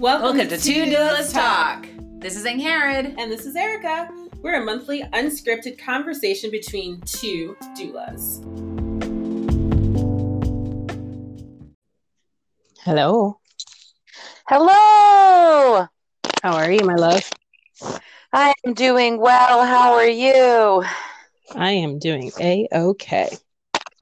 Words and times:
Welcome, 0.00 0.36
Welcome 0.36 0.48
to 0.48 0.58
Two 0.58 0.86
Doulas 0.86 1.32
Talk. 1.32 1.86
This 2.18 2.36
is 2.36 2.44
Angharad. 2.44 3.14
And 3.16 3.30
this 3.30 3.46
is 3.46 3.54
Erica. 3.54 4.10
We're 4.42 4.60
a 4.60 4.64
monthly 4.64 5.04
unscripted 5.12 5.78
conversation 5.78 6.50
between 6.50 7.00
two 7.02 7.56
doulas. 7.78 8.42
Hello. 12.80 13.38
Hello. 14.48 15.86
How 16.42 16.56
are 16.56 16.72
you, 16.72 16.84
my 16.84 16.96
love? 16.96 17.30
I 18.32 18.52
am 18.66 18.74
doing 18.74 19.20
well. 19.20 19.64
How 19.64 19.94
are 19.94 20.08
you? 20.08 20.84
I 21.54 21.70
am 21.70 22.00
doing 22.00 22.32
a 22.40 22.66
okay. 22.72 23.28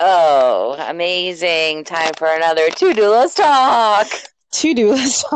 Oh, 0.01 0.75
amazing. 0.89 1.85
Time 1.85 2.15
for 2.17 2.29
another 2.35 2.71
Two 2.71 2.95
Doulas 2.95 3.37
Talk. 3.37 4.32
To 4.53 4.75
do 4.75 4.91
list. 4.91 5.25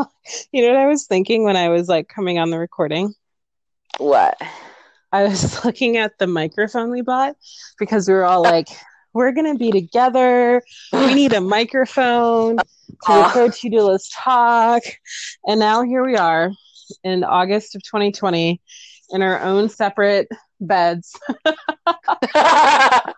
You 0.51 0.61
know 0.61 0.73
what 0.73 0.77
I 0.77 0.87
was 0.87 1.05
thinking 1.05 1.45
when 1.45 1.55
I 1.55 1.69
was 1.69 1.87
like 1.87 2.09
coming 2.09 2.37
on 2.37 2.49
the 2.49 2.59
recording? 2.59 3.13
What? 3.97 4.37
I 5.13 5.23
was 5.23 5.63
looking 5.65 5.95
at 5.95 6.17
the 6.19 6.27
microphone 6.27 6.91
we 6.91 7.01
bought 7.01 7.37
because 7.79 8.09
we 8.09 8.13
were 8.13 8.25
all 8.25 8.43
like, 8.43 8.67
we're 9.13 9.31
gonna 9.31 9.55
be 9.55 9.71
together. 9.71 10.61
We 10.91 11.13
need 11.13 11.31
a 11.31 11.39
microphone 11.39 12.57
to 13.05 13.13
record 13.13 13.53
to 13.53 13.69
do 13.69 13.83
list 13.83 14.13
talk. 14.17 14.83
And 15.47 15.61
now 15.61 15.81
here 15.83 16.05
we 16.05 16.17
are 16.17 16.51
in 17.05 17.23
August 17.23 17.73
of 17.77 17.83
2020 17.83 18.61
in 19.11 19.21
our 19.21 19.39
own 19.39 19.69
separate 19.69 20.27
beds 20.59 21.15
on 22.35 23.13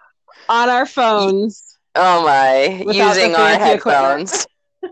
our 0.47 0.86
phones 0.86 1.70
Oh 1.95 2.23
my. 2.23 2.84
Using 2.86 3.36
our 3.36 3.50
headphones. 3.58 4.47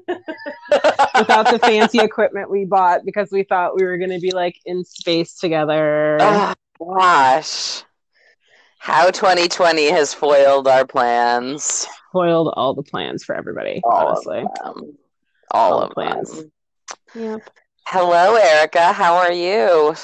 Without 0.07 1.49
the 1.51 1.59
fancy 1.61 1.99
equipment 1.99 2.49
we 2.49 2.65
bought 2.65 3.05
because 3.05 3.31
we 3.31 3.43
thought 3.43 3.75
we 3.75 3.83
were 3.85 3.97
going 3.97 4.11
to 4.11 4.19
be 4.19 4.31
like 4.31 4.55
in 4.65 4.83
space 4.83 5.35
together. 5.35 6.17
Oh 6.19 6.53
gosh. 6.79 7.83
How 8.79 9.09
2020 9.09 9.89
has 9.89 10.13
foiled 10.13 10.67
our 10.67 10.85
plans. 10.85 11.85
Foiled 12.13 12.53
all 12.55 12.73
the 12.73 12.83
plans 12.83 13.23
for 13.23 13.35
everybody, 13.35 13.81
All 13.83 14.07
honestly. 14.07 14.39
of 14.39 14.75
them. 14.75 14.97
All, 15.51 15.73
All 15.73 15.81
of 15.83 15.91
plans. 15.91 16.31
them. 16.31 16.51
Yep. 17.15 17.49
Hello, 17.87 18.35
Erica. 18.35 18.93
How 18.93 19.15
are 19.15 19.31
you? 19.33 19.95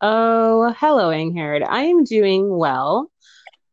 Oh, 0.00 0.74
hello, 0.78 1.10
Angharad. 1.10 1.64
I 1.68 1.82
am 1.82 2.04
doing 2.04 2.48
well. 2.56 3.10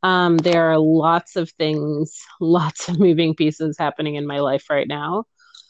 Um, 0.03 0.37
there 0.37 0.71
are 0.71 0.77
lots 0.77 1.35
of 1.35 1.49
things, 1.51 2.19
lots 2.39 2.89
of 2.89 2.99
moving 2.99 3.33
pieces 3.33 3.77
happening 3.79 4.15
in 4.15 4.27
my 4.27 4.39
life 4.39 4.65
right 4.69 4.87
now. 4.87 5.25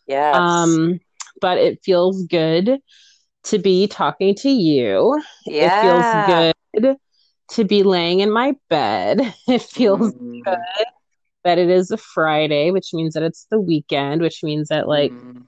Yes. 0.08 0.36
Um, 0.36 1.00
but 1.42 1.58
it 1.58 1.80
feels 1.84 2.24
good 2.28 2.80
to 3.46 3.60
be 3.60 3.88
talking 3.88 4.36
to 4.36 4.50
you. 4.50 5.22
yeah. 5.46 6.26
It 6.26 6.74
feels 6.74 6.86
good 6.86 6.98
to 7.52 7.64
be 7.64 7.84
laying 7.84 8.20
in 8.20 8.32
my 8.32 8.56
bed. 8.70 9.22
It 9.48 9.62
feels 9.62 10.14
Mm. 10.14 10.44
good 10.44 10.58
that 11.44 11.58
it 11.58 11.70
is 11.70 11.92
a 11.92 11.98
Friday, 11.98 12.72
which 12.72 12.94
means 12.94 13.14
that 13.14 13.24
it's 13.24 13.48
the 13.50 13.60
weekend, 13.60 14.22
which 14.22 14.44
means 14.44 14.68
that 14.70 14.88
like 14.88 15.12
Mm. 15.12 15.46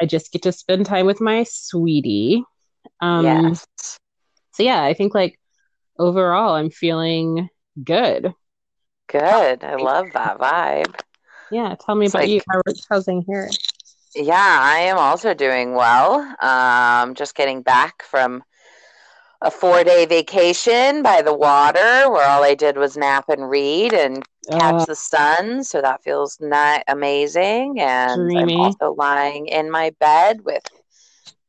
I 0.00 0.06
just 0.06 0.32
get 0.32 0.42
to 0.42 0.52
spend 0.52 0.86
time 0.86 1.04
with 1.06 1.20
my 1.20 1.44
sweetie. 1.44 2.42
Um 3.00 3.24
yes. 3.24 3.66
so 4.52 4.62
yeah, 4.62 4.82
I 4.82 4.94
think 4.94 5.14
like 5.14 5.38
overall 5.98 6.54
I'm 6.54 6.70
feeling 6.70 7.48
good. 7.84 8.32
Good. 9.08 9.62
I 9.62 9.74
love 9.76 10.06
that 10.14 10.38
vibe. 10.38 10.98
Yeah, 11.50 11.74
tell 11.84 11.94
me 11.96 12.06
It's 12.06 12.14
about 12.14 12.22
like- 12.22 12.30
you. 12.30 12.40
How, 12.50 12.62
how's 12.88 13.08
in 13.08 13.22
here? 13.26 13.50
Yeah, 14.14 14.58
I 14.62 14.80
am 14.80 14.98
also 14.98 15.34
doing 15.34 15.74
well. 15.74 16.20
Um, 16.40 17.14
just 17.14 17.34
getting 17.34 17.62
back 17.62 18.02
from 18.02 18.42
a 19.40 19.50
four 19.50 19.84
day 19.84 20.06
vacation 20.06 21.02
by 21.02 21.22
the 21.22 21.34
water 21.34 22.10
where 22.10 22.28
all 22.28 22.44
I 22.44 22.54
did 22.54 22.76
was 22.76 22.96
nap 22.96 23.28
and 23.28 23.48
read 23.48 23.92
and 23.92 24.22
catch 24.50 24.84
Uh, 24.84 24.86
the 24.86 24.94
sun. 24.94 25.64
So 25.64 25.80
that 25.82 26.02
feels 26.02 26.38
ni- 26.40 26.82
amazing. 26.88 27.80
And 27.80 28.30
Dreamy. 28.30 28.42
I'm 28.42 28.52
also 28.56 28.94
lying 28.94 29.46
in 29.48 29.70
my 29.70 29.90
bed 30.00 30.42
with 30.44 30.64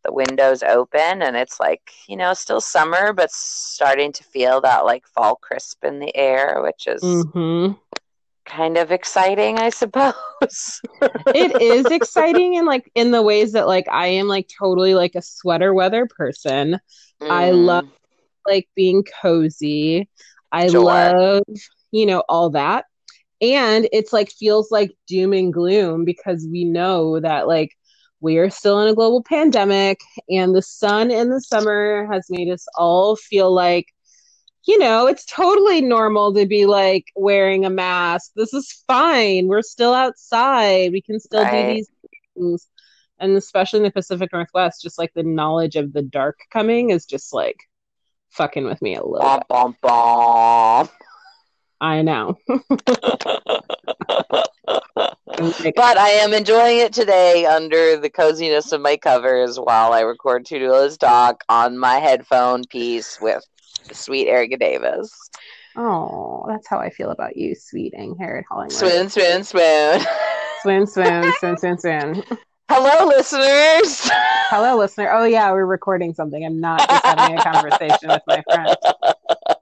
the 0.04 0.14
windows 0.14 0.64
open 0.64 1.22
and 1.22 1.36
it's 1.36 1.60
like, 1.60 1.92
you 2.08 2.16
know, 2.18 2.34
still 2.34 2.62
summer, 2.62 3.14
but 3.14 3.32
starting 3.32 4.12
to 4.14 4.24
feel 4.24 4.62
that 4.62 4.86
like 4.86 5.06
fall 5.08 5.36
crisp 5.36 5.84
in 5.84 6.00
the 6.00 6.16
air, 6.16 6.62
which 6.62 6.88
is 6.88 7.26
mhm. 7.34 7.78
Kind 8.46 8.78
of 8.78 8.92
exciting, 8.92 9.60
I 9.60 9.70
suppose. 9.70 10.82
It 11.34 11.60
is 11.60 11.90
exciting 11.92 12.58
and 12.58 12.68
like 12.68 12.92
in 12.96 13.12
the 13.12 13.22
ways 13.22 13.54
that 13.54 13.68
like 13.68 13.86
I 13.92 14.08
am 14.08 14.28
like 14.28 14.50
totally 14.60 14.94
like 14.96 15.16
a 15.16 15.22
sweater 15.22 15.74
weather 15.74 16.08
person. 16.08 16.80
I 17.30 17.52
Mm. 17.52 17.52
love 17.52 17.82
like 18.48 18.68
being 18.76 19.04
cozy. 19.22 20.10
I 20.52 20.70
Sure. 20.70 20.70
love, 20.70 21.44
you 21.92 22.06
know, 22.06 22.24
all 22.30 22.50
that. 22.52 22.86
And 23.42 23.88
it's 23.92 24.14
like 24.14 24.32
feels 24.32 24.72
like 24.72 24.92
doom 25.08 25.34
and 25.34 25.54
gloom 25.54 26.06
because 26.06 26.48
we 26.52 26.64
know 26.66 27.20
that 27.20 27.48
like 27.48 27.72
we 28.22 28.38
are 28.38 28.50
still 28.50 28.80
in 28.82 28.88
a 28.88 28.96
global 28.96 29.24
pandemic 29.24 30.00
and 30.30 30.56
the 30.56 30.62
sun 30.62 31.12
in 31.12 31.30
the 31.30 31.42
summer 31.42 32.08
has 32.12 32.28
made 32.30 32.50
us 32.50 32.66
all 32.78 33.16
feel 33.16 33.54
like 33.54 33.88
you 34.66 34.78
know, 34.80 35.08
it's 35.08 35.26
totally 35.26 35.82
normal 35.82 36.34
to 36.34 36.46
be 36.46 36.66
like 36.66 37.06
wearing 37.16 37.66
a 37.66 37.70
mask. 37.70 38.32
This 38.36 38.54
is 38.54 38.84
fine. 38.88 39.48
We're 39.48 39.62
still 39.62 39.94
outside. 39.94 40.92
We 40.92 41.02
can 41.02 41.20
still 41.20 41.44
do 41.44 41.74
these 41.74 41.90
things. 42.36 42.68
And 43.20 43.36
especially 43.36 43.78
in 43.80 43.84
the 43.84 43.92
Pacific 43.92 44.32
Northwest, 44.34 44.82
just 44.82 44.98
like 44.98 45.14
the 45.14 45.24
knowledge 45.24 45.76
of 45.76 45.94
the 45.94 46.02
dark 46.02 46.40
coming 46.52 46.90
is 46.90 47.06
just 47.06 47.34
like 47.34 47.58
fucking 48.30 48.66
with 48.66 48.82
me 48.82 48.96
a 48.96 49.04
little 49.04 49.20
Bom, 49.20 49.40
bit. 49.40 49.48
bom, 49.50 49.76
bom. 49.82 50.90
I 51.80 52.02
know. 52.02 52.38
But 55.76 55.98
I 55.98 56.10
am 56.10 56.32
enjoying 56.34 56.78
it 56.78 56.94
today 56.94 57.46
under 57.46 57.98
the 57.98 58.10
coziness 58.10 58.72
of 58.72 58.82
my 58.82 58.96
covers 58.98 59.60
while 59.60 59.92
I 59.92 60.02
record 60.02 60.46
Doulas 60.46 60.98
Talk 60.98 61.44
on 61.50 61.78
my 61.78 61.96
headphone 61.96 62.64
piece 62.66 63.20
with 63.20 63.44
sweet 63.92 64.28
Erica 64.28 64.58
Davis. 64.58 65.12
oh, 65.76 66.46
that's 66.48 66.68
how 66.68 66.80
I 66.80 66.90
feel 66.90 67.12
about 67.12 67.38
you, 67.38 67.56
sweet 67.56 67.94
Harriet 67.96 68.46
Hollingworth. 68.52 68.72
Swoon, 68.72 69.10
swoon, 69.10 69.44
swoon. 69.44 70.00
swoon, 70.62 70.88
swoon, 70.88 71.34
swoon, 71.40 71.58
swoon, 71.58 71.78
swoon. 71.80 72.24
Hello, 72.70 73.08
listeners. 73.08 74.10
Hello, 74.50 74.78
listener. 74.78 75.12
Oh 75.12 75.26
yeah, 75.26 75.52
we're 75.52 75.66
recording 75.66 76.14
something. 76.14 76.46
I'm 76.46 76.60
not 76.60 76.88
just 76.88 77.06
having 77.06 77.38
a 77.38 77.44
conversation 77.44 78.10
with 78.10 78.22
my 78.28 78.44
friend. 78.52 78.76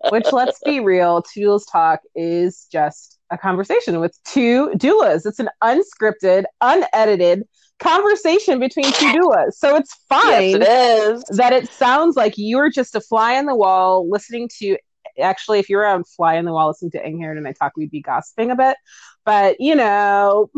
Which, 0.10 0.32
let's 0.32 0.60
be 0.64 0.80
real, 0.80 1.24
Doulas 1.24 1.64
Talk 1.72 2.02
is 2.16 2.68
just 2.72 3.18
a 3.32 3.38
conversation 3.38 4.00
with 4.00 4.18
two 4.26 4.70
doulas. 4.76 5.26
It's 5.26 5.40
an 5.40 5.50
unscripted, 5.64 6.44
unedited 6.62 7.44
conversation 7.82 8.60
between 8.60 8.86
two 8.94 9.12
doulas. 9.12 9.54
So 9.54 9.76
it's 9.76 9.94
fine 10.08 10.62
Yes, 10.62 10.62
it 10.62 10.64
is. 10.64 11.24
that 11.38 11.54
it 11.54 11.72
sounds 11.74 12.16
like 12.16 12.34
you're 12.38 12.70
just 12.70 12.96
a 12.96 13.02
fly 13.02 13.38
on 13.38 13.46
the 13.46 13.56
wall 13.56 14.10
listening 14.10 14.50
to. 14.60 14.78
Actually, 15.20 15.60
if 15.60 15.70
you're 15.70 15.84
a 15.84 16.04
fly 16.16 16.38
on 16.38 16.46
the 16.46 16.54
wall 16.54 16.68
listening 16.70 16.92
to 16.92 17.04
Angharad 17.04 17.38
and 17.38 17.48
I 17.48 17.52
talk, 17.52 17.74
we'd 17.76 17.92
be 17.92 18.02
gossiping 18.02 18.50
a 18.52 18.56
bit. 18.56 18.78
But 19.26 19.60
you 19.60 19.76
know, 19.76 20.50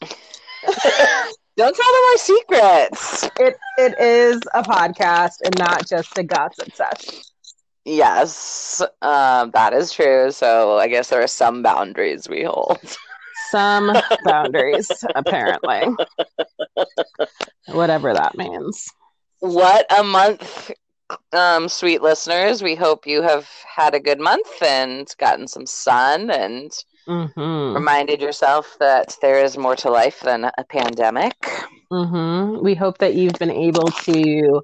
Don't 1.56 1.74
tell 1.74 1.92
them 1.92 2.02
my 2.04 2.16
secrets. 2.18 3.28
it 3.40 3.56
it 3.78 3.98
is 4.00 4.40
a 4.54 4.62
podcast 4.62 5.40
and 5.44 5.58
not 5.58 5.86
just 5.88 6.16
a 6.16 6.22
gossip 6.22 6.72
session. 6.74 7.20
Yes, 7.84 8.82
um, 9.02 9.50
that 9.52 9.72
is 9.72 9.92
true. 9.92 10.30
So 10.30 10.78
I 10.78 10.88
guess 10.88 11.08
there 11.08 11.22
are 11.22 11.26
some 11.28 11.62
boundaries 11.62 12.28
we 12.28 12.44
hold. 12.44 12.78
Some 13.50 13.92
boundaries, 14.20 15.04
apparently. 15.14 15.88
Whatever 17.66 18.14
that 18.14 18.36
means. 18.36 18.86
What 19.40 19.86
a 19.96 20.02
month, 20.02 20.70
um, 21.32 21.68
sweet 21.68 22.02
listeners. 22.02 22.62
We 22.62 22.74
hope 22.74 23.06
you 23.06 23.22
have 23.22 23.48
had 23.76 23.94
a 23.94 24.00
good 24.00 24.20
month 24.20 24.62
and 24.62 25.06
gotten 25.18 25.46
some 25.48 25.66
sun 25.66 26.30
and 26.30 26.70
hmm 27.06 27.76
reminded 27.76 28.20
yourself 28.20 28.76
that 28.80 29.16
there 29.20 29.42
is 29.42 29.56
more 29.56 29.76
to 29.76 29.90
life 29.90 30.20
than 30.20 30.44
a 30.44 30.64
pandemic. 30.68 31.34
hmm 31.90 32.58
We 32.62 32.74
hope 32.74 32.98
that 32.98 33.14
you've 33.14 33.38
been 33.38 33.50
able 33.50 33.92
to, 33.92 34.60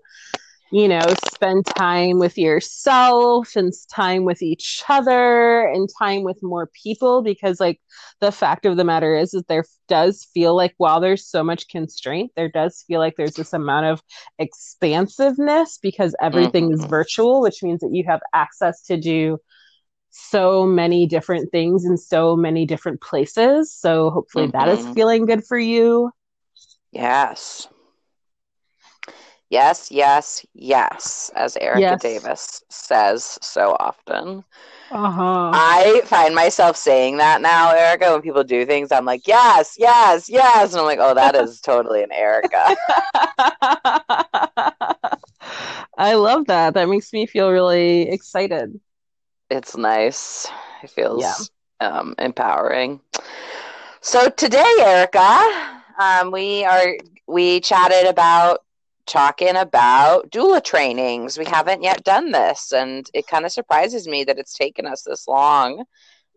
you 0.75 0.89
know, 0.89 1.07
spend 1.33 1.65
time 1.67 2.19
with 2.19 2.37
yourself 2.37 3.55
and 3.55 3.73
time 3.93 4.25
with 4.25 4.43
each 4.43 4.83
other 4.89 5.69
and 5.69 5.89
time 5.97 6.25
with 6.25 6.43
more 6.43 6.69
people 6.83 7.23
because, 7.23 7.61
like, 7.61 7.81
the 8.21 8.33
fact 8.33 8.67
of 8.67 8.77
the 8.77 8.83
matter 8.83 9.15
is 9.15 9.31
that 9.31 9.47
there 9.47 9.65
does 9.87 10.25
feel 10.35 10.57
like 10.57 10.75
while 10.79 10.99
there's 11.01 11.25
so 11.29 11.45
much 11.45 11.69
constraint, 11.69 12.33
there 12.35 12.49
does 12.49 12.83
feel 12.89 12.99
like 12.99 13.15
there's 13.17 13.37
this 13.37 13.53
amount 13.53 13.87
of 13.87 14.03
expansiveness 14.41 15.79
because 15.81 16.13
everything 16.21 16.73
is 16.73 16.81
Mhm. 16.81 16.89
virtual, 16.89 17.41
which 17.41 17.63
means 17.63 17.79
that 17.79 17.93
you 17.93 18.03
have 18.09 18.21
access 18.33 18.83
to 18.83 18.97
do 18.97 19.39
so 20.11 20.67
many 20.67 21.07
different 21.07 21.53
things 21.53 21.85
in 21.85 21.97
so 21.97 22.35
many 22.35 22.67
different 22.67 23.01
places. 23.01 23.73
So 23.73 24.11
hopefully 24.11 24.49
that 24.49 24.69
is 24.69 24.81
Mhm. 24.81 24.93
feeling 24.93 25.27
good 25.27 25.45
for 25.45 25.59
you. 25.59 26.11
Yes. 26.91 27.69
Yes, 29.55 29.91
yes, 29.93 30.45
yes, 30.55 31.31
as 31.37 31.57
Erica 31.57 31.81
Yes. 31.81 31.97
Davis 31.97 32.65
says 32.71 33.39
so 33.43 33.77
often. 33.79 34.45
Uh-huh. 34.91 35.51
I 35.53 36.03
find 36.07 36.35
myself 36.35 36.77
saying 36.77 37.19
that 37.19 37.41
now, 37.41 37.71
Erica, 37.73 38.13
when 38.13 38.23
people 38.23 38.43
do 38.45 38.65
things, 38.67 38.91
I'm 38.93 39.05
like, 39.05 39.27
yes, 39.29 39.77
yes, 39.79 40.29
yes. 40.29 40.73
And 40.73 40.81
I'm 40.81 40.87
like, 40.87 40.99
oh, 41.01 41.15
that 41.15 41.35
is 41.37 41.61
totally 41.65 42.03
an 42.03 42.11
Erica. 42.13 42.75
I 45.97 46.15
love 46.15 46.47
that. 46.47 46.75
That 46.75 46.89
makes 46.89 47.13
me 47.13 47.27
feel 47.27 47.51
really 47.51 48.03
excited. 48.11 48.81
It's 49.51 49.77
nice. 49.77 50.47
It 50.83 50.91
feels 50.91 51.21
Yeah. 51.21 51.35
um, 51.81 52.15
empowering. 52.19 53.01
So 54.01 54.29
today, 54.31 54.65
Erica, 54.81 55.83
um, 55.99 56.31
we 56.31 56.65
are 56.65 56.97
we 57.27 57.61
chatted 57.61 58.07
about 58.07 58.64
talking 59.07 59.57
about 59.57 60.31
doula 60.31 60.63
trainings. 60.63 61.39
We 61.39 61.45
haven't 61.45 61.83
yet 61.83 62.05
done 62.05 62.33
this, 62.33 62.73
and 62.73 63.09
it 63.15 63.27
kind 63.27 63.45
of 63.45 63.53
surprises 63.53 64.09
me 64.09 64.25
that 64.25 64.39
it's 64.39 64.55
taken 64.55 64.87
us 64.87 65.03
this 65.03 65.27
long. 65.29 65.85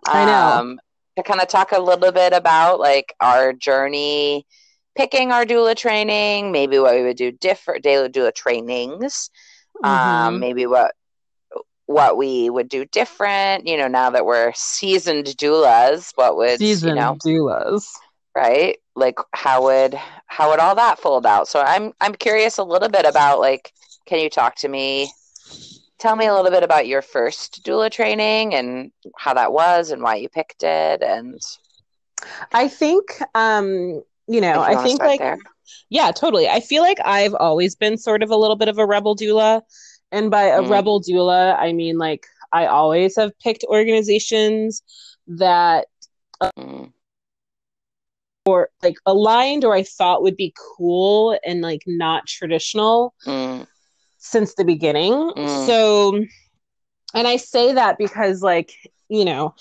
I 0.07 0.25
know. 0.25 0.59
Um, 0.59 0.79
to 1.17 1.23
kind 1.23 1.41
of 1.41 1.47
talk 1.47 1.71
a 1.71 1.79
little 1.79 2.11
bit 2.11 2.33
about 2.33 2.79
like 2.79 3.15
our 3.19 3.51
journey 3.51 4.45
picking 4.95 5.31
our 5.31 5.45
doula 5.45 5.75
training, 5.75 6.51
maybe 6.51 6.79
what 6.79 6.93
we 6.93 7.03
would 7.03 7.17
do 7.17 7.31
different 7.31 7.83
daily 7.83 8.09
doula 8.09 8.33
trainings, 8.33 9.29
um, 9.83 10.35
Mhm. 10.35 10.39
maybe 10.39 10.65
what 10.65 10.93
what 11.85 12.17
we 12.17 12.49
would 12.49 12.67
do 12.67 12.83
different. 12.85 13.65
You 13.65 13.77
know, 13.77 13.87
now 13.87 14.09
that 14.09 14.25
we're 14.25 14.51
seasoned 14.53 15.25
doulas, 15.25 16.11
what 16.15 16.35
would 16.35 16.59
Season 16.59 16.89
you 16.89 16.95
know, 16.95 17.15
doulas. 17.15 17.87
Right? 18.38 18.78
Like 18.95 19.19
how 19.34 19.63
would 19.66 19.95
how 20.28 20.51
would 20.51 20.60
all 20.60 20.75
that 20.75 21.00
fold 21.00 21.25
out? 21.25 21.50
So 21.50 21.62
I'm 21.62 21.94
I'm 22.01 22.16
curious 22.16 22.60
a 22.60 22.63
little 22.63 22.89
bit 22.89 23.06
about 23.06 23.39
like, 23.39 23.74
can 24.07 24.19
you 24.19 24.30
talk 24.30 24.56
to 24.57 24.69
me? 24.69 25.12
Tell 26.00 26.16
me 26.16 26.28
a 26.28 26.34
little 26.36 26.51
bit 26.51 26.63
about 26.63 26.88
your 26.88 27.01
first 27.01 27.63
doula 27.63 27.92
training 27.92 28.56
and 28.56 28.92
how 29.18 29.34
that 29.36 29.54
was 29.54 29.92
and 29.92 30.04
why 30.04 30.16
you 30.18 30.30
picked 30.30 30.63
it 30.63 31.04
and 31.04 31.42
I 32.54 32.68
think 32.68 33.04
um, 33.36 34.04
you 34.28 34.42
know, 34.42 34.60
you 34.60 34.63
I 34.63 34.75
think 34.78 35.01
like 35.04 35.19
there. 35.19 35.38
Yeah, 35.89 36.12
totally. 36.12 36.48
I 36.50 36.62
feel 36.62 36.84
like 36.84 37.00
I've 37.06 37.36
always 37.36 37.75
been 37.75 37.98
sort 37.98 38.24
of 38.24 38.31
a 38.31 38.38
little 38.38 38.56
bit 38.56 38.69
of 38.69 38.78
a 38.78 38.86
rebel 38.86 39.16
doula. 39.16 39.62
And 40.12 40.31
by 40.31 40.44
a 40.44 40.62
Mm. 40.62 40.69
rebel 40.69 41.01
doula, 41.01 41.57
I 41.60 41.74
mean 41.74 41.98
like 41.98 42.25
I 42.54 42.68
always 42.68 43.16
have 43.18 43.38
picked 43.39 43.66
organizations 43.69 44.84
that 45.28 45.88
Mm, 46.57 46.76
or 48.47 48.69
like 48.81 48.95
aligned 49.05 49.65
or 49.65 49.75
I 49.75 49.83
thought 49.83 50.23
would 50.23 50.38
be 50.38 50.53
cool 50.77 51.38
and 51.45 51.61
like 51.61 51.83
not 51.85 52.25
traditional 52.25 53.13
mm, 53.25 53.67
since 54.17 54.55
the 54.55 54.63
beginning. 54.63 55.13
Mm. 55.13 55.65
So 55.67 56.25
and 57.13 57.27
I 57.27 57.38
say 57.38 57.73
that 57.73 57.97
because 57.97 58.41
like, 58.41 58.71
you 59.09 59.25
know, 59.25 59.53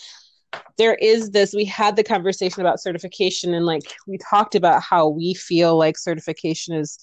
there 0.79 0.95
is 0.95 1.31
this 1.31 1.53
we 1.53 1.65
had 1.65 1.97
the 1.97 2.05
conversation 2.05 2.61
about 2.61 2.81
certification 2.81 3.55
and 3.55 3.67
like 3.67 3.95
we 4.07 4.19
talked 4.19 4.55
about 4.55 4.83
how 4.83 5.09
we 5.09 5.35
feel 5.35 5.77
like 5.77 5.99
certification 5.99 6.75
is 6.75 6.99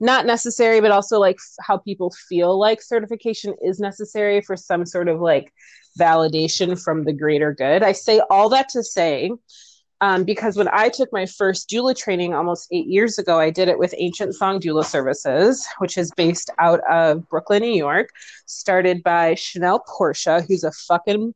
not 0.00 0.26
necessary 0.26 0.80
but 0.80 0.90
also 0.90 1.18
like 1.18 1.38
how 1.60 1.78
people 1.78 2.12
feel 2.28 2.58
like 2.58 2.82
certification 2.82 3.54
is 3.62 3.80
necessary 3.80 4.40
for 4.40 4.56
some 4.56 4.84
sort 4.84 5.08
of 5.08 5.20
like 5.20 5.52
validation 5.98 6.80
from 6.80 7.04
the 7.04 7.12
greater 7.12 7.52
good 7.52 7.82
i 7.82 7.92
say 7.92 8.20
all 8.30 8.48
that 8.48 8.68
to 8.68 8.82
say 8.82 9.30
um, 10.04 10.24
because 10.24 10.54
when 10.56 10.68
i 10.82 10.86
took 10.88 11.10
my 11.12 11.26
first 11.38 11.68
doula 11.70 11.94
training 12.04 12.34
almost 12.34 12.68
eight 12.76 12.86
years 12.96 13.18
ago 13.22 13.34
i 13.46 13.50
did 13.58 13.68
it 13.68 13.78
with 13.78 13.94
ancient 14.06 14.34
song 14.40 14.60
doula 14.60 14.84
services 14.84 15.66
which 15.78 15.96
is 16.02 16.10
based 16.22 16.50
out 16.58 16.80
of 16.90 17.26
brooklyn 17.30 17.62
new 17.62 17.78
york 17.88 18.08
started 18.46 19.02
by 19.02 19.34
chanel 19.34 19.78
porchia 19.92 20.36
who's 20.46 20.64
a 20.64 20.72
fucking 20.88 21.34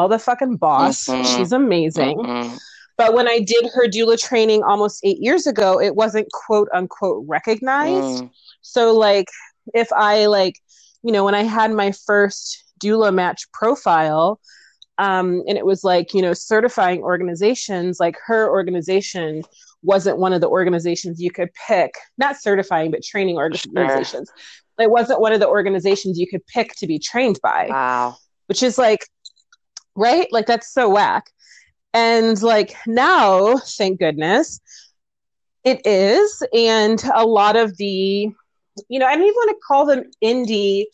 motherfucking 0.00 0.58
boss 0.66 0.98
Mhm. 1.06 1.36
she's 1.36 1.52
amazing 1.52 2.16
mm, 2.18 2.58
but 3.00 3.14
when 3.14 3.26
I 3.26 3.38
did 3.40 3.64
her 3.74 3.86
doula 3.88 4.18
training 4.28 4.62
almost 4.62 5.00
eight 5.08 5.20
years 5.20 5.46
ago, 5.46 5.80
it 5.80 5.94
wasn't 5.96 6.28
quote 6.32 6.68
unquote 6.74 7.24
recognized. 7.26 8.22
mm, 8.24 8.30
So, 8.60 8.82
like, 8.94 9.28
if 9.72 9.90
I, 9.90 10.26
like, 10.26 10.56
you 11.02 11.10
know, 11.10 11.24
when 11.24 11.34
I 11.34 11.44
had 11.44 11.70
my 11.72 11.92
first 11.92 12.62
doula 12.84 13.10
match 13.20 13.50
profile, 13.52 14.38
um, 15.00 15.42
and 15.48 15.56
it 15.56 15.64
was 15.64 15.82
like, 15.82 16.12
you 16.14 16.22
know, 16.22 16.32
certifying 16.34 17.00
organizations, 17.02 17.98
like 17.98 18.16
her 18.26 18.48
organization 18.50 19.42
wasn't 19.82 20.18
one 20.18 20.32
of 20.32 20.40
the 20.40 20.48
organizations 20.48 21.20
you 21.20 21.30
could 21.30 21.48
pick, 21.66 21.94
not 22.18 22.36
certifying, 22.36 22.90
but 22.90 23.02
training 23.02 23.36
org- 23.36 23.56
Sure. 23.56 23.72
organizations. 23.76 24.30
It 24.78 24.90
wasn't 24.90 25.20
one 25.20 25.32
of 25.32 25.40
the 25.40 25.48
organizations 25.48 26.18
you 26.18 26.26
could 26.28 26.46
pick 26.46 26.74
to 26.76 26.86
be 26.86 26.98
trained 26.98 27.38
by 27.42 27.68
Wow. 27.70 28.16
which 28.46 28.62
is 28.62 28.78
like 28.78 29.06
right 29.96 30.26
like 30.30 30.46
that's 30.46 30.72
so 30.72 30.88
whack 30.88 31.24
and 31.92 32.40
like 32.42 32.74
now 32.86 33.56
thank 33.78 33.98
goodness 33.98 34.60
it 35.64 35.80
is 35.84 36.42
and 36.54 37.02
a 37.14 37.26
lot 37.26 37.56
of 37.56 37.76
the 37.76 38.30
you 38.88 38.98
know 38.98 39.06
i 39.06 39.14
don't 39.14 39.24
even 39.24 39.34
want 39.34 39.50
to 39.50 39.56
call 39.66 39.84
them 39.84 40.04
indie 40.22 40.84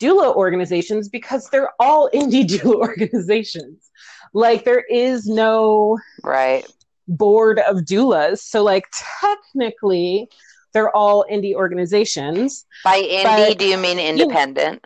doula 0.00 0.34
organizations 0.34 1.08
because 1.08 1.48
they're 1.50 1.70
all 1.80 2.08
indie 2.14 2.44
doula 2.46 2.74
organizations 2.76 3.90
like 4.34 4.64
there 4.64 4.84
is 4.90 5.26
no 5.26 5.98
Right. 6.22 6.66
board 7.08 7.58
of 7.60 7.78
doulas 7.78 8.38
so 8.38 8.62
like 8.62 8.86
technically 9.20 10.28
they're 10.74 10.94
all 10.94 11.24
indie 11.30 11.54
organizations 11.54 12.66
By 12.84 13.00
indie, 13.00 13.22
But- 13.24 13.58
do 13.58 13.66
you 13.66 13.78
mean 13.78 13.98
independent? 13.98 14.84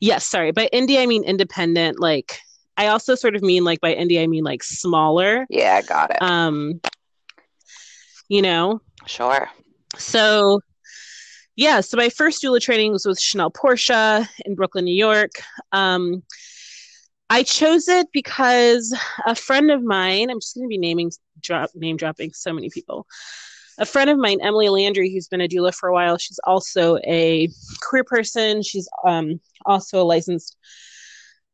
Yes, 0.00 0.26
sorry. 0.26 0.50
By 0.52 0.68
indie, 0.72 0.98
I 1.00 1.06
mean 1.06 1.24
independent. 1.24 1.98
Like, 2.00 2.38
I 2.76 2.88
also 2.88 3.14
sort 3.14 3.34
of 3.36 3.42
mean 3.42 3.64
like 3.64 3.80
by 3.80 3.94
indie, 3.94 4.22
I 4.22 4.26
mean 4.26 4.44
like 4.44 4.62
smaller. 4.62 5.46
Yeah, 5.50 5.74
I 5.76 5.82
got 5.82 6.10
it. 6.10 6.22
Um, 6.22 6.80
you 8.28 8.40
know. 8.42 8.80
sure. 9.06 9.48
So, 9.98 10.60
yeah. 11.56 11.80
So 11.80 11.96
my 11.96 12.08
first 12.08 12.42
doula 12.42 12.60
training 12.60 12.92
was 12.92 13.06
with 13.06 13.20
Chanel 13.20 13.50
Porchia 13.50 14.28
in 14.44 14.54
Brooklyn, 14.54 14.84
New 14.84 14.94
York. 14.94 15.30
Um, 15.72 16.22
I 17.30 17.42
chose 17.42 17.88
it 17.88 18.08
because 18.12 18.96
a 19.26 19.34
friend 19.34 19.70
of 19.70 19.82
mine. 19.82 20.30
I'm 20.30 20.40
just 20.40 20.54
going 20.54 20.64
to 20.64 20.68
be 20.68 20.78
naming 20.78 21.10
drop 21.40 21.70
name 21.74 21.96
dropping 21.96 22.32
so 22.32 22.52
many 22.52 22.70
people. 22.70 23.06
A 23.78 23.86
friend 23.86 24.08
of 24.08 24.18
mine, 24.18 24.38
Emily 24.40 24.68
Landry, 24.68 25.12
who's 25.12 25.26
been 25.26 25.40
a 25.40 25.48
doula 25.48 25.74
for 25.74 25.88
a 25.88 25.92
while. 25.92 26.16
She's 26.16 26.38
also 26.44 26.98
a 26.98 27.48
queer 27.82 28.04
person. 28.04 28.62
She's 28.62 28.88
um, 29.06 29.40
also 29.66 30.00
a 30.00 30.04
licensed 30.04 30.56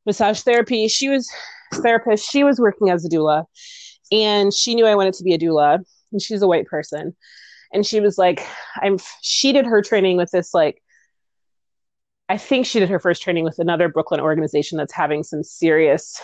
massage 0.05 0.41
therapy. 0.41 0.89
She 0.89 1.09
was 1.09 1.31
therapist. 1.75 2.31
She 2.31 2.45
was 2.45 2.61
working 2.61 2.91
as 2.91 3.05
a 3.05 3.09
doula, 3.09 3.45
and 4.13 4.53
she 4.53 4.75
knew 4.75 4.87
I 4.87 4.97
wanted 4.97 5.15
to 5.15 5.25
be 5.25 5.35
a 5.35 5.39
doula. 5.39 5.79
And 6.13 6.21
she's 6.21 6.43
a 6.43 6.49
white 6.49 6.67
person, 6.67 7.17
and 7.73 7.87
she 7.87 8.01
was 8.01 8.19
like, 8.19 8.47
"I'm." 8.77 8.99
She 9.23 9.53
did 9.53 9.67
her 9.67 9.83
training 9.83 10.17
with 10.17 10.31
this 10.31 10.55
like. 10.55 10.83
I 12.29 12.37
think 12.37 12.65
she 12.65 12.79
did 12.79 12.89
her 12.91 13.01
first 13.01 13.23
training 13.23 13.45
with 13.45 13.59
another 13.59 13.89
Brooklyn 13.89 14.21
organization 14.21 14.79
that's 14.79 14.93
having 14.93 15.25
some 15.25 15.43
serious 15.43 16.21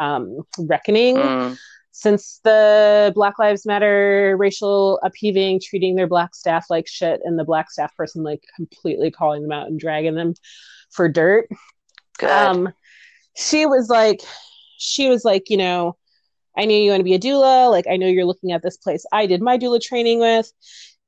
um, 0.00 0.38
reckoning 0.58 1.16
Mm, 1.16 1.58
since 1.92 2.40
the 2.42 3.12
Black 3.14 3.38
Lives 3.38 3.66
Matter 3.66 4.34
racial 4.38 4.98
upheaving, 5.02 5.60
treating 5.62 5.94
their 5.94 6.06
black 6.06 6.34
staff 6.34 6.66
like 6.70 6.88
shit, 6.88 7.20
and 7.24 7.38
the 7.38 7.44
black 7.44 7.70
staff 7.70 7.94
person 7.96 8.22
like 8.22 8.42
completely 8.56 9.10
calling 9.10 9.42
them 9.42 9.52
out 9.52 9.66
and 9.68 9.78
dragging 9.78 10.14
them 10.14 10.34
for 10.90 11.08
dirt. 11.08 11.48
good. 12.18 12.30
Um, 12.30 12.72
she 13.36 13.66
was 13.66 13.88
like, 13.88 14.20
she 14.78 15.08
was 15.08 15.24
like, 15.24 15.50
you 15.50 15.56
know, 15.56 15.96
I 16.56 16.64
knew 16.66 16.76
you 16.76 16.90
want 16.90 17.00
to 17.00 17.04
be 17.04 17.14
a 17.14 17.18
doula. 17.18 17.70
Like, 17.70 17.86
I 17.90 17.96
know 17.96 18.06
you're 18.06 18.24
looking 18.24 18.52
at 18.52 18.62
this 18.62 18.76
place 18.76 19.04
I 19.12 19.26
did 19.26 19.40
my 19.42 19.58
doula 19.58 19.80
training 19.80 20.20
with, 20.20 20.52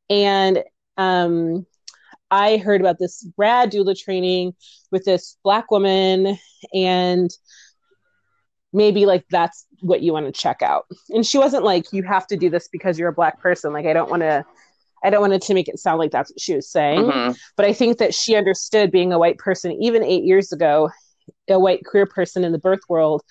and 0.08 0.62
um, 0.96 1.66
I 2.30 2.56
heard 2.56 2.80
about 2.80 2.98
this 2.98 3.28
rad 3.36 3.70
doula 3.72 3.98
training 3.98 4.54
with 4.90 5.04
this 5.04 5.36
black 5.44 5.70
woman, 5.70 6.38
and 6.72 7.30
maybe 8.72 9.06
like 9.06 9.24
that's 9.30 9.66
what 9.80 10.02
you 10.02 10.12
want 10.12 10.26
to 10.26 10.32
check 10.32 10.62
out. 10.62 10.86
And 11.10 11.24
she 11.24 11.38
wasn't 11.38 11.64
like, 11.64 11.92
you 11.92 12.02
have 12.02 12.26
to 12.28 12.36
do 12.36 12.50
this 12.50 12.68
because 12.68 12.98
you're 12.98 13.08
a 13.08 13.12
black 13.14 13.40
person. 13.40 13.72
Like, 13.72 13.86
I 13.86 13.92
don't 13.92 14.10
want 14.10 14.22
to. 14.22 14.44
I 15.04 15.10
don't 15.10 15.20
want 15.20 15.34
it 15.34 15.42
to 15.42 15.54
make 15.54 15.68
it 15.68 15.78
sound 15.78 15.98
like 15.98 16.12
that's 16.12 16.30
what 16.30 16.40
she 16.40 16.54
was 16.56 16.70
saying 16.70 17.04
Mhm. 17.04 17.36
but 17.58 17.66
I 17.66 17.74
think 17.74 17.98
that 17.98 18.14
she 18.14 18.36
understood 18.36 18.90
being 18.90 19.12
a 19.12 19.18
white 19.18 19.36
person, 19.36 19.72
even 19.72 20.02
eight 20.02 20.24
years 20.24 20.50
ago, 20.50 20.88
a 21.46 21.58
white 21.58 21.84
queer 21.84 22.06
person 22.06 22.42
in 22.42 22.52
the 22.52 22.58
birth 22.58 22.80
world, 22.88 23.22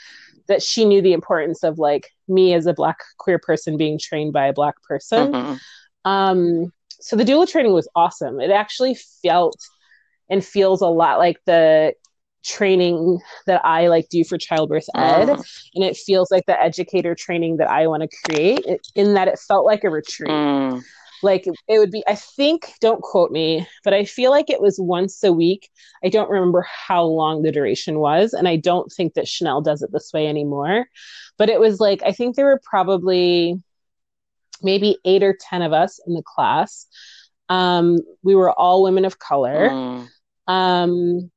that 0.48 0.62
she 0.62 0.86
knew 0.86 1.02
the 1.02 1.14
importance 1.14 1.64
of 1.64 1.80
like 1.80 2.10
me 2.28 2.54
as 2.54 2.66
a 2.66 2.74
black 2.74 2.98
queer 3.18 3.40
person 3.40 3.78
being 3.78 3.98
trained 4.00 4.34
by 4.34 4.48
a 4.48 4.54
black 4.54 4.76
person. 4.84 5.32
Mhm. 5.32 5.60
Um, 6.06 6.74
so 7.00 7.16
the 7.16 7.24
doula 7.24 7.48
training 7.50 7.74
was 7.74 7.88
awesome. 7.96 8.40
It 8.40 8.52
actually 8.52 8.96
felt 9.24 9.58
and 10.30 10.44
feels 10.44 10.82
a 10.82 10.88
lot 10.88 11.18
like 11.18 11.38
the 11.46 11.94
training 12.44 13.20
that 13.46 13.64
I 13.66 13.88
like 13.88 14.10
do 14.10 14.24
for 14.26 14.38
childbirth 14.38 14.90
ed, 14.96 15.30
Mm. 15.30 15.46
and 15.76 15.84
it 15.84 15.96
feels 15.96 16.30
like 16.30 16.46
the 16.46 16.62
educator 16.62 17.16
training 17.16 17.58
that 17.58 17.70
I 17.70 17.88
want 17.88 18.04
to 18.04 18.10
create. 18.26 18.66
It, 18.66 18.88
in 18.96 19.14
that 19.14 19.28
it 19.30 19.40
felt 19.40 19.66
like 19.66 19.84
a 19.86 19.90
retreat 19.90 20.30
Mm. 20.30 20.84
Like 21.24 21.48
it 21.68 21.80
would 21.80 21.92
be 21.92 22.04
i 22.08 22.16
think 22.16 22.74
don't 22.82 23.02
quote 23.02 23.32
me 23.32 23.68
but 23.84 23.94
i 23.94 24.04
feel 24.06 24.32
like 24.32 24.50
it 24.50 24.62
was 24.62 24.80
once 24.80 25.24
a 25.24 25.32
week. 25.34 25.70
I 26.04 26.10
don't 26.10 26.30
remember 26.30 26.66
how 26.70 27.04
long 27.04 27.42
the 27.42 27.52
duration 27.52 28.00
was 28.00 28.34
and 28.34 28.48
i 28.48 28.56
don't 28.56 28.92
think 28.92 29.14
that 29.14 29.28
chanel 29.28 29.62
does 29.62 29.82
it 29.82 29.92
this 29.92 30.12
way 30.14 30.28
anymore. 30.28 30.88
But 31.38 31.50
it 31.50 31.60
was 31.60 31.80
like 31.80 32.02
i 32.04 32.12
think 32.12 32.36
there 32.36 32.46
were 32.46 32.62
probably 32.64 33.56
maybe 34.62 34.98
eight 35.06 35.24
or 35.24 35.38
ten 35.40 35.62
of 35.62 35.74
us 35.74 36.00
in 36.08 36.14
the 36.14 36.24
class. 36.24 36.88
Um, 37.50 37.98
we 38.24 38.36
were 38.36 38.52
all 38.52 38.84
women 38.84 39.06
of 39.06 39.20
color. 39.20 39.70
Mm. 39.70 40.08
um, 40.48 41.32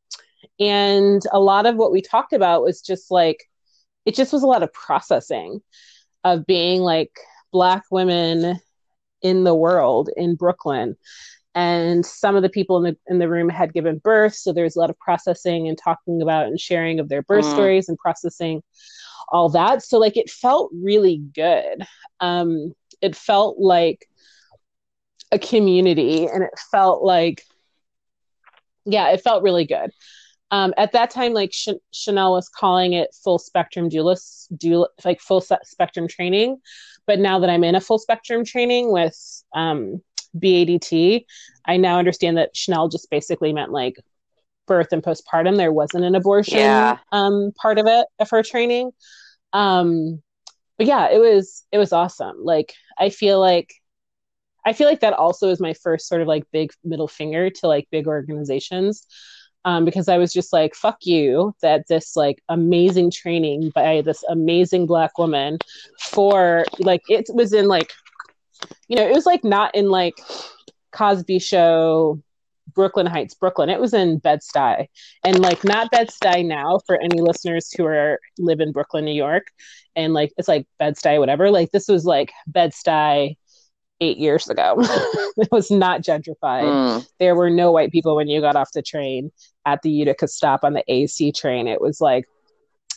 and 0.59 1.23
a 1.33 1.41
lot 1.41 1.67
of 1.67 1.77
what 1.77 1.93
we 1.93 2.01
talked 2.01 2.33
about 2.33 2.63
was 2.63 2.81
just 2.81 3.11
like 3.11 3.45
it 4.07 4.15
just 4.15 4.33
was 4.33 4.43
a 4.43 4.47
lot 4.47 4.63
of 4.63 4.73
processing 4.73 5.61
of 6.25 6.47
being 6.47 6.81
like 6.81 7.11
black 7.53 7.85
women 7.91 8.59
in 9.23 9.45
the 9.45 9.55
world 9.55 10.11
in 10.17 10.35
Brooklyn. 10.35 10.97
And 11.55 12.05
some 12.05 12.37
of 12.37 12.43
the 12.43 12.51
people 12.51 12.77
in 12.77 12.83
the 12.83 12.99
in 13.07 13.19
the 13.19 13.31
room 13.31 13.49
had 13.49 13.73
given 13.73 13.97
birth, 13.97 14.35
so 14.35 14.53
there's 14.53 14.77
a 14.77 14.79
lot 14.79 14.91
of 14.91 14.99
processing 14.99 15.69
and 15.69 15.79
talking 15.83 16.21
about 16.21 16.47
and 16.47 16.61
sharing 16.61 17.01
of 17.01 17.09
their 17.09 17.23
birth 17.23 17.47
mm. 17.47 17.53
stories 17.53 17.89
and 17.89 17.97
processing 17.97 18.63
all 19.31 19.49
that. 19.49 19.83
So 19.83 19.99
like 19.99 20.19
it 20.19 20.29
felt 20.29 20.71
really 20.75 21.17
good. 21.17 21.83
Um, 22.21 22.75
it 23.01 23.17
felt 23.17 23.59
like 23.59 24.07
a 25.33 25.39
community, 25.39 26.27
and 26.27 26.43
it 26.43 26.59
felt 26.71 27.03
like, 27.03 27.43
yeah, 28.85 29.09
it 29.09 29.23
felt 29.23 29.43
really 29.43 29.65
good. 29.65 29.91
Um, 30.51 30.75
at 30.77 30.93
that 30.93 31.11
time, 31.11 31.33
like 31.33 31.51
Ch- 31.51 31.71
Chanel 31.91 32.33
was 32.33 32.49
calling 32.49 32.93
it 32.93 33.17
full 33.25 33.39
spectrum 33.39 33.89
doula, 33.89 34.17
doula 34.53 34.87
like 35.05 35.21
full 35.21 35.41
spectrum 35.41 36.07
training, 36.07 36.59
but 37.07 37.19
now 37.19 37.39
that 37.39 37.51
I'm 37.51 37.65
in 37.65 37.75
a 37.75 37.81
full 37.81 37.99
spectrum 37.99 38.45
training 38.45 38.91
with 38.91 39.17
um, 39.55 40.03
BADT, 40.37 41.25
I 41.65 41.77
now 41.77 41.99
understand 41.99 42.37
that 42.37 42.57
Chanel 42.57 42.89
just 42.89 43.11
basically 43.11 43.53
meant 43.53 43.73
like 43.73 43.97
birth 44.67 44.89
and 44.93 45.03
postpartum. 45.03 45.57
There 45.57 45.73
wasn't 45.73 46.05
an 46.05 46.15
abortion 46.15 46.59
yeah. 46.59 46.99
um, 47.13 47.53
part 47.57 47.79
of 47.79 47.87
it 47.87 48.07
of 48.19 48.31
her 48.31 48.43
training. 48.43 48.91
Um, 49.53 50.23
but 50.79 50.87
yeah, 50.87 51.09
it 51.11 51.19
was 51.19 51.65
it 51.73 51.79
was 51.79 51.93
awesome. 51.93 52.37
Like 52.43 52.75
I 52.99 53.11
feel 53.11 53.41
like 53.41 53.73
I 54.65 54.73
feel 54.73 54.89
like 54.89 55.01
that 55.01 55.13
also 55.13 55.49
is 55.49 55.61
my 55.61 55.75
first 55.75 56.09
sort 56.09 56.21
of 56.21 56.29
like 56.29 56.45
big 56.53 56.73
middle 56.85 57.09
finger 57.09 57.51
to 57.51 57.69
like 57.69 57.89
big 57.91 58.09
organizations 58.09 59.07
um, 59.67 59.85
because 59.85 60.09
I 60.09 60.17
was 60.17 60.33
just 60.33 60.53
like, 60.53 60.75
fuck 60.75 61.05
you, 61.05 61.53
that 61.61 61.89
this 61.89 62.15
like 62.15 62.41
amazing 62.49 63.11
training 63.11 63.73
by 63.75 64.01
this 64.01 64.23
amazing 64.29 64.87
black 64.87 65.19
woman 65.19 65.59
for 66.01 66.65
like, 66.79 67.03
it 67.09 67.27
was 67.35 67.53
in 67.53 67.67
like, 67.67 67.93
you 68.89 68.97
know, 68.97 69.07
it 69.07 69.13
was 69.13 69.27
like 69.27 69.43
not 69.45 69.75
in 69.75 69.91
like 69.91 70.15
Cosby 70.93 71.41
show, 71.41 72.23
Brooklyn 72.75 73.07
Heights, 73.07 73.35
Brooklyn. 73.35 73.69
It 73.69 73.81
was 73.81 73.93
in 73.93 74.19
Bed-Stuy, 74.19 74.87
and 75.25 75.41
like 75.41 75.65
not 75.65 75.91
Bed-Stuy 75.91 76.47
now 76.47 76.79
for 76.87 77.01
any 77.01 77.21
listeners 77.21 77.73
who 77.73 77.87
are 77.87 78.21
live 78.39 78.61
in 78.61 78.71
Brooklyn, 78.71 79.05
New 79.05 79.15
York, 79.15 79.47
and 79.97 80.13
like 80.13 80.33
it's 80.37 80.49
like 80.49 80.67
Bed-Stuy, 80.79 81.19
whatever. 81.19 81.51
Like 81.51 81.71
this 81.71 81.89
was 81.89 82.05
like 82.05 82.33
Bed-Stuy 82.47 83.37
eight 84.01 84.19
years 84.19 84.49
ago. 84.49 84.77
it 85.37 85.49
was 85.51 85.71
not 85.71 86.03
gentrified. 86.03 86.65
Mm. 86.65 87.09
There 87.19 87.35
were 87.35 87.51
no 87.51 87.73
white 87.73 87.93
people 87.93 88.17
when 88.17 88.29
you 88.29 88.41
got 88.41 88.57
off 88.57 88.73
the 88.73 88.83
train 88.83 89.31
at 89.65 89.83
the 89.83 89.91
Utica 89.91 90.29
stop 90.29 90.65
on 90.65 90.75
the 90.75 90.85
AC 90.89 91.33
train. 91.33 91.67
It 91.67 91.81
was 91.81 92.01
like 92.01 92.27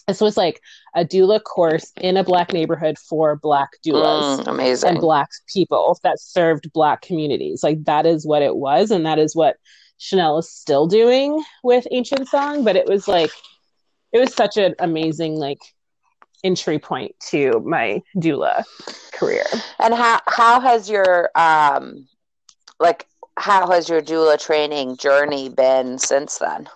this 0.10 0.22
was 0.22 0.38
like 0.38 0.60
a 0.96 1.06
doula 1.06 1.42
course 1.42 1.92
in 2.02 2.18
a 2.18 2.24
black 2.24 2.52
neighborhood 2.52 2.98
for 2.98 3.36
black 3.36 3.70
doulas 3.86 4.40
mm, 4.40 4.48
amazing 4.48 4.90
and 4.90 5.00
black 5.00 5.30
people 5.54 6.00
that 6.02 6.20
served 6.20 6.72
black 6.74 7.02
communities 7.04 7.62
like 7.62 7.84
that 7.84 8.08
is 8.08 8.26
what 8.26 8.42
it 8.42 8.56
was 8.56 8.90
and 8.90 9.06
that 9.06 9.20
is 9.20 9.36
what 9.36 9.58
chanel 10.00 10.40
is 10.40 10.52
still 10.52 10.88
doing 10.88 11.44
with 11.64 11.86
ancient 11.92 12.28
song 12.28 12.64
but 12.64 12.76
it 12.76 12.88
was 12.88 13.08
like 13.08 13.30
it 14.12 14.20
was 14.20 14.34
such 14.34 14.58
an 14.58 14.74
amazing 14.80 15.36
like 15.36 15.60
entry 16.44 16.80
point 16.80 17.16
to 17.30 17.62
my 17.66 18.02
doula 18.16 18.64
career. 19.12 19.46
And 19.80 19.94
how 19.94 20.20
how 20.28 20.60
has 20.60 20.90
your 20.90 21.30
um 21.36 22.08
like 22.80 23.08
how 23.38 23.70
has 23.72 23.90
your 23.90 24.02
doula 24.02 24.40
training 24.40 24.98
journey 24.98 25.50
been 25.50 25.98
since 25.98 26.38
then? 26.38 26.70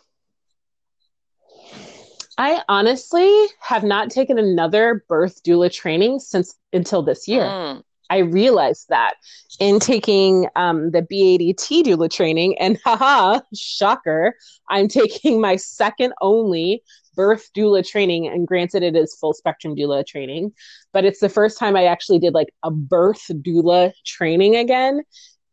I 2.37 2.63
honestly 2.67 3.31
have 3.59 3.83
not 3.83 4.09
taken 4.09 4.39
another 4.39 5.05
birth 5.07 5.43
doula 5.43 5.71
training 5.71 6.19
since 6.19 6.55
until 6.71 7.03
this 7.03 7.27
year. 7.27 7.43
Mm. 7.43 7.83
I 8.09 8.17
realized 8.19 8.89
that 8.89 9.15
in 9.59 9.79
taking 9.79 10.47
um, 10.55 10.91
the 10.91 11.01
BADT 11.01 11.83
doula 11.83 12.11
training, 12.11 12.57
and 12.59 12.79
haha, 12.85 13.39
shocker, 13.55 14.35
I'm 14.69 14.87
taking 14.87 15.41
my 15.41 15.55
second 15.55 16.13
only 16.21 16.83
birth 17.15 17.49
doula 17.55 17.87
training 17.87 18.27
and 18.27 18.47
granted 18.47 18.83
it 18.83 18.95
is 18.95 19.15
full 19.15 19.33
spectrum 19.33 19.75
doula 19.75 20.05
training 20.05 20.51
but 20.91 21.05
it's 21.05 21.19
the 21.19 21.29
first 21.29 21.57
time 21.57 21.75
i 21.75 21.85
actually 21.85 22.19
did 22.19 22.33
like 22.33 22.53
a 22.63 22.71
birth 22.71 23.25
doula 23.29 23.91
training 24.05 24.55
again 24.55 25.01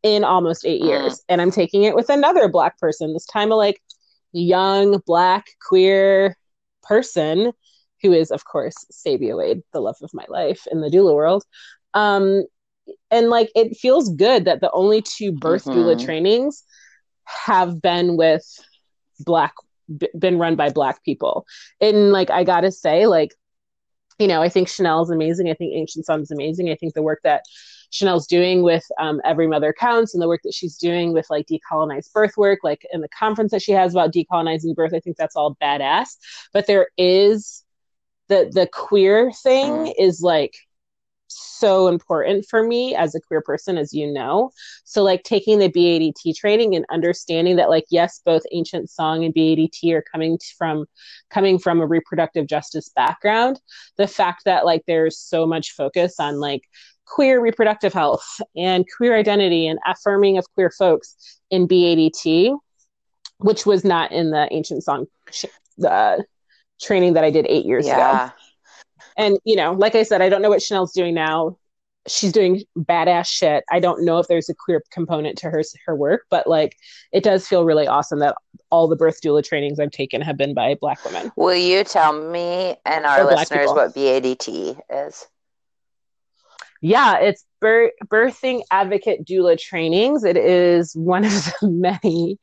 in 0.03 0.25
almost 0.25 0.65
eight 0.65 0.83
mm. 0.83 0.89
years 0.89 1.23
and 1.29 1.41
i'm 1.41 1.51
taking 1.51 1.85
it 1.85 1.95
with 1.95 2.09
another 2.09 2.49
black 2.49 2.79
person 2.79 3.13
this 3.13 3.27
time 3.27 3.53
a 3.53 3.57
like 3.57 3.81
young 4.33 5.01
black 5.07 5.47
queer 5.67 6.37
person 6.83 7.53
who 8.03 8.13
is 8.13 8.31
of 8.31 8.45
course 8.45 8.75
sabia 8.93 9.37
wade 9.37 9.61
the 9.73 9.81
love 9.81 9.97
of 10.03 10.11
my 10.15 10.25
life 10.29 10.67
in 10.71 10.81
the 10.81 10.89
doula 10.89 11.15
world 11.15 11.45
um 11.95 12.45
and 13.11 13.29
like 13.29 13.51
it 13.55 13.77
feels 13.77 14.09
good 14.15 14.45
that 14.45 14.61
the 14.61 14.71
only 14.73 15.03
two 15.03 15.33
birth 15.33 15.65
mm-hmm. 15.65 15.79
doula 15.79 16.05
trainings 16.05 16.65
have 17.25 17.81
been 17.81 18.17
with 18.17 18.45
black 19.21 19.53
b- 19.97 20.09
been 20.19 20.39
run 20.39 20.57
by 20.57 20.71
black 20.71 21.05
people. 21.05 21.47
And 21.81 22.13
like 22.13 22.31
i 22.31 22.45
gotta 22.45 22.73
say 22.73 23.07
like 23.07 23.35
you 24.19 24.27
know 24.27 24.43
i 24.43 24.49
think 24.49 24.69
chanel's 24.69 25.11
amazing. 25.11 25.49
I 25.51 25.55
think 25.55 25.75
ancient 25.75 26.07
song's 26.07 26.31
amazing. 26.31 26.71
I 26.71 26.77
think 26.77 26.95
the 26.95 27.03
work 27.03 27.21
that 27.25 27.43
chanel's 27.91 28.27
doing 28.27 28.63
with 28.63 28.85
um, 29.01 29.21
every 29.25 29.49
mother 29.49 29.75
counts 29.77 30.15
and 30.15 30.23
the 30.23 30.29
work 30.29 30.43
that 30.45 30.55
she's 30.55 30.77
doing 30.77 31.13
with 31.13 31.27
like 31.29 31.47
decolonized 31.47 32.13
birth 32.13 32.37
work 32.37 32.61
like 32.63 32.87
in 32.93 33.01
the 33.01 33.09
conference 33.09 33.51
that 33.51 33.63
she 33.63 33.73
has 33.73 33.93
about 33.93 34.13
decolonizing 34.13 34.77
birth 34.77 34.95
i 34.95 35.01
think 35.01 35.17
that's 35.17 35.37
all 35.37 35.57
badass. 35.61 36.17
But 36.53 36.67
there 36.67 36.89
is 36.97 37.65
the 38.29 38.51
the 38.53 38.69
queer 38.73 39.31
thing 39.33 39.73
mm. 39.73 39.93
is 39.99 40.23
like 40.23 40.55
so 41.33 41.89
important 41.89 42.47
for 42.49 42.63
me 42.63 42.95
as 42.95 43.15
a 43.15 43.21
queer 43.21 43.41
person, 43.41 43.79
as 43.79 43.93
you 43.93 44.11
know. 44.11 44.51
So, 44.85 45.03
like 45.03 45.23
taking 45.23 45.59
the 45.59 45.69
BADT 45.69 46.37
training 46.37 46.75
and 46.75 46.85
understanding 46.91 47.57
that, 47.57 47.71
like, 47.71 47.87
yes, 47.91 48.21
both 48.25 48.43
ancient 48.53 48.91
song 48.91 49.25
and 49.25 49.35
BADT 49.35 49.93
are 49.93 50.03
coming 50.03 50.39
from 50.59 50.87
coming 51.31 51.59
from 51.59 51.81
a 51.81 51.87
reproductive 51.87 52.47
justice 52.47 52.89
background. 52.89 53.61
The 53.97 54.09
fact 54.09 54.43
that 54.45 54.65
like 54.65 54.83
there's 54.87 55.19
so 55.19 55.47
much 55.47 55.73
focus 55.73 56.17
on 56.19 56.41
like 56.41 56.63
queer 57.05 57.41
reproductive 57.41 57.93
health 57.93 58.41
and 58.57 58.85
queer 58.97 59.17
identity 59.17 59.67
and 59.67 59.79
affirming 59.87 60.39
of 60.39 60.47
queer 60.55 60.71
folks 60.71 61.41
in 61.51 61.67
BADT, 61.67 62.57
which 63.39 63.67
was 63.67 63.85
not 63.85 64.13
in 64.13 64.31
the 64.31 64.49
ancient 64.53 64.85
song 64.85 65.07
uh, 65.87 66.19
training 66.81 67.15
that 67.15 67.25
I 67.25 67.31
did 67.31 67.47
eight 67.49 67.67
years 67.67 67.87
yeah. 67.87 68.27
ago. 68.27 68.33
And 69.21 69.39
you 69.45 69.55
know, 69.55 69.73
like 69.73 69.95
I 69.95 70.03
said, 70.03 70.23
I 70.23 70.31
don't 70.31 70.41
know 70.41 70.49
what 70.49 70.63
Chanel's 70.63 70.93
doing 70.93 71.15
now. 71.15 71.59
She's 72.09 72.33
doing 72.33 72.63
badass 72.79 73.29
shit. 73.29 73.63
I 73.71 73.79
don't 73.79 74.03
know 74.03 74.19
if 74.19 74.27
there's 74.29 74.49
a 74.49 74.55
queer 74.55 74.83
component 74.91 75.37
to 75.39 75.51
her 75.51 75.63
her 75.85 75.95
work, 75.95 76.23
but 76.31 76.47
like 76.47 76.75
it 77.13 77.23
does 77.23 77.47
feel 77.47 77.67
really 77.67 77.87
awesome 77.87 78.21
that 78.21 78.35
all 78.71 78.89
the 78.89 78.97
birth 78.97 79.21
doula 79.21 79.45
trainings 79.45 79.79
I've 79.79 79.91
taken 79.91 80.23
have 80.23 80.39
been 80.39 80.55
by 80.55 80.75
black 80.81 81.05
women. 81.05 81.31
Will 81.37 81.55
you 81.55 81.85
tell 81.85 82.15
me 82.15 82.77
and 82.87 83.05
our 83.05 83.25
or 83.25 83.37
listeners 83.37 83.67
what 83.67 83.95
BADT 83.95 84.81
is? 84.91 85.27
Yeah, 86.81 87.19
it's 87.19 87.45
bir- 87.61 87.93
birthing 88.07 88.63
advocate 88.71 89.27
doula 89.27 89.59
trainings. 89.59 90.25
It 90.25 90.39
is 90.39 90.97
one 90.97 91.27
of 91.27 91.33
the 91.33 91.69
many 92.03 92.39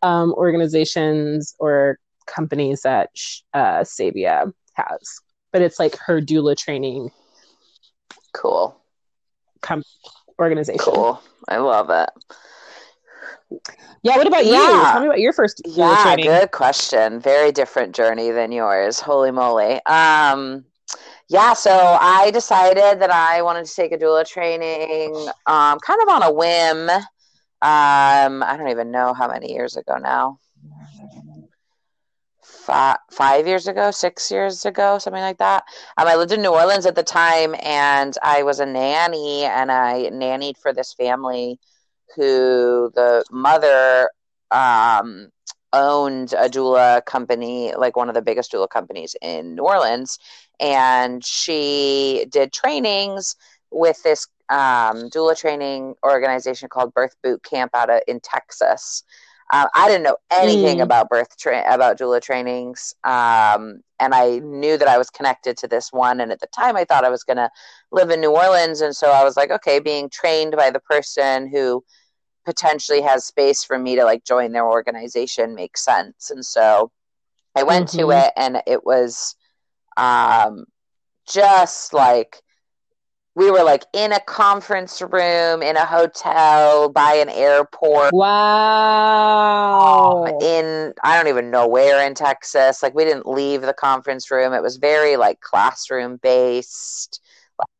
um, 0.00 0.32
organizations 0.32 1.54
or 1.58 1.98
companies 2.26 2.80
that 2.82 3.10
uh, 3.52 3.80
Sabia 3.80 4.50
has 4.72 5.20
but 5.52 5.62
it's 5.62 5.78
like 5.78 5.96
her 5.96 6.20
doula 6.20 6.56
training. 6.56 7.10
Cool. 8.32 8.76
Com- 9.60 9.84
organization. 10.38 10.78
Cool. 10.80 11.20
I 11.48 11.58
love 11.58 11.90
it. 11.90 12.10
Yeah. 14.02 14.16
What 14.16 14.26
about 14.26 14.46
yeah. 14.46 14.52
you? 14.52 14.84
Tell 14.84 15.00
me 15.00 15.06
about 15.06 15.20
your 15.20 15.32
first 15.32 15.62
yeah, 15.64 16.02
training. 16.02 16.24
Good 16.24 16.50
question. 16.50 17.20
Very 17.20 17.52
different 17.52 17.94
journey 17.94 18.30
than 18.30 18.50
yours. 18.50 18.98
Holy 18.98 19.30
moly. 19.30 19.84
Um, 19.86 20.64
yeah, 21.28 21.54
so 21.54 21.70
I 21.70 22.30
decided 22.30 23.00
that 23.00 23.10
I 23.10 23.40
wanted 23.42 23.64
to 23.64 23.74
take 23.74 23.92
a 23.92 23.96
doula 23.96 24.26
training, 24.26 25.14
um, 25.46 25.78
kind 25.80 26.00
of 26.02 26.08
on 26.08 26.22
a 26.22 26.32
whim. 26.32 26.90
Um, 26.90 28.42
I 28.42 28.56
don't 28.58 28.68
even 28.68 28.90
know 28.90 29.14
how 29.14 29.28
many 29.28 29.52
years 29.52 29.76
ago 29.76 29.96
now 29.96 30.38
five, 32.62 32.98
five 33.10 33.46
years 33.46 33.66
ago, 33.66 33.90
six 33.90 34.30
years 34.30 34.64
ago, 34.64 34.98
something 34.98 35.22
like 35.22 35.38
that. 35.38 35.64
Um, 35.96 36.06
I 36.06 36.16
lived 36.16 36.32
in 36.32 36.42
New 36.42 36.52
Orleans 36.52 36.86
at 36.86 36.94
the 36.94 37.02
time, 37.02 37.54
and 37.62 38.16
I 38.22 38.42
was 38.42 38.60
a 38.60 38.66
nanny, 38.66 39.44
and 39.44 39.70
I 39.70 40.10
nannied 40.12 40.56
for 40.58 40.72
this 40.72 40.92
family 40.92 41.58
who 42.14 42.90
the 42.94 43.24
mother 43.30 44.08
um, 44.50 45.30
owned 45.72 46.34
a 46.34 46.48
doula 46.48 47.04
company, 47.04 47.72
like 47.76 47.96
one 47.96 48.08
of 48.08 48.14
the 48.14 48.22
biggest 48.22 48.52
doula 48.52 48.68
companies 48.68 49.16
in 49.22 49.54
New 49.56 49.64
Orleans, 49.64 50.18
and 50.60 51.24
she 51.24 52.26
did 52.30 52.52
trainings 52.52 53.34
with 53.70 54.02
this 54.02 54.26
um, 54.50 55.08
doula 55.08 55.36
training 55.36 55.94
organization 56.04 56.68
called 56.68 56.92
Birth 56.94 57.16
Boot 57.22 57.42
Camp 57.42 57.74
out 57.74 57.90
of 57.90 58.00
in 58.06 58.20
Texas. 58.20 59.02
Um, 59.52 59.68
I 59.74 59.86
didn't 59.86 60.04
know 60.04 60.16
anything 60.30 60.78
mm. 60.78 60.82
about 60.82 61.10
birth 61.10 61.36
tra- 61.38 61.72
about 61.72 61.98
doula 61.98 62.22
trainings, 62.22 62.94
um, 63.04 63.82
and 64.00 64.14
I 64.14 64.38
knew 64.38 64.78
that 64.78 64.88
I 64.88 64.96
was 64.96 65.10
connected 65.10 65.58
to 65.58 65.68
this 65.68 65.92
one. 65.92 66.20
And 66.20 66.32
at 66.32 66.40
the 66.40 66.46
time, 66.48 66.74
I 66.74 66.84
thought 66.84 67.04
I 67.04 67.10
was 67.10 67.22
going 67.22 67.36
to 67.36 67.50
live 67.90 68.10
in 68.10 68.20
New 68.20 68.30
Orleans, 68.34 68.80
and 68.80 68.96
so 68.96 69.10
I 69.10 69.22
was 69.24 69.36
like, 69.36 69.50
okay, 69.50 69.78
being 69.78 70.08
trained 70.08 70.56
by 70.56 70.70
the 70.70 70.80
person 70.80 71.48
who 71.48 71.84
potentially 72.46 73.02
has 73.02 73.24
space 73.26 73.62
for 73.62 73.78
me 73.78 73.94
to 73.96 74.04
like 74.04 74.24
join 74.24 74.52
their 74.52 74.66
organization 74.66 75.54
makes 75.54 75.84
sense. 75.84 76.30
And 76.30 76.44
so 76.44 76.90
I 77.54 77.62
went 77.62 77.88
mm-hmm. 77.88 77.98
to 77.98 78.10
it, 78.10 78.32
and 78.36 78.62
it 78.66 78.84
was 78.86 79.36
um, 79.98 80.64
just 81.28 81.92
like 81.92 82.42
we 83.34 83.50
were 83.50 83.62
like 83.62 83.86
in 83.94 84.12
a 84.12 84.20
conference 84.20 85.00
room 85.00 85.62
in 85.62 85.76
a 85.76 85.86
hotel 85.86 86.90
by 86.90 87.14
an 87.14 87.30
airport. 87.30 88.12
Wow. 88.12 89.54
Um, 90.26 90.34
in 90.42 90.92
I 91.02 91.16
don't 91.16 91.28
even 91.28 91.50
know 91.50 91.66
where 91.66 92.06
in 92.06 92.14
Texas. 92.14 92.82
Like 92.82 92.94
we 92.94 93.04
didn't 93.04 93.26
leave 93.26 93.62
the 93.62 93.72
conference 93.72 94.30
room. 94.30 94.52
It 94.52 94.62
was 94.62 94.76
very 94.76 95.16
like 95.16 95.40
classroom 95.40 96.18
based. 96.22 97.22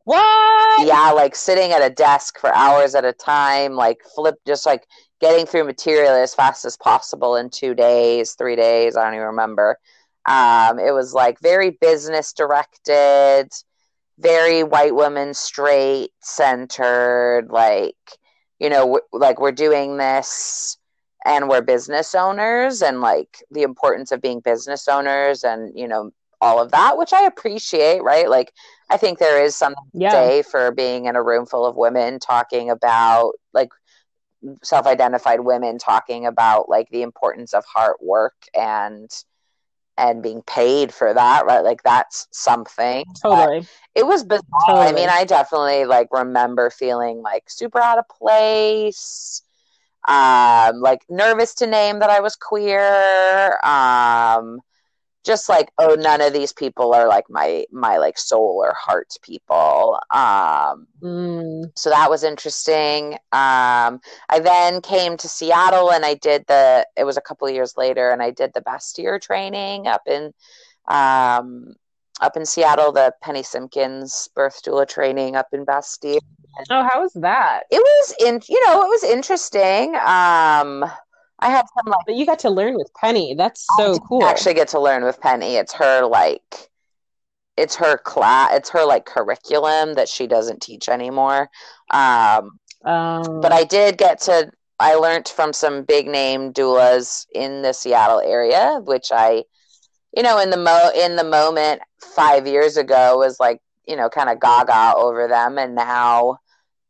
What? 0.05 0.87
Yeah, 0.87 1.13
like 1.15 1.37
sitting 1.37 1.73
at 1.73 1.83
a 1.83 1.91
desk 1.91 2.39
for 2.39 2.55
hours 2.55 2.95
at 2.95 3.05
a 3.05 3.13
time, 3.13 3.75
like 3.75 3.99
flip 4.15 4.37
just 4.47 4.65
like 4.65 4.87
getting 5.21 5.45
through 5.47 5.65
material 5.65 6.15
as 6.15 6.35
fast 6.35 6.65
as 6.65 6.77
possible 6.77 7.37
in 7.37 7.51
2 7.51 7.75
days, 7.75 8.33
3 8.33 8.57
days, 8.57 8.97
I 8.97 9.05
don't 9.05 9.15
even 9.15 9.27
remember. 9.27 9.77
Um, 10.27 10.79
it 10.79 10.93
was 10.93 11.15
like 11.15 11.39
very 11.41 11.71
business 11.71 12.33
directed 12.33 13.53
very 14.19 14.63
white 14.63 14.95
woman, 14.95 15.35
straight 15.35 16.11
centered, 16.21 17.49
like, 17.51 17.97
you 18.59 18.69
know, 18.69 18.81
w- 18.81 19.01
like 19.13 19.41
we're 19.41 19.53
doing 19.53 19.97
this 19.97 20.79
and 21.25 21.49
we're 21.49 21.63
business 21.63 22.15
owners 22.15 22.83
and 22.83 23.01
like 23.01 23.43
the 23.51 23.63
importance 23.63 24.13
of 24.13 24.21
being 24.21 24.41
business 24.41 24.89
owners 24.89 25.45
and, 25.45 25.79
you 25.79 25.89
know, 25.89 26.11
all 26.41 26.61
of 26.61 26.73
that, 26.73 26.99
which 26.99 27.13
I 27.13 27.25
appreciate, 27.25 28.03
right? 28.03 28.29
Like, 28.29 28.53
I 28.91 28.97
think 28.97 29.19
there 29.19 29.43
is 29.43 29.57
something 29.57 29.83
yeah. 29.93 30.11
to 30.11 30.17
say 30.17 30.43
for 30.43 30.73
being 30.73 31.07
in 31.07 31.17
a 31.17 31.23
room 31.23 31.47
full 31.47 31.65
of 31.65 31.77
women 31.77 32.19
talking 32.19 32.69
about 32.69 33.35
like 33.55 33.71
self 34.63 34.87
identified 34.87 35.41
women 35.41 35.79
talking 35.79 36.27
about 36.27 36.69
like 36.69 36.89
the 36.91 37.03
importance 37.03 37.55
of 37.55 37.65
hard 37.65 37.97
work 38.01 38.35
and 38.55 39.11
and 39.97 40.23
being 40.23 40.43
paid 40.43 40.93
for 40.93 41.13
that, 41.13 41.45
right? 41.47 41.63
Like 41.63 41.83
that's 41.83 42.29
something. 42.31 43.05
Totally. 43.23 43.61
But 43.61 43.69
it 43.95 44.07
was 44.07 44.25
bizarre. 44.25 44.43
Totally. 44.67 44.87
I 44.87 44.93
mean, 44.93 45.09
I 45.11 45.25
definitely 45.25 45.85
like 45.85 46.09
remember 46.13 46.71
feeling 46.71 47.23
like 47.23 47.45
super 47.49 47.81
out 47.81 47.99
of 47.99 48.09
place. 48.09 49.43
Um, 50.09 50.81
like 50.81 51.03
nervous 51.09 51.55
to 51.57 51.67
name 51.67 52.01
that 52.01 52.11
I 52.11 52.21
was 52.21 52.35
queer. 52.35 53.59
Um, 53.63 54.61
just 55.25 55.49
like 55.49 55.71
oh 55.79 55.95
none 55.95 56.21
of 56.21 56.33
these 56.33 56.53
people 56.53 56.95
are 56.95 57.09
like 57.09 57.25
my 57.29 57.65
my 57.71 57.99
like 57.99 58.19
soul 58.19 58.63
or 58.65 58.75
heart 58.75 59.17
people. 59.23 59.99
Um 60.11 60.87
mm. 61.03 61.65
so 61.75 61.91
that 61.91 62.11
was 62.11 62.25
interesting. 62.25 63.15
Um 63.33 64.01
i 64.29 64.41
then 64.43 64.81
came 64.81 65.17
to 65.17 65.29
seattle 65.29 65.93
and 65.93 66.05
i 66.05 66.15
did 66.15 66.45
the 66.47 66.87
it 66.97 67.05
was 67.05 67.17
a 67.17 67.21
couple 67.21 67.49
years 67.49 67.77
later 67.77 68.11
and 68.11 68.23
i 68.23 68.31
did 68.31 68.53
the 68.55 68.61
bastyr 68.61 69.21
training 69.21 69.87
up 69.87 70.03
in 70.07 70.33
um 70.89 71.75
up 72.21 72.37
in 72.37 72.45
seattle 72.45 72.93
the 72.93 73.13
penny 73.23 73.43
simpkins 73.43 74.29
birth 74.35 74.63
doula 74.65 74.87
training 74.89 75.37
up 75.37 75.49
in 75.53 75.65
bastyr 75.65 76.19
oh 76.71 76.89
how 76.91 77.03
was 77.03 77.13
that? 77.15 77.63
It 77.71 77.79
was 77.79 78.15
in 78.21 78.41
you 78.49 78.67
know 78.67 78.83
it 78.83 78.89
was 78.89 79.05
interesting. 79.05 79.95
Um 79.97 80.85
I 81.43 81.51
had 81.51 81.67
some 81.75 81.91
like, 81.91 82.07
but 82.07 82.15
you 82.15 82.25
got 82.25 82.39
to 82.41 82.51
learn 82.51 82.75
with 82.75 82.91
Penny. 82.95 83.35
That's 83.35 83.67
so 83.77 83.99
cool. 83.99 84.25
Actually, 84.25 84.55
get 84.55 84.69
to 84.69 84.81
learn 84.81 85.05
with 85.05 85.21
Penny. 85.21 85.57
It's 85.57 85.73
her 85.75 86.07
like, 86.07 86.71
it's 87.57 87.75
her 87.77 87.99
class. 87.99 88.51
It's 88.55 88.71
her 88.71 88.85
like 88.85 89.05
curriculum 89.05 89.95
that 89.95 90.09
she 90.09 90.27
doesn't 90.27 90.63
teach 90.63 90.89
anymore. 90.89 91.51
Um, 91.91 92.59
um, 92.85 93.41
but 93.41 93.53
I 93.53 93.65
did 93.65 93.99
get 93.99 94.21
to. 94.23 94.51
I 94.79 94.95
learned 94.95 95.29
from 95.29 95.53
some 95.53 95.83
big 95.85 96.07
name 96.07 96.53
doulas 96.53 97.27
in 97.35 97.63
the 97.63 97.73
Seattle 97.73 98.21
area, 98.21 98.81
which 98.85 99.09
I, 99.13 99.45
you 100.17 100.23
know, 100.23 100.39
in 100.39 100.51
the 100.51 100.57
mo 100.57 100.91
in 100.97 101.17
the 101.17 101.25
moment 101.25 101.83
five 102.01 102.47
years 102.47 102.77
ago 102.77 103.19
was 103.19 103.39
like, 103.39 103.61
you 103.87 103.97
know, 103.97 104.09
kind 104.09 104.31
of 104.31 104.41
gaga 104.41 104.95
over 104.97 105.29
them, 105.29 105.59
and 105.59 105.75
now 105.75 106.39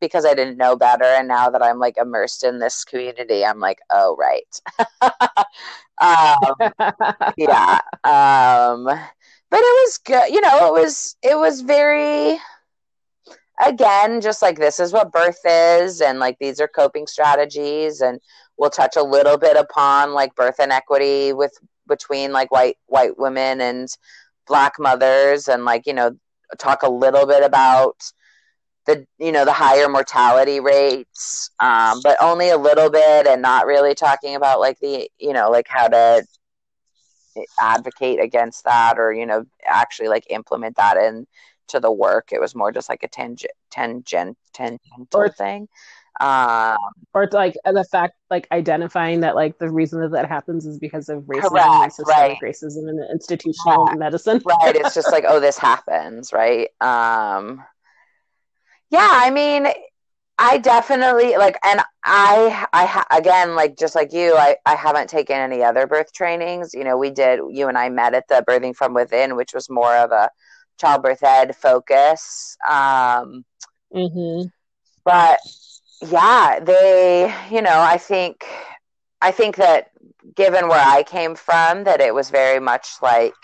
because 0.03 0.27
I 0.27 0.35
didn't 0.35 0.59
know 0.59 0.75
better. 0.75 1.05
And 1.05 1.29
now 1.29 1.49
that 1.49 1.63
I'm 1.63 1.79
like 1.79 1.97
immersed 1.97 2.43
in 2.43 2.59
this 2.59 2.85
community, 2.85 3.45
I'm 3.45 3.61
like, 3.61 3.79
oh, 3.89 4.17
right. 4.19 4.61
um, 6.03 6.73
yeah. 7.39 7.79
Um, 8.03 8.85
but 8.85 9.61
it 9.61 9.87
was 9.87 9.99
good. 10.05 10.29
You 10.31 10.41
know, 10.41 10.67
it 10.67 10.83
was, 10.83 11.17
it 11.23 11.39
was 11.39 11.61
very, 11.61 12.37
again, 13.65 14.21
just 14.21 14.43
like 14.43 14.59
this 14.59 14.81
is 14.81 14.93
what 14.93 15.13
birth 15.13 15.39
is. 15.47 16.01
And 16.01 16.19
like 16.19 16.37
these 16.41 16.61
are 16.61 16.69
coping 16.69 17.07
strategies. 17.07 18.01
And 18.01 18.21
we'll 18.59 18.71
touch 18.71 18.97
a 18.97 19.05
little 19.05 19.39
bit 19.39 19.57
upon 19.57 20.15
like 20.15 20.35
birth 20.35 20.59
inequity 20.59 21.33
with 21.33 21.57
between 21.87 22.33
like 22.33 22.51
white, 22.51 22.77
white 22.87 23.17
women 23.19 23.61
and 23.61 23.89
black 24.49 24.73
mothers 24.81 25.47
and 25.47 25.65
like, 25.65 25.87
you 25.87 25.95
know, 25.95 26.17
talk 26.59 26.83
a 26.83 26.91
little 26.91 27.25
bit 27.25 27.45
about 27.45 28.03
the 28.87 29.07
you 29.19 29.33
know 29.33 29.45
the 29.45 29.53
higher 29.53 29.89
mortality 29.89 30.61
rates 30.61 31.51
um, 31.61 32.01
but 32.03 32.17
only 32.21 32.51
a 32.51 32.57
little 32.57 32.91
bit 32.91 33.27
and 33.27 33.43
not 33.43 33.67
really 33.67 33.95
talking 33.95 34.35
about 34.35 34.61
like 34.61 34.79
the 34.81 35.09
you 35.19 35.33
know 35.33 35.51
like 35.51 35.69
how 35.69 35.89
to 35.89 36.25
advocate 37.61 38.21
against 38.21 38.65
that 38.65 38.99
or 38.99 39.13
you 39.13 39.25
know 39.25 39.45
actually 39.67 40.09
like 40.09 40.25
implement 40.31 40.77
that 40.77 40.97
into 40.97 41.81
the 41.81 41.91
work 41.91 42.29
it 42.33 42.41
was 42.41 42.55
more 42.55 42.73
just 42.73 42.89
like 42.89 43.03
a 43.03 43.09
tangent 43.09 43.53
tangent 43.71 44.37
tangential 44.53 45.07
or, 45.15 45.29
thing 45.29 45.69
um, 46.21 46.77
or 47.15 47.27
like 47.33 47.55
the 47.65 47.85
fact 47.85 48.15
like 48.29 48.47
identifying 48.53 49.21
that 49.21 49.35
like 49.35 49.59
the 49.59 49.71
reason 49.71 50.01
that 50.01 50.11
that 50.11 50.29
happens 50.29 50.67
is 50.67 50.79
because 50.79 51.09
of 51.09 51.23
racism 51.23 51.49
correct, 51.49 51.67
and 51.67 51.93
systemic 51.93 52.43
right. 52.43 52.53
racism 52.53 52.89
in 52.89 53.09
institutional 53.11 53.87
yeah. 53.89 53.95
medicine 53.95 54.43
right 54.45 54.77
it's 54.77 54.95
just 54.95 55.11
like 55.11 55.25
oh 55.27 55.41
this 55.41 55.57
happens 55.57 56.33
right 56.33 56.69
um 56.83 57.65
yeah, 58.93 59.11
I 59.11 59.31
mean, 59.31 59.67
I 60.39 60.59
definitely 60.59 61.37
like, 61.37 61.59
and 61.65 61.81
I, 62.05 62.67
I 62.75 62.85
ha- 62.85 63.07
again, 63.11 63.55
like 63.55 63.79
just 63.79 63.95
like 63.95 64.13
you, 64.13 64.37
I, 64.37 64.57
I 64.67 64.75
haven't 64.75 65.09
taken 65.09 65.37
any 65.37 65.63
other 65.63 65.87
birth 65.87 66.13
trainings. 66.13 66.75
You 66.75 66.85
know, 66.85 66.99
we 66.99 67.11
did. 67.11 67.41
You 67.51 67.69
and 67.69 67.79
I 67.79 67.89
met 67.89 68.13
at 68.15 68.29
the 68.29 68.45
Birthing 68.47 68.77
from 68.77 68.93
Within, 68.93 69.35
which 69.35 69.55
was 69.55 69.71
more 69.71 69.97
of 69.97 70.11
a 70.13 70.31
childbirth 70.79 71.23
ed 71.23 71.57
focus. 71.57 72.57
Um, 72.69 73.45
mm-hmm. 73.95 74.49
But 75.05 75.41
yeah, 76.07 76.61
they, 76.61 77.35
you 77.51 77.63
know, 77.63 77.81
I 77.81 77.97
think, 77.97 78.45
I 79.23 79.31
think 79.31 79.57
that 79.57 79.91
given 80.37 80.69
where 80.69 80.85
I 80.85 81.03
came 81.03 81.35
from, 81.35 81.85
that 81.85 82.01
it 82.03 82.15
was 82.15 82.29
very 82.29 82.61
much 82.61 82.89
like 83.01 83.35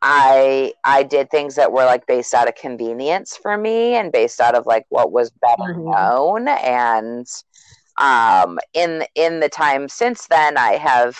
I 0.00 0.72
I 0.84 1.02
did 1.02 1.30
things 1.30 1.56
that 1.56 1.72
were 1.72 1.84
like 1.84 2.06
based 2.06 2.34
out 2.34 2.48
of 2.48 2.54
convenience 2.54 3.36
for 3.36 3.56
me 3.56 3.94
and 3.94 4.12
based 4.12 4.40
out 4.40 4.54
of 4.54 4.66
like 4.66 4.86
what 4.90 5.10
was 5.10 5.30
better 5.30 5.74
mm-hmm. 5.74 5.90
known 5.90 6.48
and 6.48 7.26
um 7.96 8.58
in 8.74 9.04
in 9.14 9.40
the 9.40 9.48
time 9.48 9.88
since 9.88 10.26
then 10.28 10.56
I 10.56 10.74
have 10.74 11.18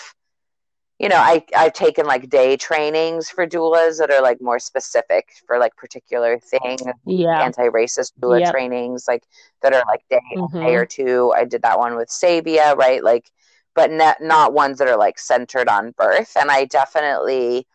you 1.01 1.09
know 1.09 1.17
I 1.17 1.45
I've 1.57 1.73
taken 1.73 2.07
like 2.07 2.31
day 2.31 2.57
trainings 2.57 3.29
for 3.29 3.49
doulas 3.49 3.99
that 3.99 4.12
are 4.12 4.23
like 4.23 4.41
more 4.41 4.61
specific 4.61 5.29
for 5.47 5.59
like 5.59 5.75
particular 5.75 6.38
things 6.38 6.83
yeah 7.05 7.43
anti-racist 7.43 8.12
doula 8.21 8.41
yep. 8.41 8.53
trainings 8.53 9.07
like 9.09 9.25
that 9.62 9.75
are 9.75 9.83
like 9.88 10.05
day 10.09 10.21
mm-hmm. 10.37 10.61
day 10.61 10.77
or 10.77 10.87
two 10.87 11.33
I 11.37 11.45
did 11.47 11.62
that 11.62 11.81
one 11.81 11.97
with 11.97 12.11
Sabia 12.11 12.77
right 12.77 13.03
like 13.03 13.29
but 13.75 13.91
not 13.91 14.21
not 14.21 14.53
ones 14.53 14.79
that 14.79 14.87
are 14.87 14.97
like 14.97 15.19
centered 15.19 15.69
on 15.69 15.95
birth 15.99 16.37
and 16.37 16.49
I 16.49 16.64
definitely 16.64 17.67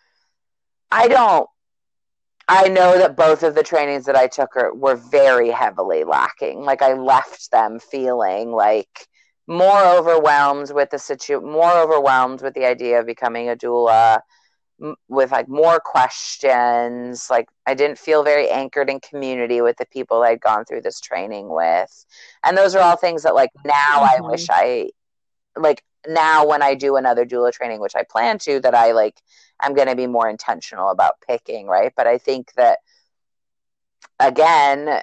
I 0.93 1.08
don't. 1.08 1.49
I 2.47 2.67
know 2.67 2.97
that 2.97 3.17
both 3.17 3.41
of 3.41 3.56
the 3.56 3.63
trainings 3.63 4.06
that 4.06 4.15
I 4.15 4.27
took 4.27 4.56
are, 4.56 4.73
were 4.73 4.95
very 4.95 5.49
heavily 5.49 6.03
lacking. 6.03 6.62
Like 6.62 6.82
I 6.82 6.93
left 6.93 7.51
them 7.51 7.79
feeling 7.79 8.51
like 8.51 9.08
more 9.47 9.84
overwhelmed 9.84 10.71
with 10.71 10.91
the 10.91 10.99
situ, 10.99 11.41
more 11.41 11.71
overwhelmed 11.71 12.41
with 12.41 12.53
the 12.53 12.65
idea 12.65 12.99
of 12.99 13.08
becoming 13.08 13.49
a 13.49 13.56
doula, 13.56 14.19
with 15.08 15.32
like 15.32 15.47
more 15.47 15.79
questions 15.79 17.29
like 17.29 17.47
i 17.67 17.73
didn't 17.73 17.97
feel 17.97 18.23
very 18.23 18.49
anchored 18.49 18.89
in 18.89 18.99
community 18.99 19.62
with 19.62 19.77
the 19.77 19.86
people 19.86 20.23
i'd 20.23 20.41
gone 20.41 20.65
through 20.65 20.82
this 20.82 20.99
training 20.99 21.47
with 21.47 22.06
and 22.43 22.58
those 22.58 22.75
are 22.75 22.82
all 22.82 22.97
things 22.97 23.23
that 23.23 23.36
like 23.36 23.51
now 23.63 23.99
mm-hmm. 23.99 24.23
i 24.23 24.27
wish 24.27 24.47
i 24.49 24.89
like 25.56 25.84
now 26.08 26.45
when 26.45 26.62
i 26.62 26.73
do 26.73 26.95
another 26.95 27.25
doula 27.25 27.51
training 27.51 27.79
which 27.79 27.95
i 27.95 28.03
plan 28.03 28.38
to 28.38 28.60
that 28.60 28.75
i 28.75 28.91
like 28.91 29.15
i'm 29.63 29.73
going 29.73 29.88
to 29.88 29.95
be 29.95 30.08
more 30.08 30.30
intentional 30.30 30.89
about 30.89 31.15
picking 31.28 31.67
right 31.67 31.93
but 31.95 32.08
i 32.08 32.17
think 32.17 32.52
that 32.54 32.80
again 34.19 35.02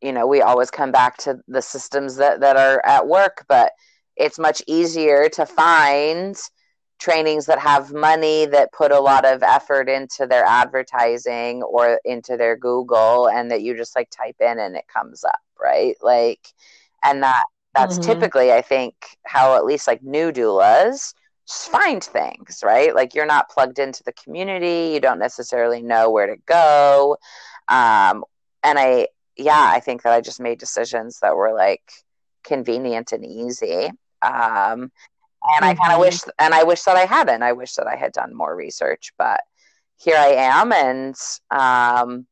you 0.00 0.12
know 0.12 0.26
we 0.26 0.40
always 0.42 0.70
come 0.70 0.90
back 0.90 1.16
to 1.16 1.38
the 1.48 1.62
systems 1.62 2.16
that 2.16 2.40
that 2.40 2.56
are 2.56 2.84
at 2.84 3.06
work 3.06 3.44
but 3.48 3.72
it's 4.16 4.38
much 4.38 4.62
easier 4.66 5.28
to 5.28 5.46
find 5.46 6.36
trainings 7.02 7.46
that 7.46 7.58
have 7.58 7.92
money 7.92 8.46
that 8.46 8.72
put 8.72 8.92
a 8.92 9.00
lot 9.00 9.24
of 9.24 9.42
effort 9.42 9.88
into 9.88 10.24
their 10.24 10.44
advertising 10.44 11.60
or 11.64 12.00
into 12.04 12.36
their 12.36 12.56
Google 12.56 13.28
and 13.28 13.50
that 13.50 13.62
you 13.62 13.76
just 13.76 13.96
like 13.96 14.08
type 14.08 14.36
in 14.38 14.60
and 14.60 14.76
it 14.76 14.84
comes 14.86 15.24
up, 15.24 15.40
right? 15.60 15.96
Like 16.00 16.46
and 17.02 17.22
that 17.24 17.44
that's 17.74 17.98
mm-hmm. 17.98 18.12
typically 18.12 18.52
I 18.52 18.62
think 18.62 18.94
how 19.26 19.56
at 19.56 19.64
least 19.64 19.88
like 19.88 20.02
new 20.04 20.30
doulas 20.30 21.12
find 21.48 22.02
things, 22.02 22.60
right? 22.62 22.94
Like 22.94 23.14
you're 23.14 23.26
not 23.26 23.50
plugged 23.50 23.78
into 23.78 24.02
the 24.04 24.12
community, 24.12 24.92
you 24.94 25.00
don't 25.00 25.18
necessarily 25.18 25.82
know 25.82 26.10
where 26.10 26.26
to 26.26 26.36
go. 26.46 27.16
Um 27.68 28.24
and 28.62 28.78
I 28.78 29.08
yeah, 29.36 29.70
I 29.74 29.80
think 29.80 30.02
that 30.02 30.12
I 30.12 30.20
just 30.20 30.40
made 30.40 30.58
decisions 30.58 31.18
that 31.20 31.36
were 31.36 31.54
like 31.54 31.82
convenient 32.44 33.12
and 33.12 33.24
easy. 33.24 33.90
Um 34.22 34.92
and 35.44 35.64
mm-hmm. 35.64 35.64
I 35.64 35.74
kind 35.74 35.92
of 35.92 36.00
wish, 36.00 36.20
and 36.38 36.54
I 36.54 36.62
wish 36.62 36.82
that 36.82 36.96
I 36.96 37.04
hadn't. 37.04 37.42
I 37.42 37.52
wish 37.52 37.74
that 37.74 37.86
I 37.86 37.96
had 37.96 38.12
done 38.12 38.34
more 38.34 38.54
research, 38.54 39.12
but 39.18 39.40
here 39.96 40.16
I 40.16 40.28
am. 40.28 40.72
And 40.72 41.14
um, 41.50 42.26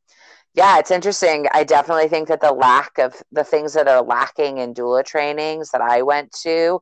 yeah, 0.53 0.79
it's 0.79 0.91
interesting. 0.91 1.47
I 1.53 1.63
definitely 1.63 2.07
think 2.07 2.27
that 2.27 2.41
the 2.41 2.51
lack 2.51 2.97
of 2.97 3.15
the 3.31 3.43
things 3.43 3.73
that 3.73 3.87
are 3.87 4.01
lacking 4.01 4.57
in 4.57 4.73
doula 4.73 5.05
trainings 5.05 5.71
that 5.71 5.81
I 5.81 6.01
went 6.01 6.31
to 6.43 6.81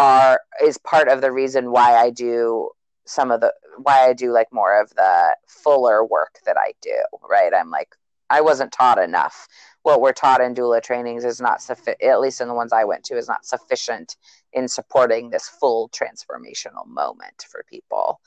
are 0.00 0.40
is 0.62 0.78
part 0.78 1.08
of 1.08 1.20
the 1.20 1.32
reason 1.32 1.72
why 1.72 1.96
I 1.96 2.10
do 2.10 2.70
some 3.06 3.30
of 3.30 3.40
the 3.40 3.52
why 3.78 4.08
I 4.08 4.12
do 4.12 4.32
like 4.32 4.52
more 4.52 4.80
of 4.80 4.90
the 4.90 5.36
fuller 5.46 6.04
work 6.04 6.38
that 6.46 6.56
I 6.58 6.72
do. 6.80 6.96
Right? 7.28 7.52
I'm 7.54 7.70
like 7.70 7.94
I 8.30 8.40
wasn't 8.40 8.72
taught 8.72 8.98
enough. 8.98 9.48
What 9.82 10.00
we're 10.00 10.12
taught 10.12 10.40
in 10.40 10.54
doula 10.54 10.82
trainings 10.82 11.24
is 11.24 11.40
not 11.40 11.60
sufficient. 11.60 12.02
At 12.02 12.20
least 12.20 12.40
in 12.40 12.48
the 12.48 12.54
ones 12.54 12.72
I 12.72 12.84
went 12.84 13.04
to, 13.04 13.16
is 13.16 13.28
not 13.28 13.44
sufficient 13.44 14.16
in 14.52 14.68
supporting 14.68 15.30
this 15.30 15.48
full 15.48 15.88
transformational 15.90 16.86
moment 16.86 17.46
for 17.50 17.64
people. 17.68 18.20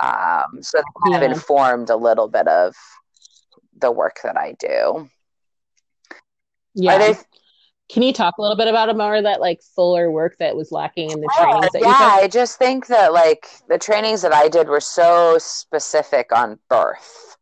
Um, 0.00 0.62
so 0.62 0.80
kind 1.04 1.12
yeah. 1.12 1.16
of 1.16 1.32
informed 1.32 1.90
a 1.90 1.96
little 1.96 2.28
bit 2.28 2.48
of 2.48 2.74
the 3.78 3.90
work 3.90 4.20
that 4.22 4.36
I 4.36 4.52
do. 4.58 5.10
Yeah. 6.74 6.98
They, 6.98 7.14
Can 7.92 8.02
you 8.02 8.12
talk 8.12 8.38
a 8.38 8.42
little 8.42 8.56
bit 8.56 8.68
about 8.68 8.94
more 8.96 9.16
of 9.16 9.24
that 9.24 9.40
like 9.40 9.60
fuller 9.74 10.10
work 10.10 10.36
that 10.38 10.54
was 10.54 10.70
lacking 10.70 11.10
in 11.10 11.20
the 11.20 11.28
trainings? 11.36 11.72
that 11.72 11.82
yeah, 11.82 12.18
I 12.22 12.28
just 12.28 12.56
think 12.56 12.86
that 12.86 13.12
like 13.12 13.48
the 13.68 13.78
trainings 13.78 14.22
that 14.22 14.32
I 14.32 14.48
did 14.48 14.68
were 14.68 14.80
so 14.80 15.38
specific 15.38 16.30
on 16.32 16.60
birth, 16.68 17.36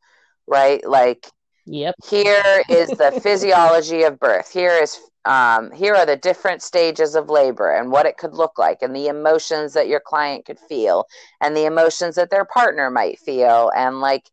right? 0.47 0.83
Like, 0.89 1.27
yep. 1.67 1.95
Here 2.09 2.65
is 2.71 2.89
the 2.91 3.13
physiology 3.23 4.05
of 4.05 4.19
birth. 4.19 4.51
Here 4.51 4.73
is 4.83 4.99
um, 5.27 5.71
here 5.73 5.95
are 5.95 6.07
the 6.07 6.17
different 6.17 6.63
stages 6.63 7.15
of 7.15 7.29
labor 7.29 7.75
and 7.75 7.93
what 7.93 8.07
it 8.07 8.17
could 8.17 8.33
look 8.33 8.59
like 8.59 8.79
and 8.81 8.97
the 8.97 9.09
emotions 9.09 9.75
that 9.75 9.89
your 9.89 10.01
client 10.01 10.47
could 10.47 10.59
feel 10.59 11.05
and 11.43 11.55
the 11.55 11.67
emotions 11.67 12.15
that 12.15 12.31
their 12.31 12.47
partner 12.47 12.91
might 12.91 13.19
feel 13.19 13.71
and 13.77 14.01
like 14.01 14.31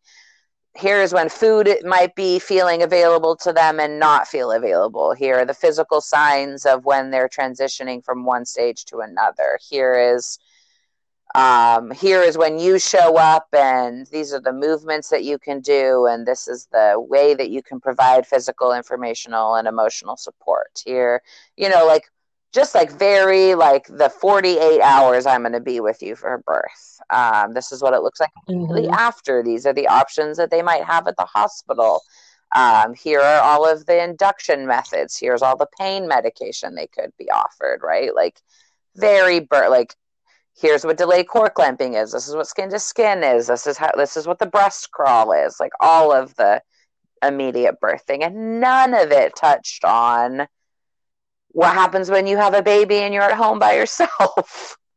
here's 0.76 1.14
when 1.14 1.30
food 1.30 1.70
might 1.84 2.16
be 2.16 2.38
feeling 2.38 2.84
available 2.84 3.36
to 3.38 3.54
them 3.54 3.80
and 3.80 4.00
not 4.00 4.28
feel 4.28 4.52
available. 4.52 5.14
Here 5.14 5.40
are 5.40 5.46
the 5.46 5.54
physical 5.54 6.02
signs 6.02 6.66
of 6.66 6.86
when 6.86 7.12
they're 7.12 7.30
transitioning 7.30 8.04
from 8.04 8.26
one 8.26 8.46
stage 8.46 8.86
to 8.86 9.00
another. 9.00 9.58
Here 9.68 10.14
is 10.16 10.38
um, 11.34 11.92
here 11.92 12.22
is 12.22 12.38
when 12.38 12.60
you 12.60 12.80
show 12.80 13.18
up 13.18 13.48
and 13.52 14.08
these 14.08 14.34
are 14.34 14.40
the 14.40 14.54
movements 14.54 15.10
that 15.10 15.26
you 15.26 15.38
can 15.38 15.60
do 15.60 16.06
and 16.06 16.26
this 16.26 16.48
is 16.48 16.68
the 16.72 16.96
way 16.98 17.34
that 17.34 17.50
you 17.50 17.62
can 17.62 17.82
provide 17.82 18.26
physical 18.26 18.72
informational 18.72 19.56
and 19.56 19.68
emotional 19.68 20.18
support. 20.18 20.82
Here 20.86 21.22
you 21.58 21.70
know 21.70 21.86
like 21.86 22.04
just 22.56 22.74
like 22.74 22.92
very 22.92 23.54
like 23.54 23.86
the 23.88 24.10
48 24.10 24.82
hours 24.82 25.26
i'm 25.26 25.42
going 25.42 25.52
to 25.52 25.60
be 25.60 25.82
with 25.82 26.02
you 26.02 26.16
for 26.16 26.42
birth. 26.48 27.00
Um, 27.10 27.54
this 27.54 27.72
is 27.72 27.82
what 27.82 27.94
it 27.94 28.02
looks 28.02 28.20
like 28.20 28.32
mm-hmm. 28.50 28.94
after. 28.94 29.44
These 29.44 29.66
are 29.66 29.74
the 29.74 29.88
options 29.88 30.38
that 30.38 30.50
they 30.50 30.62
might 30.62 30.86
have 30.86 31.08
at 31.08 31.18
the 31.18 31.26
hospital. 31.26 32.02
Um, 32.56 32.94
here 32.94 33.20
are 33.20 33.42
all 33.42 33.70
of 33.70 33.86
the 33.86 34.02
induction 34.02 34.66
methods. 34.66 35.18
Here's 35.18 35.42
all 35.42 35.58
the 35.58 35.68
pain 35.78 36.08
medication 36.08 36.74
they 36.74 36.88
could 36.88 37.12
be 37.20 37.30
offered 37.30 37.82
right? 37.84 38.16
Like 38.16 38.42
very 38.96 39.42
birth 39.42 39.70
like 39.70 39.94
here's 40.58 40.86
what 40.86 40.98
delayed 40.98 41.28
cord 41.28 41.54
clamping 41.54 41.96
is. 41.96 42.14
This 42.14 42.30
is 42.30 42.36
what 42.36 42.48
skin 42.48 42.70
to 42.70 42.80
skin 42.80 43.24
is. 43.24 43.48
This 43.48 43.68
is 43.68 43.78
how 43.78 43.92
this 43.98 44.16
is 44.16 44.26
what 44.26 44.40
the 44.40 44.46
breast 44.46 44.90
crawl 44.92 45.34
is. 45.34 45.60
Like 45.60 45.74
all 45.82 46.14
of 46.14 46.34
the 46.36 46.62
immediate 47.22 47.76
birthing. 47.82 48.26
And 48.26 48.62
none 48.62 48.94
of 48.94 49.12
it 49.12 49.36
touched 49.36 49.84
on 49.84 50.48
what 51.56 51.74
happens 51.74 52.12
when 52.12 52.28
you 52.28 52.36
have 52.36 52.54
a 52.54 52.62
baby 52.62 52.98
and 52.98 53.14
you're 53.14 53.24
at 53.24 53.38
home 53.38 53.60
by 53.60 53.76
yourself? 53.76 54.78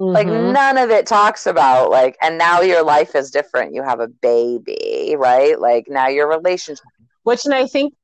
Mm-hmm. 0.00 0.12
like 0.12 0.26
none 0.26 0.76
of 0.76 0.90
it 0.90 1.06
talks 1.06 1.46
about 1.46 1.88
like 1.88 2.16
and 2.20 2.36
now 2.36 2.62
your 2.62 2.82
life 2.82 3.14
is 3.14 3.30
different. 3.30 3.74
You 3.74 3.84
have 3.84 4.00
a 4.00 4.08
baby 4.08 5.14
right? 5.16 5.56
Like 5.56 5.86
now 5.88 6.08
your 6.08 6.28
relationship. 6.28 6.82
Which 7.22 7.44
and 7.44 7.54
i 7.54 7.68
think 7.68 7.94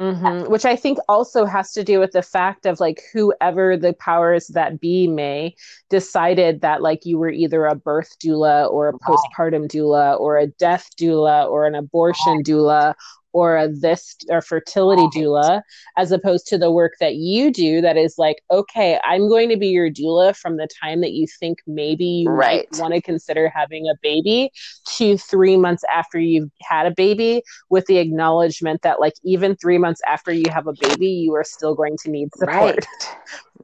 Mm-hmm. 0.00 0.50
Which 0.50 0.64
I 0.64 0.74
think 0.74 0.98
also 1.08 1.44
has 1.44 1.70
to 1.72 1.84
do 1.84 2.00
with 2.00 2.10
the 2.10 2.22
fact 2.22 2.66
of 2.66 2.80
like 2.80 3.00
whoever 3.12 3.76
the 3.76 3.92
powers 3.92 4.48
that 4.48 4.80
be 4.80 5.06
may 5.06 5.54
decided 5.88 6.62
that 6.62 6.82
like 6.82 7.06
you 7.06 7.16
were 7.16 7.30
either 7.30 7.66
a 7.66 7.76
birth 7.76 8.18
doula 8.18 8.68
or 8.68 8.88
a 8.88 8.92
postpartum 8.94 9.68
doula 9.68 10.18
or 10.18 10.36
a 10.36 10.48
death 10.48 10.90
doula 11.00 11.48
or 11.48 11.64
an 11.66 11.76
abortion 11.76 12.42
doula 12.42 12.94
or 13.34 13.56
a 13.56 13.68
this 13.68 14.16
or 14.30 14.40
fertility 14.40 15.02
doula 15.08 15.60
as 15.98 16.12
opposed 16.12 16.46
to 16.46 16.56
the 16.56 16.70
work 16.70 16.92
that 17.00 17.16
you 17.16 17.52
do 17.52 17.80
that 17.80 17.96
is 17.96 18.14
like 18.16 18.42
okay 18.50 18.98
i'm 19.04 19.28
going 19.28 19.48
to 19.48 19.56
be 19.56 19.66
your 19.66 19.90
doula 19.90 20.34
from 20.34 20.56
the 20.56 20.68
time 20.82 21.00
that 21.02 21.12
you 21.12 21.26
think 21.26 21.58
maybe 21.66 22.04
you 22.04 22.30
right. 22.30 22.66
might 22.72 22.80
want 22.80 22.94
to 22.94 23.02
consider 23.02 23.48
having 23.48 23.88
a 23.88 23.94
baby 24.02 24.50
to 24.86 25.18
three 25.18 25.56
months 25.56 25.82
after 25.92 26.18
you've 26.18 26.50
had 26.62 26.86
a 26.86 26.92
baby 26.92 27.42
with 27.68 27.84
the 27.86 27.98
acknowledgement 27.98 28.80
that 28.82 29.00
like 29.00 29.14
even 29.24 29.56
three 29.56 29.78
months 29.78 30.00
after 30.06 30.32
you 30.32 30.44
have 30.50 30.68
a 30.68 30.74
baby 30.80 31.08
you 31.08 31.34
are 31.34 31.44
still 31.44 31.74
going 31.74 31.96
to 31.98 32.10
need 32.10 32.28
support 32.36 32.86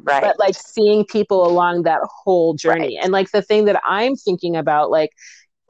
right, 0.01 0.15
right. 0.15 0.23
but 0.23 0.39
like 0.41 0.57
seeing 0.57 1.05
people 1.05 1.47
along 1.47 1.85
that 1.85 2.01
whole 2.03 2.55
journey 2.55 2.97
right. 2.97 3.05
and 3.05 3.13
like 3.13 3.31
the 3.31 3.43
thing 3.43 3.67
that 3.67 3.81
i'm 3.85 4.17
thinking 4.17 4.57
about 4.57 4.91
like 4.91 5.13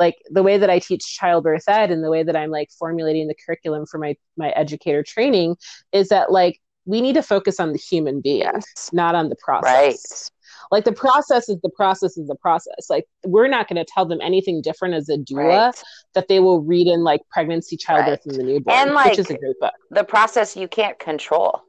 like 0.00 0.16
the 0.30 0.42
way 0.42 0.58
that 0.58 0.70
I 0.70 0.80
teach 0.80 1.16
childbirth 1.16 1.68
ed 1.68 1.90
and 1.92 2.02
the 2.02 2.10
way 2.10 2.24
that 2.24 2.34
I'm 2.34 2.50
like 2.50 2.70
formulating 2.76 3.28
the 3.28 3.36
curriculum 3.46 3.86
for 3.86 3.98
my 3.98 4.16
my 4.36 4.48
educator 4.50 5.04
training 5.04 5.56
is 5.92 6.08
that 6.08 6.32
like 6.32 6.60
we 6.86 7.00
need 7.00 7.14
to 7.14 7.22
focus 7.22 7.60
on 7.60 7.72
the 7.72 7.78
human 7.78 8.20
being, 8.20 8.40
yes. 8.40 8.90
not 8.92 9.14
on 9.14 9.28
the 9.28 9.36
process. 9.36 9.70
Right. 9.70 10.30
Like 10.72 10.84
the 10.84 10.92
process 10.92 11.48
is 11.48 11.58
the 11.62 11.70
process 11.70 12.16
is 12.16 12.26
the 12.26 12.36
process. 12.36 12.88
Like 12.88 13.04
we're 13.24 13.48
not 13.48 13.68
going 13.68 13.76
to 13.76 13.84
tell 13.84 14.06
them 14.06 14.18
anything 14.22 14.62
different 14.62 14.94
as 14.94 15.08
a 15.08 15.18
doula 15.18 15.66
right. 15.66 15.82
that 16.14 16.28
they 16.28 16.40
will 16.40 16.62
read 16.62 16.86
in 16.86 17.04
like 17.04 17.20
pregnancy, 17.30 17.76
childbirth, 17.76 18.20
right. 18.24 18.26
and 18.26 18.34
the 18.36 18.44
newborn, 18.44 18.76
and 18.76 18.94
like, 18.94 19.10
which 19.10 19.18
is 19.18 19.30
a 19.30 19.36
great 19.36 19.58
book. 19.60 19.74
The 19.90 20.04
process 20.04 20.56
you 20.56 20.68
can't 20.68 20.98
control 20.98 21.62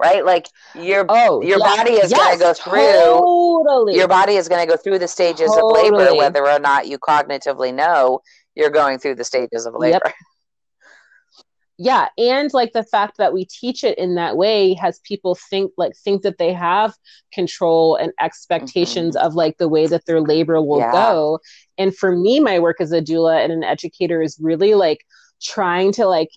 right? 0.00 0.24
Like 0.24 0.48
your 0.74 1.04
oh, 1.08 1.42
your 1.42 1.58
body 1.58 1.92
is 1.92 2.10
yes, 2.10 2.18
going 2.18 2.38
to 2.38 2.44
go 2.44 2.52
through 2.54 3.64
totally. 3.66 3.96
your 3.96 4.08
body 4.08 4.34
is 4.34 4.48
going 4.48 4.66
to 4.66 4.70
go 4.70 4.76
through 4.76 4.98
the 4.98 5.08
stages 5.08 5.50
totally. 5.50 5.88
of 5.88 5.94
labor, 5.94 6.14
whether 6.16 6.46
or 6.46 6.58
not 6.58 6.86
you 6.86 6.98
cognitively 6.98 7.74
know 7.74 8.20
you're 8.54 8.70
going 8.70 8.98
through 8.98 9.14
the 9.16 9.24
stages 9.24 9.66
of 9.66 9.74
labor. 9.76 10.00
Yep. 10.04 10.14
Yeah, 11.78 12.08
and 12.16 12.52
like 12.54 12.72
the 12.72 12.84
fact 12.84 13.18
that 13.18 13.34
we 13.34 13.44
teach 13.44 13.84
it 13.84 13.98
in 13.98 14.14
that 14.14 14.38
way 14.38 14.72
has 14.74 14.98
people 15.00 15.34
think 15.50 15.72
like 15.76 15.94
think 15.94 16.22
that 16.22 16.38
they 16.38 16.54
have 16.54 16.94
control 17.32 17.96
and 17.96 18.12
expectations 18.18 19.14
mm-hmm. 19.14 19.26
of 19.26 19.34
like 19.34 19.58
the 19.58 19.68
way 19.68 19.86
that 19.86 20.06
their 20.06 20.22
labor 20.22 20.60
will 20.62 20.78
yeah. 20.78 20.92
go. 20.92 21.40
And 21.76 21.94
for 21.94 22.16
me, 22.16 22.40
my 22.40 22.58
work 22.60 22.80
as 22.80 22.92
a 22.92 23.02
doula 23.02 23.44
and 23.44 23.52
an 23.52 23.62
educator 23.62 24.22
is 24.22 24.38
really 24.40 24.74
like 24.74 25.04
trying 25.42 25.92
to 25.92 26.06
like 26.06 26.30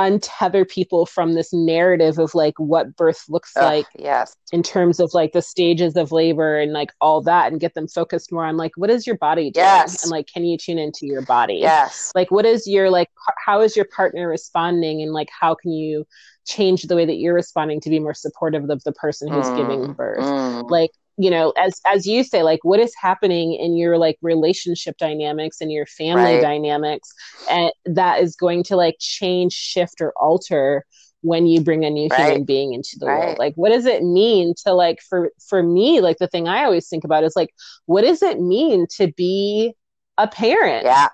untether 0.00 0.66
people 0.66 1.04
from 1.04 1.34
this 1.34 1.52
narrative 1.52 2.18
of 2.18 2.34
like 2.34 2.58
what 2.58 2.96
birth 2.96 3.24
looks 3.28 3.52
Ugh, 3.56 3.62
like 3.62 3.86
yes. 3.98 4.34
in 4.52 4.62
terms 4.62 4.98
of 4.98 5.12
like 5.12 5.32
the 5.32 5.42
stages 5.42 5.96
of 5.96 6.10
labor 6.10 6.58
and 6.58 6.72
like 6.72 6.92
all 7.00 7.20
that 7.22 7.52
and 7.52 7.60
get 7.60 7.74
them 7.74 7.86
focused 7.86 8.32
more 8.32 8.46
on 8.46 8.56
like 8.56 8.72
what 8.76 8.88
is 8.88 9.06
your 9.06 9.18
body 9.18 9.50
doing? 9.50 9.64
Yes. 9.64 10.02
and 10.02 10.10
like 10.10 10.26
can 10.26 10.44
you 10.44 10.56
tune 10.56 10.78
into 10.78 11.06
your 11.06 11.22
body? 11.22 11.54
Yes. 11.54 12.12
Like 12.14 12.30
what 12.30 12.46
is 12.46 12.66
your 12.66 12.90
like 12.90 13.08
how 13.44 13.60
is 13.60 13.76
your 13.76 13.84
partner 13.84 14.28
responding 14.28 15.02
and 15.02 15.12
like 15.12 15.28
how 15.38 15.54
can 15.54 15.72
you 15.72 16.06
change 16.46 16.82
the 16.84 16.96
way 16.96 17.04
that 17.04 17.16
you're 17.16 17.34
responding 17.34 17.80
to 17.82 17.90
be 17.90 17.98
more 17.98 18.14
supportive 18.14 18.68
of 18.68 18.82
the 18.84 18.92
person 18.92 19.30
who's 19.30 19.46
mm, 19.46 19.56
giving 19.56 19.92
birth? 19.92 20.24
mm. 20.24 20.70
like 20.70 20.90
you 21.20 21.30
know 21.30 21.52
as 21.58 21.80
as 21.86 22.06
you 22.06 22.24
say 22.24 22.42
like 22.42 22.60
what 22.64 22.80
is 22.80 22.94
happening 23.00 23.54
in 23.54 23.76
your 23.76 23.98
like 23.98 24.18
relationship 24.22 24.96
dynamics 24.98 25.60
and 25.60 25.72
your 25.72 25.86
family 25.86 26.36
Right. 26.36 26.40
dynamics 26.40 27.12
and 27.48 27.72
that 27.86 28.22
is 28.22 28.36
going 28.36 28.64
to 28.64 28.76
like 28.76 28.96
change 29.00 29.52
shift 29.52 30.00
or 30.00 30.12
alter 30.16 30.84
when 31.22 31.46
you 31.46 31.60
bring 31.60 31.84
a 31.84 31.90
new 31.90 32.08
human 32.16 32.44
being 32.44 32.72
into 32.72 32.96
the 32.98 33.06
Right. 33.06 33.18
world 33.18 33.38
like 33.38 33.54
what 33.56 33.70
does 33.70 33.86
it 33.86 34.02
mean 34.02 34.54
to 34.64 34.72
like 34.74 35.00
for 35.08 35.30
for 35.48 35.62
me 35.62 36.00
like 36.00 36.18
the 36.18 36.28
thing 36.28 36.48
i 36.48 36.64
always 36.64 36.88
think 36.88 37.04
about 37.04 37.24
is 37.24 37.36
like 37.36 37.50
what 37.86 38.02
does 38.02 38.22
it 38.22 38.40
mean 38.40 38.86
to 38.96 39.12
be 39.16 39.74
a 40.18 40.28
parent 40.28 40.84
Yeah. 40.84 41.08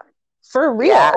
for 0.53 0.75
real 0.75 0.91
Yeah. 0.91 1.13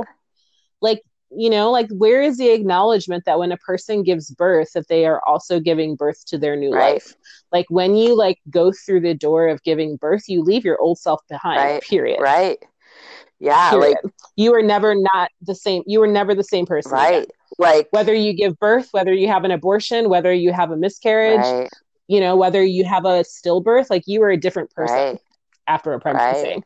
like 0.82 1.02
you 1.32 1.50
know 1.50 1.72
like 1.72 1.88
where 1.92 2.22
is 2.22 2.38
the 2.38 2.50
acknowledgement 2.50 3.24
that 3.26 3.40
when 3.40 3.52
a 3.52 3.58
person 3.58 4.04
gives 4.04 4.32
birth 4.32 4.70
that 4.74 4.88
they 4.90 5.06
are 5.06 5.22
also 5.28 5.60
giving 5.60 5.96
birth 5.96 6.26
to 6.28 6.38
their 6.38 6.56
new 6.56 6.72
Right. 6.72 6.94
life 6.94 7.16
like 7.52 7.66
when 7.70 7.96
you 7.96 8.16
like 8.16 8.40
go 8.50 8.72
through 8.72 9.02
the 9.02 9.14
door 9.14 9.48
of 9.48 9.62
giving 9.64 9.96
birth 9.98 10.24
you 10.28 10.42
leave 10.44 10.64
your 10.66 10.80
old 10.80 10.98
self 10.98 11.22
behind 11.30 11.58
Right. 11.58 11.82
period 11.82 12.20
Right. 12.22 12.58
Yeah. 13.40 13.70
period. 13.72 13.98
Like, 14.04 14.14
you 14.36 14.54
are 14.56 14.62
never 14.62 14.96
not 14.96 15.30
the 15.42 15.56
same 15.56 15.84
you 15.86 16.00
were 16.00 16.08
never 16.08 16.36
the 16.36 16.44
same 16.44 16.66
person 16.66 16.94
again. 16.98 17.12
right. 17.12 17.32
Like, 17.58 17.88
whether 17.92 18.14
you 18.14 18.34
give 18.34 18.58
birth 18.60 18.90
whether 18.92 19.14
you 19.14 19.28
have 19.28 19.44
an 19.44 19.52
abortion 19.52 20.10
whether 20.10 20.32
you 20.34 20.52
have 20.54 20.72
a 20.72 20.78
miscarriage 20.78 21.40
right. 21.40 21.70
you 22.08 22.20
know 22.20 22.36
whether 22.38 22.64
you 22.64 22.86
have 22.86 23.06
a 23.06 23.24
stillbirth 23.24 23.90
like 23.90 24.04
you 24.08 24.22
are 24.24 24.30
a 24.30 24.38
different 24.38 24.72
person 24.72 24.96
Right. 24.96 25.22
after 25.68 25.94
a 25.94 26.00
pregnancy 26.00 26.64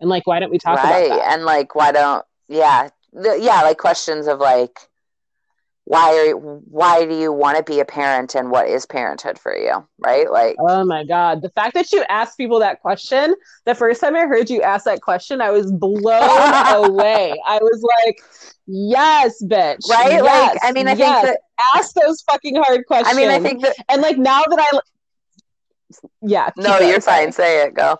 and 0.00 0.10
like 0.10 0.26
why 0.26 0.40
don't 0.40 0.50
we 0.50 0.58
talk 0.58 0.78
about 0.78 1.08
that 1.08 1.32
And 1.32 1.44
like, 1.44 1.74
why 1.74 1.92
don't, 1.92 2.24
yeah. 2.48 2.88
The, 3.12 3.38
yeah. 3.40 3.62
Like 3.62 3.78
questions 3.78 4.26
of 4.26 4.40
like, 4.40 4.80
why 5.86 6.16
are, 6.16 6.24
you 6.24 6.62
why 6.70 7.04
do 7.04 7.14
you 7.14 7.30
want 7.30 7.58
to 7.58 7.62
be 7.62 7.78
a 7.78 7.84
parent 7.84 8.34
and 8.34 8.50
what 8.50 8.66
is 8.66 8.86
parenthood 8.86 9.38
for 9.38 9.54
you? 9.54 9.86
Right. 9.98 10.30
Like, 10.30 10.56
Oh 10.58 10.82
my 10.84 11.04
god. 11.04 11.42
The 11.42 11.50
fact 11.50 11.74
that 11.74 11.92
you 11.92 12.02
asked 12.08 12.38
people 12.38 12.58
that 12.60 12.80
question, 12.80 13.34
the 13.66 13.74
first 13.74 14.00
time 14.00 14.16
I 14.16 14.20
heard 14.20 14.48
you 14.48 14.62
ask 14.62 14.86
that 14.86 15.02
question, 15.02 15.42
I 15.42 15.50
was 15.50 15.70
blown 15.70 16.04
away. 16.86 17.34
I 17.46 17.58
was 17.58 17.84
like, 18.06 18.18
yes, 18.66 19.42
bitch. 19.44 19.86
right. 19.90 20.12
Yes, 20.12 20.22
like, 20.22 20.58
I 20.62 20.72
mean, 20.72 20.88
I 20.88 20.94
yes. 20.94 21.22
think 21.22 21.36
that, 21.36 21.40
ask 21.76 21.94
those 21.94 22.22
fucking 22.22 22.56
hard 22.56 22.86
questions. 22.86 23.14
I 23.14 23.20
mean, 23.20 23.28
I 23.28 23.38
think 23.38 23.60
that, 23.62 23.76
and 23.90 24.00
like 24.00 24.16
now 24.16 24.42
that 24.48 24.58
I 24.58 24.78
Yeah. 26.22 26.48
no, 26.56 26.78
you're 26.78 27.02
fine. 27.02 27.30
Say 27.30 27.62
it. 27.66 27.74
Go. 27.74 27.98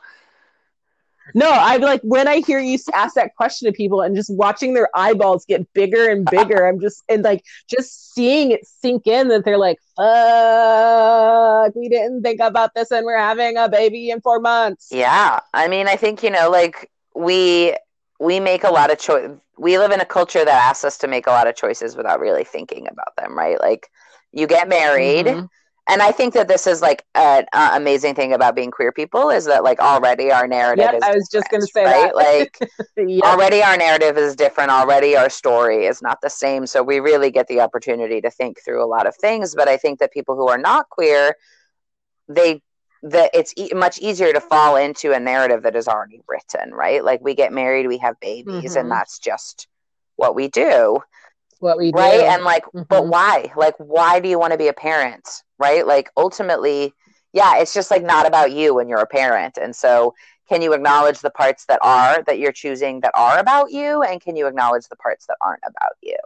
No, 1.33 1.51
I'm 1.51 1.81
like 1.81 2.01
when 2.03 2.29
I 2.29 2.41
hear 2.41 2.59
you 2.59 2.79
ask 2.93 3.15
that 3.15 3.35
question 3.35 3.67
to 3.67 3.73
people 3.73 4.03
and 4.03 4.15
just 4.15 4.31
watching 4.35 4.75
their 4.75 4.89
eyeballs 4.95 5.45
get 5.47 5.73
bigger 5.73 6.09
and 6.11 6.29
bigger, 6.29 6.67
I'm 6.67 6.81
just 6.81 7.03
and 7.09 7.23
like 7.23 7.45
just 7.69 8.13
seeing 8.13 8.51
it 8.51 8.67
sink 8.67 9.07
in 9.07 9.29
that 9.29 9.45
they're 9.45 9.59
like, 9.59 9.79
"Fuck, 9.97 11.75
we 11.75 11.89
didn't 11.89 12.23
think 12.23 12.41
about 12.41 12.75
this, 12.75 12.91
and 12.91 13.07
we're 13.07 13.19
having 13.19 13.57
a 13.57 13.69
baby 13.69 14.11
in 14.11 14.21
four 14.21 14.41
months." 14.41 14.89
Yeah, 14.91 15.41
I 15.55 15.69
mean, 15.69 15.89
I 15.89 15.97
think 15.97 16.23
you 16.23 16.31
know, 16.31 16.51
like 16.51 16.91
we 17.15 17.75
we 18.21 18.41
make 18.41 18.65
a 18.65 18.71
lot 18.71 18.93
of 18.93 18.99
choice. 18.99 19.31
We 19.57 19.79
live 19.79 19.93
in 19.93 20.01
a 20.01 20.05
culture 20.05 20.45
that 20.45 20.69
asks 20.69 20.85
us 20.85 20.99
to 20.99 21.09
make 21.09 21.27
a 21.27 21.31
lot 21.31 21.47
of 21.47 21.57
choices 21.57 21.97
without 21.97 22.21
really 22.21 22.45
thinking 22.45 22.89
about 22.89 23.17
them, 23.17 23.37
right? 23.37 23.59
Like 23.61 23.89
you 24.33 24.47
get 24.47 24.69
married, 24.69 25.27
Mhm. 25.27 25.49
And 25.89 26.03
I 26.03 26.13
think 26.13 26.35
that 26.35 26.49
this 26.49 26.67
is 26.67 26.81
like 26.83 27.05
an 27.15 27.47
uh, 27.53 27.73
amazing 27.75 28.15
thing 28.15 28.33
about 28.33 28.55
being 28.55 28.71
queer 28.71 28.93
people 28.93 29.31
is 29.31 29.45
that 29.47 29.65
like 29.65 29.81
already 29.81 30.31
our 30.33 30.47
narrative 30.47 30.93
Yep, 30.93 30.95
is 30.95 31.03
I 31.03 31.15
was 31.15 31.29
just 31.29 31.51
gonna 31.51 31.67
different, 31.67 31.69
say 31.69 31.87
right? 31.87 32.15
that. 32.15 32.15
Like 32.17 32.63
Yep. 32.97 33.25
already 33.25 33.63
our 33.63 33.77
narrative 33.77 34.17
is 34.19 34.37
different. 34.37 34.71
Already 34.71 35.17
our 35.17 35.29
story 35.31 35.87
is 35.87 36.03
not 36.03 36.21
the 36.23 36.31
same. 36.31 36.67
So 36.67 36.83
we 36.83 37.01
really 37.01 37.31
get 37.31 37.49
the 37.49 37.61
opportunity 37.61 38.21
to 38.23 38.31
think 38.31 38.61
through 38.65 38.85
a 38.85 38.87
lot 38.87 39.07
of 39.07 39.15
things. 39.17 39.55
But 39.55 39.69
I 39.69 39.77
think 39.77 39.99
that 40.01 40.13
people 40.13 40.37
who 40.37 40.49
are 40.49 40.59
not 40.59 40.89
queer, 40.91 41.37
they 42.29 42.63
that 43.03 43.31
it's 43.35 43.53
e- 43.57 43.73
much 43.75 43.99
easier 43.99 44.33
to 44.33 44.41
fall 44.41 44.77
into 44.77 45.13
a 45.13 45.21
narrative 45.21 45.63
that 45.65 45.77
is 45.77 45.89
already 45.89 46.21
written, 46.27 46.73
right? 46.75 47.05
Like 47.05 47.21
we 47.23 47.35
get 47.35 47.53
married, 47.53 47.87
we 47.87 47.99
have 47.99 48.19
babies, 48.21 48.77
Mhm. 48.77 48.81
and 48.81 48.91
that's 48.91 49.19
just 49.19 49.69
what 50.17 50.35
we 50.35 50.49
do, 50.49 51.01
what 51.61 51.77
we 51.79 51.93
do. 51.93 51.99
right? 51.99 52.21
And 52.25 52.45
like, 52.45 52.65
but 52.89 53.07
Mhm. 53.07 53.09
why? 53.09 53.53
Like, 53.57 53.75
why 53.79 54.21
do 54.21 54.29
you 54.29 54.39
want 54.39 54.53
to 54.53 54.59
be 54.59 54.69
a 54.69 54.73
parent, 54.73 55.44
right? 55.65 55.85
Like, 55.95 56.11
ultimately, 56.25 56.93
yeah, 57.33 57.53
it's 57.61 57.75
just 57.79 57.91
like 57.95 58.05
not 58.15 58.27
about 58.27 58.51
you 58.53 58.75
when 58.75 58.87
you're 58.89 59.01
a 59.01 59.07
parent, 59.21 59.55
and 59.65 59.75
so 59.75 60.15
can 60.49 60.61
you 60.63 60.73
acknowledge 60.75 61.21
the 61.21 61.31
parts 61.31 61.65
that 61.67 61.81
are 61.83 62.23
that 62.29 62.39
you're 62.39 62.53
choosing 62.53 63.01
that 63.01 63.13
are 63.15 63.39
about 63.39 63.69
you 63.79 64.03
and 64.03 64.21
can 64.21 64.37
you 64.37 64.47
acknowledge 64.47 64.87
the 64.89 64.97
parts 64.97 65.27
that 65.27 65.37
aren't 65.41 65.63
about 65.73 65.97
you 66.03 66.19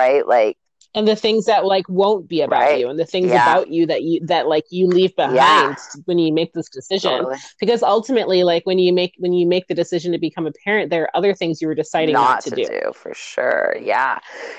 right 0.00 0.24
like 0.28 0.56
and 0.96 1.08
the 1.08 1.16
things 1.16 1.46
that 1.46 1.64
like 1.64 1.86
won't 1.88 2.28
be 2.28 2.40
about 2.42 2.60
Right. 2.60 2.78
you 2.80 2.88
and 2.90 2.98
the 2.98 3.06
things 3.14 3.30
Yeah. 3.30 3.42
about 3.42 3.68
you 3.68 3.86
that 3.92 4.02
you 4.02 4.20
that 4.26 4.46
like 4.54 4.66
you 4.70 4.86
leave 4.86 5.14
behind 5.16 5.36
Yeah. 5.36 6.02
when 6.04 6.18
you 6.18 6.32
make 6.40 6.52
this 6.52 6.68
decision 6.68 7.10
totally 7.22 7.38
because 7.58 7.82
ultimately 7.82 8.44
like 8.44 8.64
when 8.66 8.78
you 8.78 8.92
make 8.92 9.14
when 9.18 9.32
you 9.32 9.46
make 9.54 9.66
the 9.66 9.74
decision 9.74 10.12
to 10.12 10.18
become 10.18 10.46
a 10.46 10.52
parent 10.64 10.90
there 10.90 11.02
are 11.04 11.16
other 11.16 11.32
things 11.34 11.60
you 11.62 11.68
were 11.68 11.74
deciding 11.84 12.12
not, 12.12 12.42
to, 12.42 12.50
do. 12.50 12.68
for 12.94 13.12
sure 13.14 13.76
yeah 13.80 14.18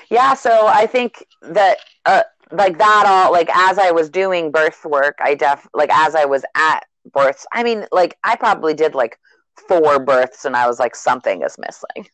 yeah 0.10 0.34
so 0.34 0.52
i 0.68 0.86
think 0.88 1.12
that 1.42 1.78
uh 2.06 2.24
like 2.52 2.78
that 2.78 3.06
all 3.08 3.32
like 3.32 3.50
as 3.56 3.78
i 3.78 3.92
was 3.92 4.10
doing 4.10 4.52
birth 4.52 4.86
work 4.86 5.18
i 5.22 5.34
def 5.36 5.68
like 5.74 5.90
as 5.92 6.16
i 6.16 6.26
was 6.26 6.44
at 6.56 6.82
births 7.14 7.46
i 7.54 7.64
mean 7.64 7.86
like 7.92 8.18
i 8.24 8.36
probably 8.36 8.74
did 8.74 8.96
like 8.96 9.18
four 9.68 10.00
births 10.00 10.46
and 10.46 10.56
i 10.56 10.68
was 10.68 10.80
like 10.80 10.96
something 10.96 11.42
is 11.42 11.58
missing 11.58 12.08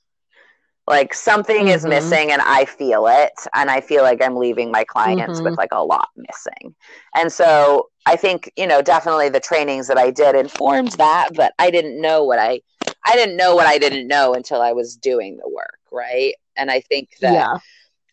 like 0.87 1.13
something 1.13 1.67
is 1.67 1.85
Mhm. 1.85 1.89
missing 1.89 2.31
and 2.31 2.41
i 2.43 2.65
feel 2.65 3.07
it 3.07 3.31
and 3.55 3.69
i 3.69 3.79
feel 3.81 4.03
like 4.03 4.21
i'm 4.21 4.35
leaving 4.35 4.71
my 4.71 4.83
clients 4.83 5.41
Mhm. 5.41 5.43
with 5.43 5.57
like 5.57 5.71
a 5.71 5.83
lot 5.83 6.09
missing 6.15 6.75
and 7.15 7.31
so 7.31 7.89
i 8.05 8.15
think 8.15 8.51
you 8.57 8.67
know 8.67 8.81
definitely 8.81 9.29
the 9.29 9.39
trainings 9.39 9.87
that 9.87 9.97
i 9.97 10.09
did 10.11 10.35
informed 10.35 10.91
that 10.93 11.29
but 11.35 11.53
i 11.59 11.69
didn't 11.69 12.01
know 12.01 12.23
what 12.23 12.39
i 12.39 12.59
i 13.05 13.15
didn't 13.15 13.37
know 13.37 13.55
what 13.55 13.67
i 13.67 13.77
didn't 13.77 14.07
know 14.07 14.33
until 14.33 14.61
i 14.61 14.71
was 14.71 14.95
doing 14.97 15.37
the 15.37 15.49
work 15.49 15.79
right 15.91 16.33
and 16.57 16.71
i 16.71 16.79
think 16.79 17.09
that 17.21 17.33
yeah 17.33 17.57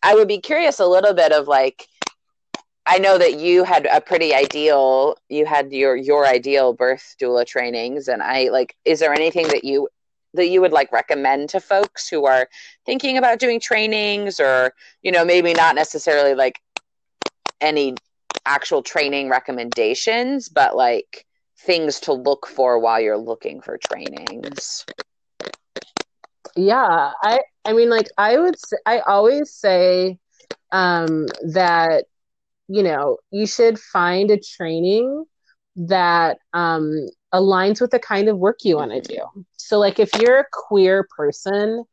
I 0.01 0.15
would 0.15 0.29
be 0.29 0.39
curious 0.39 0.79
a 0.79 0.87
little 0.87 1.13
bit 1.13 1.33
of 1.33 1.47
like 1.47 1.85
I 2.89 2.97
know 2.97 3.19
that 3.19 3.35
you 3.39 3.63
had 3.63 3.85
a 3.85 4.01
pretty 4.01 4.33
ideal 4.33 5.15
you 5.29 5.45
had 5.45 5.71
your 5.71 5.95
your 5.95 6.25
ideal 6.25 6.73
birth 6.73 7.15
doula 7.21 7.45
trainings 7.45 8.07
and 8.07 8.23
I 8.23 8.49
like 8.49 8.75
is 8.83 8.99
there 8.99 9.13
anything 9.13 9.51
that 9.51 9.63
you 9.63 9.89
that 10.33 10.47
you 10.47 10.59
would 10.61 10.71
like 10.71 10.91
recommend 10.91 11.49
to 11.49 11.59
folks 11.59 12.09
who 12.09 12.25
are 12.25 12.49
thinking 12.87 13.15
about 13.15 13.37
doing 13.37 13.59
trainings 13.59 14.39
or 14.39 14.73
you 15.03 15.11
know 15.11 15.23
maybe 15.23 15.53
not 15.53 15.75
necessarily 15.75 16.33
like 16.33 16.59
any 17.61 18.01
actual 18.47 18.81
training 18.81 19.29
recommendations 19.29 20.49
but 20.49 20.75
like 20.75 21.27
things 21.59 21.99
to 21.99 22.13
look 22.13 22.47
for 22.47 22.79
while 22.79 22.99
you're 22.99 23.17
looking 23.17 23.61
for 23.61 23.77
trainings? 23.77 24.87
Yeah 26.55 27.11
i 27.21 27.41
i 27.65 27.73
mean 27.73 27.91
like 27.91 28.07
i 28.17 28.39
would 28.39 28.57
say, 28.57 28.77
i 28.87 28.99
always 29.01 29.53
say 29.53 30.17
um 30.71 31.27
that 31.53 32.05
you 32.69 32.83
know 32.83 33.17
you 33.31 33.45
should 33.45 33.77
find 33.79 34.31
a 34.31 34.39
training 34.39 35.25
that 35.75 36.37
um 36.53 36.93
aligns 37.33 37.81
with 37.81 37.91
the 37.91 37.99
kind 37.99 38.29
of 38.29 38.37
work 38.37 38.59
you 38.63 38.77
want 38.77 38.91
to 38.91 39.01
do 39.01 39.45
so 39.57 39.79
like 39.79 39.99
if 39.99 40.09
you're 40.19 40.39
a 40.39 40.45
queer 40.51 41.07
person 41.15 41.83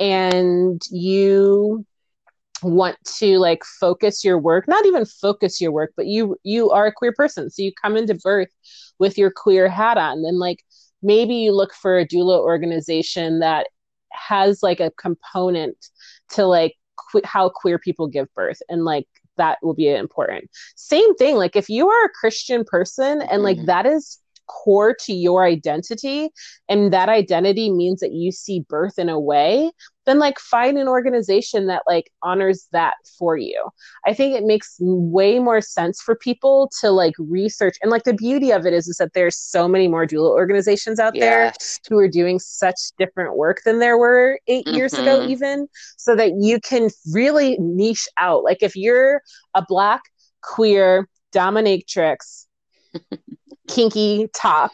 and 0.00 0.82
you 0.90 1.84
want 2.62 2.96
to 3.04 3.38
like 3.38 3.62
focus 3.64 4.24
your 4.24 4.38
work 4.38 4.66
not 4.66 4.86
even 4.86 5.04
focus 5.04 5.60
your 5.60 5.70
work 5.70 5.92
but 5.96 6.06
you 6.06 6.36
you 6.42 6.70
are 6.70 6.86
a 6.86 6.92
queer 6.92 7.12
person 7.12 7.50
so 7.50 7.62
you 7.62 7.72
come 7.80 7.96
into 7.96 8.14
birth 8.14 8.48
with 8.98 9.18
your 9.18 9.30
queer 9.30 9.68
hat 9.68 9.98
on 9.98 10.22
then 10.22 10.38
like 10.38 10.64
maybe 11.02 11.34
you 11.34 11.52
look 11.52 11.74
for 11.74 11.98
a 11.98 12.06
doula 12.06 12.38
organization 12.38 13.40
that 13.40 13.66
has 14.12 14.62
like 14.62 14.80
a 14.80 14.92
component 14.92 15.76
to 16.30 16.46
like 16.46 16.74
how 17.24 17.48
queer 17.48 17.78
people 17.78 18.06
give 18.06 18.32
birth 18.34 18.60
and 18.68 18.84
like 18.84 19.06
that 19.36 19.58
will 19.62 19.74
be 19.74 19.88
important 19.88 20.50
same 20.76 21.14
thing 21.16 21.36
like 21.36 21.56
if 21.56 21.68
you 21.68 21.88
are 21.88 22.04
a 22.04 22.10
christian 22.10 22.64
person 22.64 23.22
and 23.22 23.42
like 23.42 23.58
Mhm. 23.58 23.66
that 23.66 23.86
is 23.86 24.18
core 24.46 24.94
to 25.00 25.12
your 25.12 25.44
identity 25.44 26.30
and 26.68 26.92
that 26.92 27.08
identity 27.08 27.70
means 27.70 28.00
that 28.00 28.12
you 28.12 28.30
see 28.32 28.60
birth 28.68 28.98
in 28.98 29.08
a 29.08 29.18
way 29.20 29.70
then 30.06 30.18
like 30.18 30.38
find 30.38 30.76
an 30.78 30.88
organization 30.88 31.66
that 31.66 31.82
like 31.86 32.10
honors 32.22 32.68
that 32.72 32.94
for 33.18 33.36
you. 33.36 33.70
I 34.06 34.12
think 34.12 34.36
it 34.36 34.44
makes 34.44 34.76
way 34.80 35.38
more 35.38 35.60
sense 35.60 36.00
for 36.02 36.14
people 36.14 36.70
to 36.80 36.90
like 36.90 37.14
research 37.18 37.76
and 37.82 37.90
like 37.90 38.04
the 38.04 38.12
beauty 38.12 38.50
of 38.50 38.66
it 38.66 38.74
is 38.74 38.86
is 38.88 38.98
that 38.98 39.12
there's 39.14 39.36
so 39.36 39.66
many 39.66 39.88
more 39.88 40.06
doula 40.06 40.30
organizations 40.30 41.00
out 41.00 41.14
there 41.20 41.52
who 41.88 41.98
are 41.98 42.08
doing 42.08 42.38
such 42.38 42.78
different 42.98 43.36
work 43.36 43.62
than 43.64 43.78
there 43.78 43.96
were 43.98 44.38
8 44.46 44.66
years 44.66 44.92
ago 44.98 45.20
Mhm. 45.20 45.30
even 45.30 45.68
so 45.96 46.14
that 46.16 46.32
you 46.38 46.60
can 46.60 46.90
really 47.12 47.56
niche 47.58 48.06
out. 48.18 48.44
Like 48.44 48.62
if 48.62 48.76
you're 48.76 49.22
a 49.54 49.64
black 49.66 50.02
queer 50.42 51.08
dominatrix 51.34 52.46
kinky 53.68 54.28
top 54.34 54.72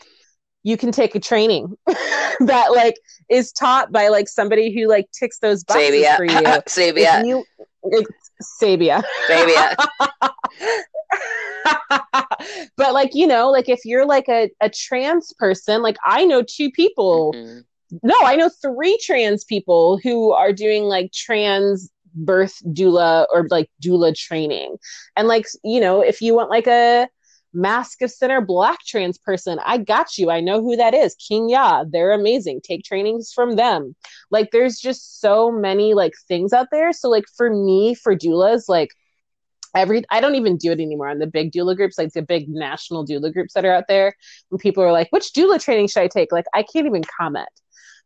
you 0.62 0.76
can 0.76 0.92
take 0.92 1.14
a 1.14 1.20
training 1.20 1.74
that 1.86 2.72
like 2.72 2.96
is 3.30 3.52
taught 3.52 3.90
by 3.92 4.08
like 4.08 4.28
somebody 4.28 4.74
who 4.74 4.88
like 4.88 5.10
ticks 5.12 5.38
those 5.38 5.64
boxes 5.64 5.90
Sabia 5.90 6.16
for 6.16 6.24
you. 6.24 6.30
Sabia 6.66 7.20
If 7.20 7.26
you 7.26 7.44
Sabia 8.60 9.02
Sabia 9.28 9.74
but 12.76 12.92
like 12.92 13.14
you 13.14 13.26
know 13.26 13.50
like 13.50 13.68
if 13.68 13.80
you're 13.84 14.06
like 14.06 14.28
a, 14.28 14.50
a 14.60 14.68
trans 14.68 15.32
person 15.38 15.82
like 15.82 15.96
i 16.04 16.24
know 16.24 16.42
two 16.42 16.70
people 16.70 17.32
mm-hmm. 17.34 17.60
no 18.02 18.14
i 18.22 18.36
know 18.36 18.50
three 18.62 18.98
trans 19.02 19.44
people 19.44 19.98
who 20.02 20.32
are 20.32 20.52
doing 20.52 20.84
like 20.84 21.10
trans 21.12 21.90
birth 22.14 22.60
doula 22.66 23.26
or 23.32 23.46
like 23.50 23.70
doula 23.82 24.14
training. 24.14 24.76
And 25.16 25.28
like 25.28 25.46
you 25.64 25.80
know 25.80 26.00
if 26.00 26.20
you 26.20 26.34
want 26.34 26.50
like 26.50 26.66
a 26.66 27.08
mask 27.52 28.02
of 28.02 28.10
center 28.10 28.40
black 28.40 28.78
trans 28.86 29.18
person. 29.18 29.58
I 29.64 29.78
got 29.78 30.18
you. 30.18 30.30
I 30.30 30.40
know 30.40 30.60
who 30.60 30.76
that 30.76 30.94
is. 30.94 31.14
King 31.16 31.48
ya. 31.48 31.84
They're 31.88 32.12
amazing. 32.12 32.60
Take 32.62 32.84
trainings 32.84 33.32
from 33.32 33.56
them. 33.56 33.94
Like 34.30 34.50
there's 34.50 34.78
just 34.78 35.20
so 35.20 35.50
many 35.50 35.94
like 35.94 36.14
things 36.28 36.52
out 36.52 36.68
there. 36.70 36.92
So 36.92 37.08
like 37.08 37.24
for 37.36 37.50
me 37.50 37.94
for 37.94 38.14
doulas 38.14 38.64
like 38.68 38.90
every 39.74 40.04
I 40.10 40.20
don't 40.20 40.34
even 40.34 40.56
do 40.56 40.72
it 40.72 40.80
anymore 40.80 41.08
on 41.08 41.18
the 41.18 41.26
big 41.26 41.52
doula 41.52 41.76
groups, 41.76 41.98
like 41.98 42.12
the 42.12 42.22
big 42.22 42.48
national 42.48 43.06
doula 43.06 43.32
groups 43.32 43.54
that 43.54 43.64
are 43.64 43.72
out 43.72 43.88
there. 43.88 44.14
When 44.48 44.58
people 44.58 44.82
are 44.82 44.92
like, 44.92 45.08
which 45.10 45.32
doula 45.32 45.62
training 45.62 45.88
should 45.88 46.02
I 46.02 46.08
take? 46.08 46.32
Like 46.32 46.46
I 46.54 46.62
can't 46.62 46.86
even 46.86 47.02
comment. 47.18 47.48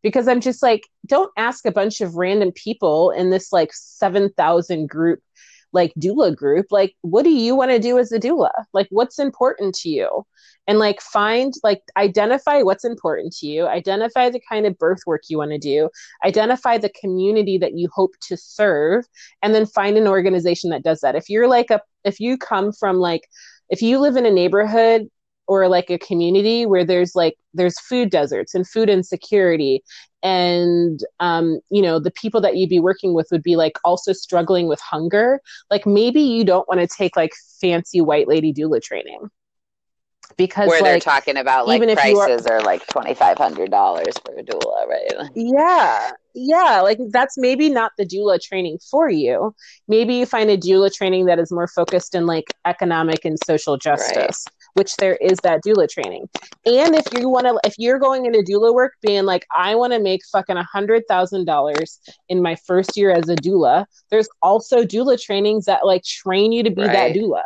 Because 0.02 0.28
I'm 0.28 0.42
just 0.42 0.62
like, 0.62 0.86
don't 1.06 1.32
ask 1.38 1.64
a 1.64 1.72
bunch 1.72 2.02
of 2.02 2.14
random 2.14 2.52
people 2.52 3.10
in 3.10 3.30
this 3.30 3.52
like 3.52 3.70
seven 3.72 4.30
thousand 4.36 4.88
group 4.88 5.20
like 5.74 5.92
doula 6.00 6.34
group 6.34 6.66
like 6.70 6.94
what 7.02 7.24
do 7.24 7.30
you 7.30 7.54
want 7.54 7.70
to 7.70 7.78
do 7.78 7.98
as 7.98 8.12
a 8.12 8.18
doula? 8.18 8.52
Like 8.72 8.86
what's 8.90 9.18
important 9.18 9.74
to 9.76 9.90
you? 9.90 10.24
And 10.66 10.78
like 10.78 11.02
find 11.02 11.52
like 11.62 11.82
identify 11.96 12.62
what's 12.62 12.84
important 12.84 13.34
to 13.34 13.46
you 13.46 13.66
identify 13.66 14.30
the 14.30 14.40
kind 14.48 14.64
of 14.64 14.78
birth 14.78 15.00
work 15.06 15.22
you 15.28 15.36
want 15.36 15.50
to 15.50 15.58
do 15.58 15.90
identify 16.24 16.78
the 16.78 16.92
community 16.98 17.58
that 17.58 17.76
you 17.76 17.88
hope 17.92 18.12
to 18.28 18.36
serve 18.36 19.04
and 19.42 19.54
then 19.54 19.66
find 19.66 19.98
an 19.98 20.08
organization 20.08 20.70
that 20.70 20.82
does 20.82 21.00
that. 21.00 21.16
If 21.16 21.28
you're 21.28 21.48
like 21.48 21.70
a 21.70 21.80
if 22.04 22.20
you 22.20 22.38
come 22.38 22.72
from 22.72 22.96
like 22.96 23.28
if 23.68 23.82
you 23.82 23.98
live 23.98 24.16
in 24.16 24.26
a 24.26 24.30
neighborhood 24.30 25.08
or 25.46 25.68
like 25.68 25.90
a 25.90 25.98
community 25.98 26.66
where 26.66 26.84
there's 26.84 27.14
like 27.14 27.36
there's 27.52 27.78
food 27.80 28.10
deserts 28.10 28.54
and 28.54 28.66
food 28.66 28.88
insecurity 28.88 29.82
and 30.22 31.00
um, 31.20 31.60
you 31.70 31.82
know 31.82 31.98
the 31.98 32.10
people 32.10 32.40
that 32.40 32.56
you'd 32.56 32.70
be 32.70 32.80
working 32.80 33.14
with 33.14 33.28
would 33.30 33.42
be 33.42 33.56
like 33.56 33.78
also 33.84 34.12
struggling 34.12 34.66
with 34.66 34.80
hunger 34.80 35.40
like 35.70 35.86
maybe 35.86 36.20
you 36.20 36.44
don't 36.44 36.68
want 36.68 36.80
to 36.80 36.86
take 36.86 37.16
like 37.16 37.32
fancy 37.60 38.00
white 38.00 38.28
lady 38.28 38.52
doula 38.52 38.80
training 38.82 39.28
because 40.36 40.68
where 40.68 40.80
like, 40.80 40.90
they're 40.90 41.00
talking 41.00 41.36
about 41.36 41.68
like 41.68 41.82
even 41.82 41.94
prices 41.94 42.46
are, 42.46 42.54
are, 42.56 42.62
like 42.62 42.86
twenty 42.88 43.14
five 43.14 43.38
hundred 43.38 43.70
dollars 43.70 44.14
for 44.24 44.36
a 44.36 44.42
doula, 44.42 44.86
right? 44.86 45.30
Yeah, 45.34 46.10
yeah, 46.34 46.80
like 46.80 46.98
that's 47.10 47.36
maybe 47.38 47.68
not 47.68 47.92
the 47.98 48.04
doula 48.04 48.40
training 48.40 48.78
for 48.90 49.08
you. 49.08 49.54
Maybe 49.86 50.14
you 50.14 50.26
find 50.26 50.50
a 50.50 50.56
doula 50.56 50.92
training 50.92 51.26
that 51.26 51.38
is 51.38 51.52
more 51.52 51.68
focused 51.68 52.14
in 52.14 52.26
like 52.26 52.54
economic 52.64 53.24
and 53.24 53.38
social 53.46 53.76
justice. 53.76 54.44
Right 54.48 54.63
which 54.74 54.96
there 54.96 55.16
is 55.16 55.38
that 55.42 55.62
doula 55.64 55.88
training. 55.88 56.28
And 56.66 56.94
if 56.94 57.06
you 57.14 57.28
want 57.28 57.46
to, 57.46 57.58
if 57.64 57.74
you're 57.78 57.98
going 57.98 58.26
into 58.26 58.40
doula 58.40 58.74
work 58.74 58.94
being 59.00 59.24
like, 59.24 59.46
I 59.54 59.74
want 59.74 59.92
to 59.92 60.00
make 60.00 60.20
fucking 60.30 60.56
a 60.56 60.64
hundred 60.64 61.04
thousand 61.08 61.46
dollars 61.46 62.00
in 62.28 62.42
my 62.42 62.56
first 62.56 62.96
year 62.96 63.10
as 63.10 63.28
a 63.28 63.36
doula, 63.36 63.86
there's 64.10 64.28
also 64.42 64.82
doula 64.84 65.20
trainings 65.20 65.64
that 65.64 65.86
like 65.86 66.04
train 66.04 66.52
you 66.52 66.62
to 66.62 66.70
be 66.70 66.82
right. 66.82 66.92
that 66.92 67.14
doula. 67.14 67.42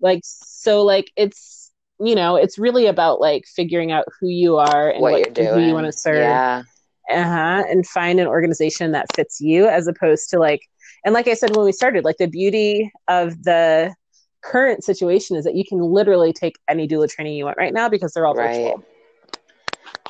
Like, 0.00 0.22
so 0.24 0.82
like 0.82 1.12
it's, 1.16 1.70
you 2.00 2.14
know, 2.14 2.36
it's 2.36 2.58
really 2.58 2.86
about 2.86 3.20
like 3.20 3.44
figuring 3.46 3.92
out 3.92 4.06
who 4.18 4.28
you 4.28 4.56
are 4.56 4.90
and 4.90 5.00
what, 5.00 5.12
what 5.12 5.38
who 5.38 5.60
you 5.60 5.74
want 5.74 5.86
to 5.86 5.92
serve. 5.92 6.18
Yeah. 6.18 6.62
Uh-huh. 7.10 7.64
And 7.68 7.86
find 7.86 8.18
an 8.18 8.26
organization 8.26 8.92
that 8.92 9.14
fits 9.14 9.40
you 9.40 9.66
as 9.66 9.86
opposed 9.86 10.30
to 10.30 10.38
like, 10.38 10.62
and 11.04 11.12
like 11.12 11.28
I 11.28 11.34
said 11.34 11.54
when 11.54 11.64
we 11.66 11.72
started, 11.72 12.04
like 12.04 12.16
the 12.16 12.28
beauty 12.28 12.90
of 13.08 13.42
the 13.42 13.94
current 14.42 14.84
situation 14.84 15.36
is 15.36 15.44
that 15.44 15.54
you 15.54 15.64
can 15.64 15.78
literally 15.78 16.32
take 16.32 16.58
any 16.68 16.86
doula 16.86 17.08
training 17.08 17.34
you 17.34 17.44
want 17.44 17.58
right 17.58 17.72
now 17.72 17.88
because 17.88 18.12
they're 18.12 18.26
all 18.26 18.34
right. 18.34 18.54
virtual. 18.54 18.84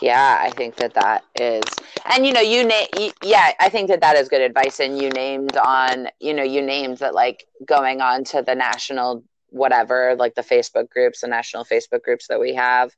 Yeah, 0.01 0.39
I 0.41 0.51
think 0.51 0.77
that 0.77 0.95
that 0.95 1.25
is, 1.37 1.63
and 2.07 2.27
you 2.27 2.33
know, 2.33 2.41
you 2.41 2.65
name, 2.65 3.13
yeah, 3.23 3.53
I 3.61 3.69
think 3.69 3.89
that 3.89 4.01
that 4.01 4.17
is 4.17 4.29
good 4.29 4.41
advice. 4.41 4.81
And 4.81 4.99
you 4.99 5.11
named 5.11 5.57
on, 5.57 6.09
you 6.19 6.35
know, 6.35 6.43
you 6.43 6.61
named 6.61 6.99
that 6.99 7.15
like 7.15 7.47
going 7.65 8.01
on 8.01 8.25
to 8.25 8.43
the 8.43 8.55
national 8.55 9.23
whatever, 9.51 10.17
like 10.19 10.35
the 10.35 10.43
Facebook 10.43 10.89
groups, 10.89 11.21
the 11.21 11.29
national 11.29 11.65
Facebook 11.65 12.03
groups 12.03 12.27
that 12.29 12.41
we 12.41 12.55
have, 12.55 12.91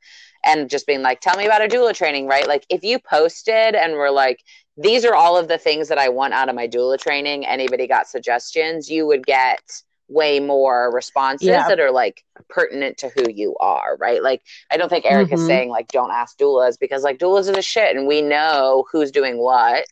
and 0.47 0.71
just 0.71 0.87
being 0.87 1.03
like, 1.03 1.21
tell 1.21 1.37
me 1.37 1.45
about 1.45 1.65
a 1.65 1.69
doula 1.69 1.93
training, 1.93 2.27
right? 2.27 2.49
Like 2.49 2.65
if 2.71 2.83
you 2.83 2.99
posted 2.99 3.75
and 3.75 3.95
were 3.95 4.11
like, 4.11 4.43
these 4.77 5.05
are 5.05 5.15
all 5.15 5.37
of 5.37 5.49
the 5.49 5.59
things 5.59 5.89
that 5.89 5.99
I 5.99 6.09
want 6.09 6.33
out 6.33 6.49
of 6.49 6.55
my 6.55 6.69
doula 6.69 6.99
training, 6.99 7.45
anybody 7.45 7.87
got 7.87 8.09
suggestions, 8.09 8.89
you 8.89 9.07
would 9.07 9.27
get 9.27 9.61
way 10.09 10.39
more 10.41 10.91
responses 10.93 11.49
yeah. 11.49 11.69
that 11.69 11.81
are 11.81 11.91
like 11.91 12.25
pertinent 12.49 12.99
to 12.99 13.09
who 13.09 13.31
you 13.31 13.57
are, 13.59 13.97
right? 13.97 14.23
Like, 14.23 14.43
I 14.71 14.77
don't 14.77 14.89
think 14.89 15.07
Eric 15.07 15.29
mm-hmm. 15.29 15.35
is 15.35 15.47
saying 15.47 15.69
like 15.71 15.89
don't 15.89 16.11
ask 16.11 16.39
doulas 16.39 16.79
because 16.79 17.03
like 17.03 17.19
doulas 17.19 17.49
are 17.49 17.53
the 17.53 17.63
shit, 17.63 17.97
and 17.97 18.07
we 18.07 18.23
know 18.23 18.85
who's 18.91 19.11
doing 19.11 19.39
what. 19.39 19.87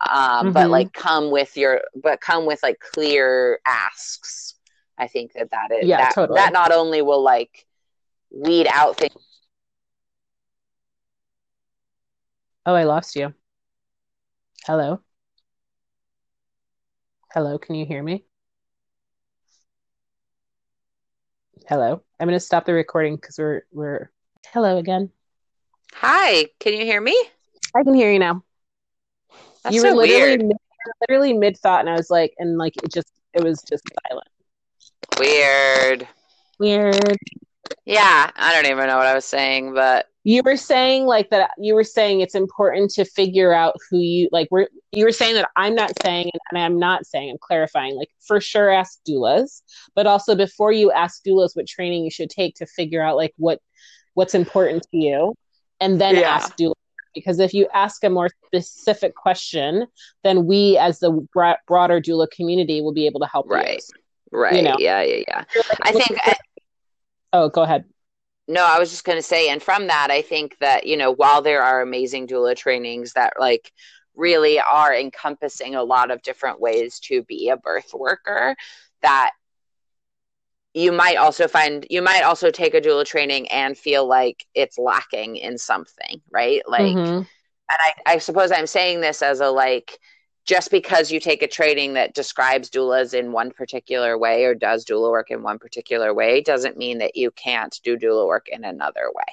Um, 0.00 0.46
mm-hmm. 0.46 0.52
But 0.52 0.70
like, 0.70 0.92
come 0.92 1.30
with 1.30 1.56
your, 1.56 1.80
but 2.02 2.20
come 2.20 2.46
with 2.46 2.62
like 2.62 2.78
clear 2.80 3.60
asks. 3.66 4.54
I 4.98 5.08
think 5.08 5.32
that 5.34 5.50
that 5.50 5.72
is 5.72 5.86
yeah, 5.86 5.98
that, 5.98 6.14
totally. 6.14 6.36
that 6.36 6.52
not 6.52 6.72
only 6.72 7.02
will 7.02 7.22
like 7.22 7.66
weed 8.30 8.66
out 8.70 8.96
things. 8.96 9.14
Oh, 12.64 12.74
I 12.74 12.84
lost 12.84 13.14
you. 13.14 13.32
Hello. 14.66 15.00
Hello, 17.32 17.58
can 17.58 17.76
you 17.76 17.86
hear 17.86 18.02
me? 18.02 18.25
Hello. 21.64 22.00
I'm 22.20 22.28
going 22.28 22.36
to 22.36 22.40
stop 22.40 22.64
the 22.64 22.72
recording 22.72 23.16
because 23.16 23.38
we're 23.38 23.62
we're. 23.72 24.10
Hello 24.52 24.78
again. 24.78 25.10
Hi. 25.94 26.46
Can 26.60 26.74
you 26.74 26.84
hear 26.84 27.00
me? 27.00 27.16
I 27.74 27.82
can 27.82 27.94
hear 27.94 28.12
you 28.12 28.18
now. 28.18 28.44
That's 29.64 29.74
you 29.74 29.82
were 29.82 29.90
so 29.90 29.96
literally 29.96 30.36
mid, 30.38 30.56
literally 31.00 31.32
mid 31.32 31.58
thought, 31.58 31.80
and 31.80 31.90
I 31.90 31.94
was 31.94 32.10
like, 32.10 32.34
and 32.38 32.56
like 32.56 32.76
it 32.82 32.92
just 32.92 33.10
it 33.32 33.42
was 33.42 33.62
just 33.62 33.82
silent. 34.08 34.28
Weird. 35.18 36.06
Weird. 36.58 37.16
Yeah, 37.84 38.30
I 38.36 38.54
don't 38.54 38.70
even 38.70 38.86
know 38.86 38.96
what 38.96 39.06
I 39.06 39.14
was 39.14 39.24
saying, 39.24 39.74
but 39.74 40.06
you 40.26 40.42
were 40.44 40.56
saying 40.56 41.06
like 41.06 41.30
that 41.30 41.52
you 41.56 41.72
were 41.72 41.84
saying 41.84 42.20
it's 42.20 42.34
important 42.34 42.90
to 42.90 43.04
figure 43.04 43.52
out 43.52 43.76
who 43.88 43.98
you 43.98 44.28
like 44.32 44.48
we're 44.50 44.66
you 44.90 45.04
were 45.04 45.12
saying 45.12 45.34
that 45.34 45.48
i'm 45.54 45.74
not 45.74 45.92
saying 46.02 46.28
and 46.50 46.60
i'm 46.60 46.80
not 46.80 47.06
saying 47.06 47.30
i'm 47.30 47.38
clarifying 47.40 47.94
like 47.94 48.10
for 48.26 48.40
sure 48.40 48.68
ask 48.68 48.98
doulas 49.08 49.62
but 49.94 50.04
also 50.04 50.34
before 50.34 50.72
you 50.72 50.90
ask 50.90 51.24
doulas 51.24 51.54
what 51.54 51.66
training 51.66 52.02
you 52.02 52.10
should 52.10 52.28
take 52.28 52.56
to 52.56 52.66
figure 52.66 53.00
out 53.00 53.16
like 53.16 53.32
what 53.36 53.60
what's 54.14 54.34
important 54.34 54.82
to 54.82 54.96
you 54.96 55.32
and 55.80 56.00
then 56.00 56.16
yeah. 56.16 56.22
ask 56.22 56.56
doulas 56.56 56.72
because 57.14 57.38
if 57.38 57.54
you 57.54 57.68
ask 57.72 58.02
a 58.02 58.10
more 58.10 58.28
specific 58.46 59.14
question 59.14 59.86
then 60.24 60.44
we 60.44 60.76
as 60.76 60.98
the 60.98 61.12
broader 61.32 62.00
doula 62.00 62.28
community 62.32 62.82
will 62.82 62.92
be 62.92 63.06
able 63.06 63.20
to 63.20 63.26
help 63.26 63.48
right 63.48 63.80
you. 64.32 64.38
right 64.40 64.56
you 64.56 64.62
know? 64.62 64.76
yeah 64.80 65.02
yeah 65.02 65.22
yeah 65.28 65.44
i 65.82 65.92
think 65.92 66.18
I, 66.24 66.34
oh 67.32 67.48
go 67.48 67.62
ahead 67.62 67.84
no, 68.48 68.64
I 68.64 68.78
was 68.78 68.90
just 68.90 69.04
going 69.04 69.18
to 69.18 69.22
say, 69.22 69.48
and 69.48 69.62
from 69.62 69.88
that, 69.88 70.08
I 70.10 70.22
think 70.22 70.56
that, 70.60 70.86
you 70.86 70.96
know, 70.96 71.12
while 71.12 71.42
there 71.42 71.62
are 71.62 71.80
amazing 71.80 72.28
doula 72.28 72.56
trainings 72.56 73.12
that 73.14 73.34
like 73.38 73.72
really 74.14 74.60
are 74.60 74.94
encompassing 74.94 75.74
a 75.74 75.82
lot 75.82 76.10
of 76.10 76.22
different 76.22 76.60
ways 76.60 77.00
to 77.00 77.22
be 77.22 77.48
a 77.48 77.56
birth 77.56 77.92
worker, 77.92 78.56
that 79.02 79.30
you 80.74 80.92
might 80.92 81.16
also 81.16 81.48
find, 81.48 81.86
you 81.90 82.02
might 82.02 82.22
also 82.22 82.50
take 82.50 82.74
a 82.74 82.80
doula 82.80 83.04
training 83.04 83.48
and 83.48 83.76
feel 83.76 84.06
like 84.06 84.44
it's 84.54 84.78
lacking 84.78 85.36
in 85.36 85.58
something, 85.58 86.20
right? 86.30 86.62
Like, 86.68 86.94
mm-hmm. 86.94 87.16
and 87.18 87.26
I, 87.68 87.94
I 88.06 88.18
suppose 88.18 88.52
I'm 88.52 88.66
saying 88.66 89.00
this 89.00 89.22
as 89.22 89.40
a 89.40 89.48
like, 89.48 89.98
just 90.46 90.70
because 90.70 91.10
you 91.10 91.18
take 91.18 91.42
a 91.42 91.48
training 91.48 91.94
that 91.94 92.14
describes 92.14 92.70
doulas 92.70 93.14
in 93.14 93.32
one 93.32 93.50
particular 93.50 94.16
way 94.16 94.44
or 94.44 94.54
does 94.54 94.84
doula 94.84 95.10
work 95.10 95.30
in 95.30 95.42
one 95.42 95.58
particular 95.58 96.14
way 96.14 96.40
doesn't 96.40 96.76
mean 96.76 96.98
that 96.98 97.16
you 97.16 97.30
can't 97.32 97.80
do 97.82 97.98
doula 97.98 98.26
work 98.26 98.46
in 98.48 98.64
another 98.64 99.10
way. 99.14 99.24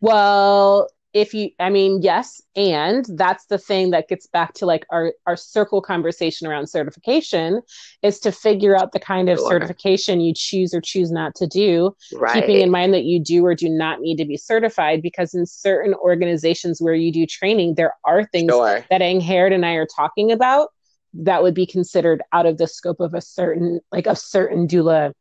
Well, 0.00 0.88
if 1.12 1.32
you 1.32 1.50
i 1.60 1.70
mean 1.70 2.00
yes 2.02 2.40
and 2.56 3.06
that's 3.16 3.46
the 3.46 3.58
thing 3.58 3.90
that 3.90 4.08
gets 4.08 4.26
back 4.26 4.52
to 4.54 4.66
like 4.66 4.84
our 4.90 5.12
our 5.26 5.36
circle 5.36 5.80
conversation 5.80 6.46
around 6.46 6.66
certification 6.66 7.62
is 8.02 8.18
to 8.18 8.30
figure 8.30 8.76
out 8.76 8.92
the 8.92 9.00
kind 9.00 9.28
of 9.28 9.38
sure. 9.38 9.50
certification 9.50 10.20
you 10.20 10.32
choose 10.34 10.74
or 10.74 10.80
choose 10.80 11.10
not 11.10 11.34
to 11.34 11.46
do 11.46 11.94
right. 12.14 12.34
keeping 12.34 12.60
in 12.60 12.70
mind 12.70 12.92
that 12.92 13.04
you 13.04 13.18
do 13.18 13.44
or 13.44 13.54
do 13.54 13.68
not 13.68 14.00
need 14.00 14.16
to 14.16 14.24
be 14.24 14.36
certified 14.36 15.00
because 15.00 15.34
in 15.34 15.46
certain 15.46 15.94
organizations 15.94 16.80
where 16.80 16.94
you 16.94 17.12
do 17.12 17.24
training 17.26 17.74
there 17.74 17.94
are 18.04 18.24
things 18.24 18.52
sure. 18.52 18.84
that 18.90 19.00
Angharad 19.00 19.54
and 19.54 19.64
I 19.64 19.72
are 19.72 19.86
talking 19.86 20.32
about 20.32 20.68
that 21.14 21.42
would 21.42 21.54
be 21.54 21.66
considered 21.66 22.22
out 22.32 22.46
of 22.46 22.58
the 22.58 22.66
scope 22.66 23.00
of 23.00 23.14
a 23.14 23.20
certain 23.20 23.80
like 23.90 24.06
a 24.06 24.16
certain 24.16 24.68
doula 24.68 25.12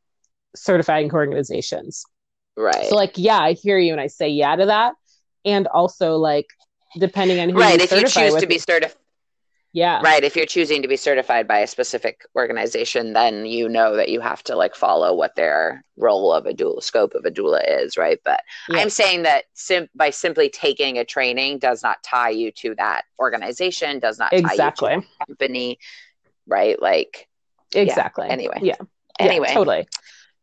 certifying 0.55 1.11
organizations 1.13 2.03
right 2.57 2.87
so 2.87 2.95
like 2.95 3.13
yeah 3.15 3.39
i 3.39 3.53
hear 3.53 3.77
you 3.77 3.91
and 3.91 4.01
i 4.01 4.07
say 4.07 4.27
yeah 4.27 4.55
to 4.55 4.65
that 4.65 4.93
and 5.45 5.67
also 5.67 6.15
like 6.17 6.47
depending 6.97 7.39
on 7.39 7.49
who 7.49 7.59
right 7.59 7.79
if 7.79 7.91
you 7.91 8.07
choose 8.07 8.35
to 8.35 8.47
be 8.47 8.57
certified 8.57 8.97
Yeah. 9.73 9.99
Right. 10.01 10.23
If 10.23 10.37
you're 10.37 10.45
choosing 10.45 10.81
to 10.83 10.87
be 10.87 10.95
certified 10.95 11.49
by 11.49 11.59
a 11.59 11.67
specific 11.67 12.21
organization, 12.33 13.11
then 13.11 13.45
you 13.45 13.67
know 13.67 13.97
that 13.97 14.07
you 14.07 14.21
have 14.21 14.41
to 14.43 14.55
like 14.55 14.73
follow 14.73 15.13
what 15.13 15.35
their 15.35 15.83
role 15.97 16.31
of 16.31 16.45
a 16.45 16.53
doula 16.53 16.81
scope 16.81 17.13
of 17.13 17.25
a 17.25 17.29
doula 17.29 17.61
is, 17.81 17.97
right? 17.97 18.17
But 18.23 18.39
Yeah. 18.69 18.79
I'm 18.79 18.89
saying 18.89 19.23
that 19.23 19.43
sim- 19.53 19.89
by 19.93 20.11
simply 20.11 20.47
taking 20.49 20.97
a 20.97 21.03
training 21.03 21.59
does 21.59 21.83
not 21.83 22.01
tie 22.03 22.29
you 22.29 22.51
to 22.61 22.73
that 22.75 23.01
organization, 23.19 23.99
does 23.99 24.17
not 24.17 24.31
tie 24.31 24.37
you 24.37 24.45
Exactly. 24.45 24.95
company, 25.27 25.77
right? 26.47 26.81
Like 26.81 27.27
Exactly. 27.73 28.29
anyway. 28.29 28.59
Yeah. 28.61 28.75
anyway. 29.19 29.47
Yeah, 29.49 29.55
totally. 29.55 29.87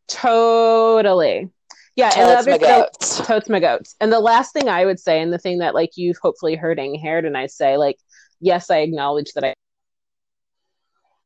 Totally. 0.07 1.49
Yeah. 1.95 2.11
and 2.17 2.29
the 2.29 2.35
Totes 2.35 2.47
my 2.47 2.53
other 2.53 2.59
thing, 2.59 2.81
goats. 2.81 3.27
totes 3.27 3.49
my 3.49 3.59
goats. 3.59 3.95
And 4.01 4.11
the 4.11 4.19
last 4.19 4.53
thing 4.53 4.67
I 4.69 4.85
would 4.85 4.99
say, 4.99 5.21
and 5.21 5.31
the 5.31 5.37
thing 5.37 5.59
that 5.59 5.75
like 5.75 5.91
you've 5.95 6.17
hopefully 6.21 6.55
heard 6.55 6.79
Haired 6.79 7.25
and 7.25 7.37
I 7.37 7.47
say, 7.47 7.77
like, 7.77 7.97
yes, 8.39 8.69
I 8.69 8.79
acknowledge 8.79 9.33
that 9.33 9.43
I 9.43 9.53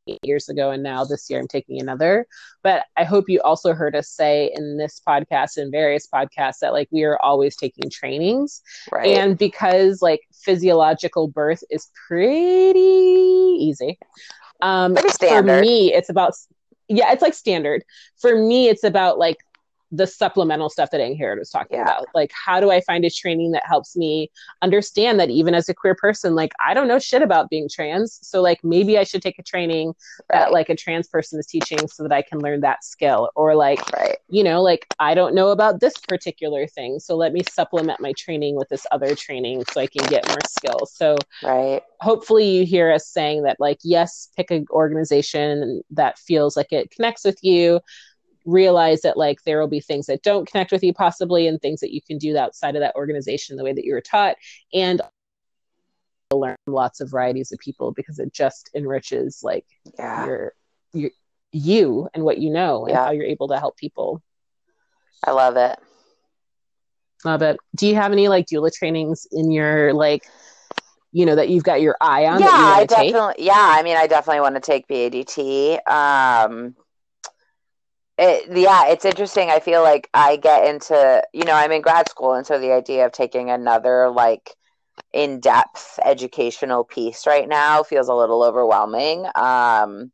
eight 0.08 0.20
years 0.24 0.50
ago 0.50 0.72
and 0.72 0.84
now 0.84 1.04
this 1.04 1.30
year 1.30 1.40
I'm 1.40 1.48
taking 1.48 1.82
another. 1.82 2.26
But 2.64 2.86
I 2.96 3.04
hope 3.04 3.26
you 3.28 3.42
also 3.42 3.74
heard 3.74 3.96
us 3.96 4.10
say 4.10 4.52
in 4.56 4.78
this 4.78 5.02
podcast 5.06 5.58
and 5.58 5.72
various 5.72 6.08
podcasts 6.08 6.60
that 6.62 6.74
like 6.74 6.88
we 6.92 7.04
are 7.04 7.20
always 7.22 7.56
taking 7.56 7.90
trainings. 7.90 8.62
Right. 8.92 9.18
And 9.18 9.38
because 9.38 10.02
like 10.02 10.22
physiological 10.34 11.28
birth 11.28 11.64
is 11.70 11.90
pretty 12.08 12.80
easy. 12.80 14.00
Um 14.62 14.96
Pretty 14.96 15.28
for 15.28 15.44
me 15.44 15.94
it's 15.94 16.10
about 16.10 16.34
yeah, 16.90 17.12
it's 17.12 17.22
like 17.22 17.34
standard. 17.34 17.84
For 18.18 18.36
me 18.36 18.70
it's 18.70 18.84
about 18.86 19.20
like 19.20 19.38
the 19.92 20.08
supplemental 20.08 20.70
stuff 20.70 20.92
that 20.92 21.00
Angharad 21.00 21.40
was 21.40 21.50
talking 21.50 21.78
Yeah. 21.78 21.84
about. 21.84 22.08
Like, 22.14 22.32
how 22.34 22.60
do 22.60 22.72
I 22.72 22.82
find 22.82 23.06
a 23.06 23.10
training 23.10 23.52
that 23.52 23.64
helps 23.66 23.96
me 23.96 24.30
understand 24.62 25.20
that 25.20 25.30
even 25.30 25.54
as 25.54 25.70
a 25.70 25.74
queer 25.74 25.96
person, 25.96 26.36
like, 26.36 26.52
I 26.66 26.74
don't 26.74 26.88
know 26.88 27.00
shit 27.00 27.22
about 27.22 27.50
being 27.50 27.70
trans. 27.72 28.20
So, 28.22 28.42
like, 28.42 28.64
maybe 28.64 28.98
I 28.98 29.04
should 29.04 29.22
take 29.22 29.40
a 29.40 29.44
training 29.44 29.94
that, 30.30 30.52
like, 30.52 30.70
a 30.70 30.76
trans 30.76 31.08
person 31.08 31.40
is 31.40 31.46
teaching 31.48 31.88
so 31.88 32.04
that 32.04 32.12
I 32.12 32.22
can 32.22 32.42
learn 32.42 32.62
that 32.62 32.84
skill. 32.84 33.30
Or, 33.36 33.56
like, 33.56 33.80
right. 33.94 34.18
you 34.30 34.44
know, 34.44 34.62
like, 34.62 34.86
I 35.00 35.14
don't 35.14 35.34
know 35.34 35.50
about 35.50 35.80
this 35.80 35.98
particular 35.98 36.68
thing. 36.68 37.00
So, 37.00 37.16
let 37.16 37.32
me 37.32 37.44
supplement 37.44 38.02
my 38.02 38.14
training 38.18 38.56
with 38.56 38.68
this 38.70 38.86
other 38.92 39.16
training 39.16 39.64
so 39.72 39.80
I 39.82 39.88
can 39.88 40.06
get 40.10 40.28
more 40.28 40.42
skills. 40.50 40.94
So, 40.94 41.18
Right. 41.44 41.82
hopefully 42.00 42.48
you 42.48 42.66
hear 42.66 42.92
us 42.92 43.08
saying 43.08 43.44
that 43.44 43.58
like 43.60 43.80
yes 43.84 44.30
pick 44.36 44.52
an 44.52 44.66
organization 44.70 45.82
that 45.90 46.18
feels 46.20 46.56
like 46.56 46.72
it 46.72 46.92
connects 46.92 47.24
with 47.26 47.38
you 47.42 47.80
realize 48.48 49.02
that 49.02 49.18
like 49.18 49.44
there 49.44 49.60
will 49.60 49.68
be 49.68 49.80
things 49.82 50.08
that 50.08 50.24
don't 50.24 50.50
connect 50.50 50.72
with 50.72 50.82
you 50.82 50.94
possibly 50.94 51.48
and 51.48 51.62
things 51.62 51.82
that 51.82 51.94
you 51.94 52.02
can 52.02 52.18
do 52.18 52.36
outside 52.38 52.76
of 52.76 52.80
that 52.80 52.96
organization 52.96 53.58
the 53.58 53.64
way 53.64 53.74
that 53.74 53.86
you 53.86 53.94
were 53.94 54.02
taught 54.02 54.36
and 54.74 55.02
learn 56.34 56.56
lots 56.66 57.00
of 57.02 57.12
varieties 57.12 57.52
of 57.52 57.60
people 57.60 57.92
because 57.92 58.20
it 58.20 58.34
just 58.34 58.70
enriches 58.76 59.42
like 59.44 59.66
Yeah. 59.98 60.26
your 60.26 60.54
your 60.94 61.12
you 61.52 62.10
and 62.14 62.24
what 62.24 62.38
you 62.40 62.50
know 62.50 62.86
and 62.86 62.96
Yeah. 62.96 63.06
how 63.06 63.12
you're 63.12 63.26
able 63.26 63.48
to 63.50 63.60
help 63.60 63.78
people 63.78 64.22
I 65.26 65.32
love 65.32 65.58
it. 65.58 65.78
love 67.26 67.42
it 67.42 67.58
do 67.76 67.88
you 67.88 67.96
have 67.96 68.12
any 68.12 68.28
like 68.28 68.46
doula 68.48 68.72
trainings 68.72 69.28
in 69.32 69.52
your 69.52 69.94
like 69.94 70.24
you 71.12 71.26
know 71.26 71.36
that 71.36 71.50
you've 71.50 71.64
got 71.64 71.82
your 71.82 71.96
eye 72.02 72.26
on 72.26 72.42
yeah, 72.42 72.48
I 72.50 72.82
to 72.82 72.88
take 72.96 73.12
definitely. 73.12 73.46
Yeah, 73.46 73.56
I 73.58 73.82
mean, 73.82 73.98
I 73.98 74.08
definitely 74.08 74.42
want 74.42 74.56
to 74.56 74.62
take 74.62 74.88
BADT. 74.88 75.80
Um, 75.90 76.76
it, 78.18 78.58
yeah, 78.58 78.88
it's 78.88 79.06
interesting. 79.06 79.50
I 79.50 79.60
feel 79.60 79.84
like 79.84 80.10
I 80.14 80.38
get 80.38 80.68
into, 80.68 81.22
you 81.34 81.44
know, 81.44 81.54
I'm 81.54 81.72
in 81.72 81.82
grad 81.82 82.10
school, 82.10 82.34
and 82.34 82.46
so 82.46 82.60
the 82.60 82.72
idea 82.72 83.06
of 83.06 83.12
taking 83.12 83.50
another 83.50 84.10
like 84.10 84.56
in-depth 85.14 86.00
educational 86.04 86.84
piece 86.84 87.28
right 87.28 87.48
now 87.48 87.84
feels 87.84 88.08
a 88.08 88.14
little 88.14 88.44
overwhelming. 88.44 89.26
Um, 89.36 90.12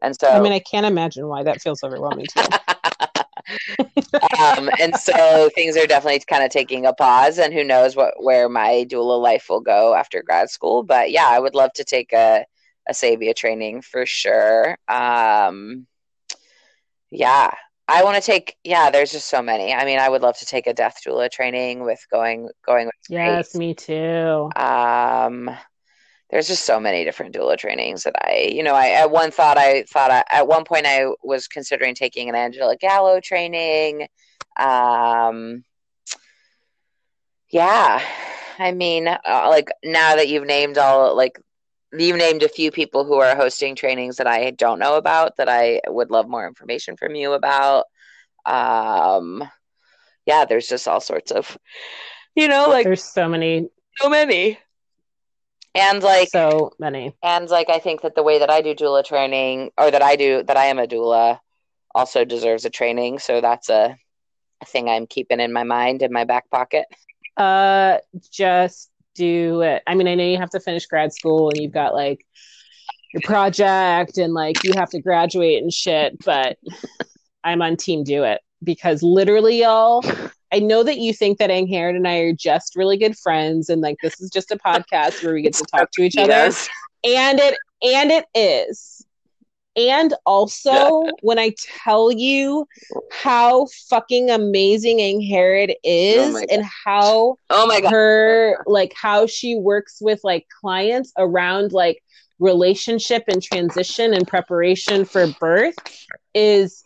and 0.00 0.18
so, 0.18 0.28
I 0.28 0.40
mean, 0.40 0.52
I 0.52 0.60
can't 0.60 0.86
imagine 0.86 1.28
why 1.28 1.42
that 1.42 1.60
feels 1.60 1.82
overwhelming 1.82 2.26
um, 4.38 4.70
and 4.80 4.96
so 4.96 5.50
things 5.54 5.76
are 5.76 5.86
definitely 5.86 6.20
kind 6.26 6.44
of 6.44 6.50
taking 6.50 6.86
a 6.86 6.92
pause, 6.92 7.38
and 7.38 7.52
who 7.52 7.64
knows 7.64 7.96
what 7.96 8.14
where 8.22 8.48
my 8.48 8.86
doula 8.88 9.20
life 9.20 9.46
will 9.48 9.60
go 9.60 9.94
after 9.94 10.22
grad 10.22 10.50
school. 10.50 10.82
But 10.82 11.10
yeah, 11.10 11.26
I 11.28 11.38
would 11.38 11.54
love 11.54 11.72
to 11.74 11.84
take 11.84 12.12
a 12.12 12.46
a 12.88 12.92
Sabia 12.92 13.34
training 13.34 13.82
for 13.82 14.04
sure. 14.06 14.78
Um, 14.88 15.86
yeah, 17.14 17.52
I 17.86 18.02
want 18.02 18.16
to 18.16 18.22
take. 18.22 18.56
Yeah, 18.64 18.90
there's 18.90 19.12
just 19.12 19.28
so 19.28 19.40
many. 19.42 19.72
I 19.72 19.84
mean, 19.84 19.98
I 19.98 20.08
would 20.08 20.22
love 20.22 20.36
to 20.38 20.46
take 20.46 20.66
a 20.66 20.74
death 20.74 21.00
doula 21.06 21.30
training 21.30 21.84
with 21.84 22.04
going 22.10 22.48
going 22.66 22.86
with 22.86 22.94
Yes, 23.08 23.54
me 23.54 23.74
too. 23.74 24.50
Um, 24.56 25.50
there's 26.30 26.48
just 26.48 26.64
so 26.64 26.80
many 26.80 27.04
different 27.04 27.34
doula 27.34 27.56
trainings 27.56 28.02
that 28.02 28.14
I, 28.20 28.50
you 28.52 28.62
know, 28.62 28.74
I 28.74 28.88
at 28.90 29.10
one 29.10 29.30
thought 29.30 29.58
I 29.58 29.84
thought 29.84 30.10
I, 30.10 30.24
at 30.30 30.48
one 30.48 30.64
point 30.64 30.86
I 30.86 31.06
was 31.22 31.46
considering 31.46 31.94
taking 31.94 32.28
an 32.28 32.34
Angela 32.34 32.76
Gallo 32.76 33.20
training. 33.20 34.08
Um, 34.58 35.62
yeah, 37.50 38.02
I 38.58 38.72
mean, 38.72 39.06
uh, 39.06 39.18
like 39.48 39.70
now 39.84 40.16
that 40.16 40.28
you've 40.28 40.46
named 40.46 40.78
all, 40.78 41.16
like 41.16 41.38
you've 41.96 42.16
named 42.16 42.42
a 42.42 42.48
few 42.48 42.70
people 42.70 43.04
who 43.04 43.14
are 43.14 43.36
hosting 43.36 43.74
trainings 43.74 44.16
that 44.16 44.26
I 44.26 44.50
don't 44.50 44.78
know 44.78 44.96
about 44.96 45.36
that 45.36 45.48
I 45.48 45.80
would 45.86 46.10
love 46.10 46.28
more 46.28 46.46
information 46.46 46.96
from 46.96 47.14
you 47.14 47.32
about. 47.32 47.86
Um, 48.46 49.42
yeah, 50.26 50.44
there's 50.44 50.68
just 50.68 50.88
all 50.88 51.00
sorts 51.00 51.30
of, 51.30 51.56
you 52.34 52.48
know, 52.48 52.66
like 52.68 52.84
There's 52.84 53.02
so 53.04 53.28
many, 53.28 53.68
so 53.96 54.08
many. 54.08 54.58
And 55.74 56.02
like 56.02 56.28
so 56.28 56.72
many. 56.78 57.16
and 57.22 57.48
like 57.48 57.68
I 57.68 57.80
think 57.80 58.02
that 58.02 58.14
the 58.14 58.22
way 58.22 58.38
that 58.38 58.48
I 58.50 58.60
do 58.60 58.74
doula 58.74 59.04
training 59.04 59.70
or 59.76 59.90
that 59.90 60.02
I 60.02 60.14
do 60.14 60.44
that 60.44 60.56
I 60.56 60.66
am 60.66 60.78
a 60.78 60.86
doula 60.86 61.40
also 61.94 62.24
deserves 62.24 62.64
a 62.64 62.70
training. 62.70 63.18
So 63.18 63.40
that's 63.40 63.68
a, 63.68 63.96
a 64.60 64.64
thing 64.66 64.88
I'm 64.88 65.06
keeping 65.06 65.40
in 65.40 65.52
my 65.52 65.64
mind 65.64 66.02
in 66.02 66.12
my 66.12 66.24
back 66.24 66.48
pocket. 66.50 66.86
Uh, 67.36 67.98
just 68.30 68.90
do 69.14 69.62
it. 69.62 69.82
I 69.86 69.94
mean, 69.94 70.08
I 70.08 70.14
know 70.14 70.24
you 70.24 70.38
have 70.38 70.50
to 70.50 70.60
finish 70.60 70.86
grad 70.86 71.12
school 71.12 71.50
and 71.50 71.60
you've 71.60 71.72
got 71.72 71.94
like 71.94 72.24
your 73.12 73.22
project 73.22 74.18
and 74.18 74.34
like 74.34 74.62
you 74.64 74.72
have 74.74 74.90
to 74.90 75.00
graduate 75.00 75.62
and 75.62 75.72
shit, 75.72 76.22
but 76.24 76.58
I'm 77.42 77.62
on 77.62 77.76
team 77.76 78.04
do 78.04 78.24
it 78.24 78.40
because 78.62 79.02
literally, 79.02 79.60
y'all. 79.60 80.04
I 80.52 80.60
know 80.60 80.84
that 80.84 80.98
you 80.98 81.12
think 81.12 81.38
that 81.38 81.50
Angharad 81.50 81.96
and 81.96 82.06
I 82.06 82.18
are 82.18 82.32
just 82.32 82.76
really 82.76 82.96
good 82.96 83.18
friends 83.18 83.68
and 83.68 83.82
like 83.82 83.96
this 84.02 84.20
is 84.20 84.30
just 84.30 84.52
a 84.52 84.56
podcast 84.56 85.24
where 85.24 85.34
we 85.34 85.42
get 85.42 85.54
to 85.54 85.64
talk 85.64 85.90
to 85.92 86.02
each 86.02 86.16
other. 86.16 86.28
Yes. 86.28 86.68
and 87.02 87.40
it 87.40 87.56
and 87.82 88.12
it 88.12 88.26
is 88.36 88.93
and 89.76 90.14
also 90.26 91.10
when 91.22 91.38
i 91.38 91.52
tell 91.58 92.10
you 92.10 92.66
how 93.12 93.66
fucking 93.88 94.30
amazing 94.30 94.98
Angharad 94.98 95.70
oh 95.70 95.78
is 95.84 96.34
Oh 96.34 96.46
and 96.50 96.64
how 96.64 97.36
Oh 97.50 97.66
my 97.66 97.80
god. 97.80 97.90
her 97.90 98.58
like 98.66 98.92
how 98.94 99.26
she 99.26 99.56
works 99.56 99.98
with 100.00 100.20
like 100.24 100.46
clients 100.60 101.12
around 101.18 101.72
like 101.72 102.02
relationship 102.38 103.24
and 103.28 103.42
transition 103.42 104.12
and 104.12 104.26
preparation 104.26 105.04
for 105.04 105.26
birth 105.40 105.76
is 106.34 106.84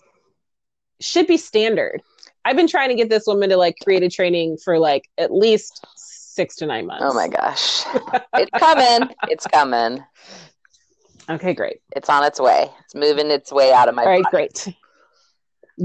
should 1.00 1.26
be 1.26 1.36
standard 1.36 2.02
i've 2.44 2.56
been 2.56 2.68
trying 2.68 2.88
to 2.90 2.94
get 2.94 3.08
this 3.08 3.26
woman 3.26 3.48
to 3.48 3.56
like 3.56 3.76
create 3.82 4.02
a 4.02 4.10
training 4.10 4.56
for 4.62 4.78
like 4.78 5.08
at 5.16 5.32
least 5.32 5.84
six 5.96 6.56
to 6.56 6.66
nine 6.66 6.86
months 6.86 7.04
Oh 7.04 7.14
my 7.14 7.28
gosh. 7.28 7.84
It's 8.34 8.50
coming. 8.56 9.10
It's 9.28 9.46
coming. 9.48 10.04
Okay 11.28 11.54
great 11.54 11.80
It's 11.94 12.08
on 12.08 12.24
its 12.24 12.40
way. 12.40 12.70
It's 12.84 12.94
moving 12.94 13.30
its 13.30 13.52
way 13.52 13.72
out 13.72 13.88
of 13.88 13.94
my 13.94 14.02
All 14.02 14.08
right, 14.08 14.22
body. 14.22 14.48
great. 14.48 14.68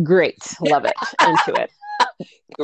Great. 0.04 0.56
Love 0.62 0.86
it. 0.86 0.94
Into 1.22 1.62
it. 1.62 1.70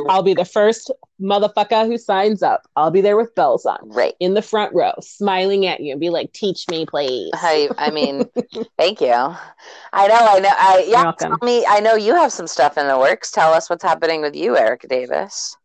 I'll 0.08 0.22
be 0.22 0.34
the 0.34 0.44
first 0.44 0.90
motherfucker 1.20 1.86
who 1.86 1.98
signs 1.98 2.42
up. 2.42 2.62
I'll 2.76 2.90
be 2.90 3.00
there 3.00 3.16
with 3.16 3.34
bells 3.34 3.66
on 3.66 3.78
right 3.82 4.14
in 4.20 4.34
the 4.34 4.42
front 4.42 4.72
row, 4.74 4.92
smiling 5.00 5.66
at 5.66 5.80
you 5.80 5.92
and 5.92 6.00
be 6.00 6.10
like, 6.10 6.32
teach 6.32 6.68
me, 6.68 6.86
please. 6.86 7.30
I, 7.34 7.70
I 7.76 7.90
mean, 7.90 8.28
thank 8.78 9.00
you. 9.00 9.12
I 9.12 10.06
know, 10.06 10.18
I 10.18 10.38
know. 10.38 10.50
I 10.52 10.84
yeah. 10.86 11.12
Tell 11.18 11.38
me, 11.42 11.64
I 11.68 11.80
know 11.80 11.94
you 11.94 12.14
have 12.14 12.32
some 12.32 12.46
stuff 12.46 12.78
in 12.78 12.86
the 12.86 12.98
works. 12.98 13.30
Tell 13.30 13.52
us 13.52 13.68
what's 13.68 13.84
happening 13.84 14.20
with 14.20 14.36
you, 14.36 14.56
Erica 14.56 14.86
Davis. 14.86 15.56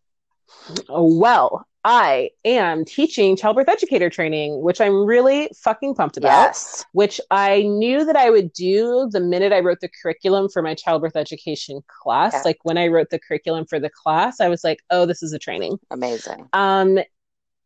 Oh, 0.89 1.17
well, 1.17 1.65
I 1.85 2.31
am 2.43 2.83
teaching 2.83 3.37
childbirth 3.37 3.69
educator 3.69 4.09
training, 4.09 4.63
which 4.63 4.81
I'm 4.81 5.05
really 5.05 5.51
fucking 5.55 5.93
pumped 5.93 6.17
about. 6.17 6.29
Yes. 6.29 6.83
Which 6.93 7.21
I 7.29 7.61
knew 7.61 8.03
that 8.05 8.15
I 8.15 8.31
would 8.31 8.51
do 8.53 9.07
the 9.11 9.19
minute 9.19 9.53
I 9.53 9.59
wrote 9.59 9.81
the 9.81 9.89
curriculum 10.01 10.49
for 10.49 10.63
my 10.63 10.73
childbirth 10.73 11.15
education 11.15 11.81
class. 12.01 12.33
Okay. 12.33 12.41
Like 12.43 12.57
when 12.63 12.79
I 12.79 12.87
wrote 12.87 13.11
the 13.11 13.19
curriculum 13.19 13.67
for 13.67 13.79
the 13.79 13.91
class, 13.91 14.41
I 14.41 14.49
was 14.49 14.63
like, 14.63 14.79
oh, 14.89 15.05
this 15.05 15.21
is 15.21 15.31
a 15.31 15.37
training. 15.37 15.77
Amazing. 15.91 16.49
Um, 16.53 16.97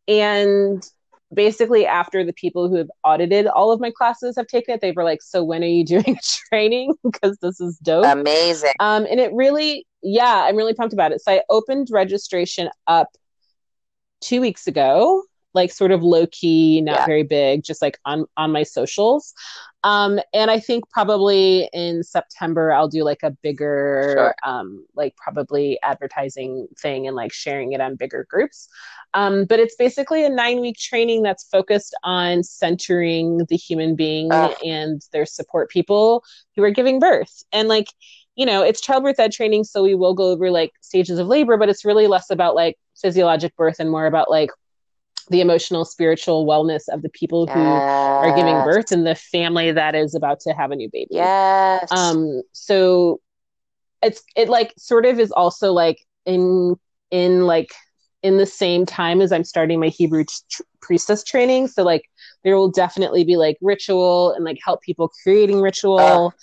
and 0.10 0.86
basically, 1.34 1.86
after 1.86 2.26
the 2.26 2.34
people 2.34 2.68
who 2.68 2.76
have 2.76 2.92
audited 3.06 3.48
all 3.48 3.72
of 3.72 3.80
my 3.80 3.90
classes 3.90 4.36
have 4.36 4.48
taken 4.48 4.74
it, 4.74 4.82
they 4.82 4.92
were 4.92 5.06
like, 5.06 5.22
"So 5.22 5.46
when 5.46 5.64
are 5.64 5.68
you 5.68 5.86
doing 5.86 6.18
a 6.18 6.20
training? 6.50 6.94
Because 7.04 7.38
this 7.42 7.62
is 7.62 7.78
dope." 7.78 8.06
Amazing. 8.06 8.74
Um, 8.82 9.08
and 9.10 9.22
it 9.22 9.32
really, 9.32 9.88
yeah, 10.04 10.44
I'm 10.46 10.58
really 10.58 10.74
pumped 10.74 10.94
about 10.94 11.14
it. 11.14 11.22
So 11.22 11.32
I 11.32 11.42
opened 11.50 11.88
registration 11.90 12.70
up 12.88 13.08
two 14.22 14.42
weeks 14.42 14.68
ago. 14.68 15.24
like 15.56 15.72
sort 15.72 15.90
of 15.92 16.04
low 16.04 16.28
key, 16.28 16.80
not 16.80 16.98
Yeah. 17.00 17.06
very 17.08 17.24
big, 17.24 17.64
just 17.64 17.82
like 17.82 17.98
on 18.06 18.26
on 18.38 18.52
my 18.52 18.62
socials. 18.62 19.34
Um, 19.84 20.20
and 20.32 20.52
I 20.52 20.60
think 20.60 20.88
probably 20.92 21.68
in 21.74 22.04
September 22.04 22.72
I'll 22.72 22.88
do 22.88 23.04
like 23.04 23.24
a 23.24 23.32
bigger, 23.32 24.14
Sure. 24.16 24.36
um, 24.44 24.86
like 24.96 25.16
probably 25.16 25.80
advertising 25.82 26.68
thing 26.80 27.08
and 27.08 27.16
like 27.16 27.34
sharing 27.34 27.72
it 27.72 27.82
on 27.82 27.96
bigger 27.96 28.28
groups. 28.30 28.70
Um, 29.16 29.46
but 29.46 29.60
it's 29.60 29.76
basically 29.76 30.24
a 30.24 30.30
nine 30.30 30.62
week 30.62 30.78
training 30.78 31.24
that's 31.24 31.46
focused 31.46 31.96
on 32.04 32.44
centering 32.44 33.40
the 33.50 33.58
human 33.58 33.96
being 33.96 34.32
and 34.64 35.02
their 35.14 35.26
support 35.26 35.72
people 35.72 36.24
who 36.56 36.64
are 36.64 36.70
giving 36.72 37.00
birth. 37.00 37.42
And 37.52 37.68
like, 37.68 37.88
you 38.40 38.46
know, 38.46 38.64
it's 38.64 38.80
childbirth 38.80 39.20
ed 39.20 39.34
training, 39.34 39.66
so 39.66 39.84
we 39.84 39.96
will 39.96 40.14
go 40.14 40.32
over 40.32 40.50
like 40.50 40.72
stages 40.80 41.20
of 41.20 41.28
labor, 41.28 41.58
but 41.58 41.68
it's 41.68 41.84
really 41.84 42.08
less 42.08 42.30
about 42.30 42.56
like 42.56 42.78
physiologic 43.00 43.54
birth 43.58 43.76
and 43.80 43.92
more 43.92 44.06
about 44.06 44.32
like 44.32 44.50
the 45.30 45.42
emotional, 45.42 45.84
spiritual 45.84 46.48
wellness 46.48 46.84
of 46.90 47.02
the 47.02 47.10
people 47.10 47.48
who 47.48 47.60
are 47.60 48.34
giving 48.38 48.56
birth 48.64 48.94
and 48.94 49.06
the 49.06 49.14
family 49.14 49.74
that 49.74 49.94
is 49.94 50.16
about 50.16 50.40
to 50.40 50.54
have 50.54 50.72
a 50.72 50.76
new 50.78 50.90
baby. 50.90 51.10
Yes. 51.16 51.92
Um, 51.92 52.42
so 52.54 53.20
it's 54.02 54.24
it 54.38 54.48
like 54.48 54.74
sort 54.78 55.06
of 55.06 55.20
is 55.20 55.34
also 55.34 55.74
like 55.74 56.00
in 56.26 56.78
in 57.12 57.46
like 57.46 57.74
in 58.24 58.38
the 58.38 58.46
same 58.46 58.86
time 58.86 59.20
as 59.20 59.34
I'm 59.34 59.44
starting 59.44 59.82
my 59.82 59.90
Hebrew 59.90 60.24
tr- 60.24 60.62
priestess 60.82 61.26
training. 61.26 61.68
So 61.68 61.84
like 61.84 62.04
there 62.46 62.56
will 62.56 62.72
definitely 62.72 63.26
be 63.26 63.36
like 63.36 63.58
ritual 63.62 64.32
and 64.32 64.46
like 64.46 64.60
help 64.64 64.82
people 64.82 65.12
creating 65.24 65.60
ritual. 65.60 66.34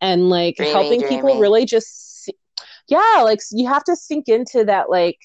And 0.00 0.28
like 0.28 0.56
Dreamy, 0.56 0.72
helping 0.72 1.02
people 1.02 1.40
really 1.40 1.64
just 1.64 2.24
see- 2.24 2.36
yeah, 2.88 3.22
like 3.22 3.40
you 3.52 3.68
have 3.68 3.84
to 3.84 3.96
sink 3.96 4.28
into 4.28 4.64
that 4.64 4.90
like 4.90 5.18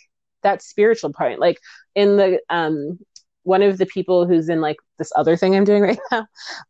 that 0.44 0.62
spiritual 0.62 1.14
part. 1.14 1.40
Like 1.40 1.60
in 1.96 2.18
the 2.18 2.40
um 2.50 3.00
one 3.44 3.62
of 3.62 3.78
the 3.78 3.86
people 3.86 4.28
who's 4.28 4.50
in 4.50 4.62
like 4.62 4.78
this 5.02 5.12
other 5.16 5.36
thing 5.36 5.56
I'm 5.56 5.64
doing 5.64 5.82
right 5.82 6.00
now, 6.12 6.28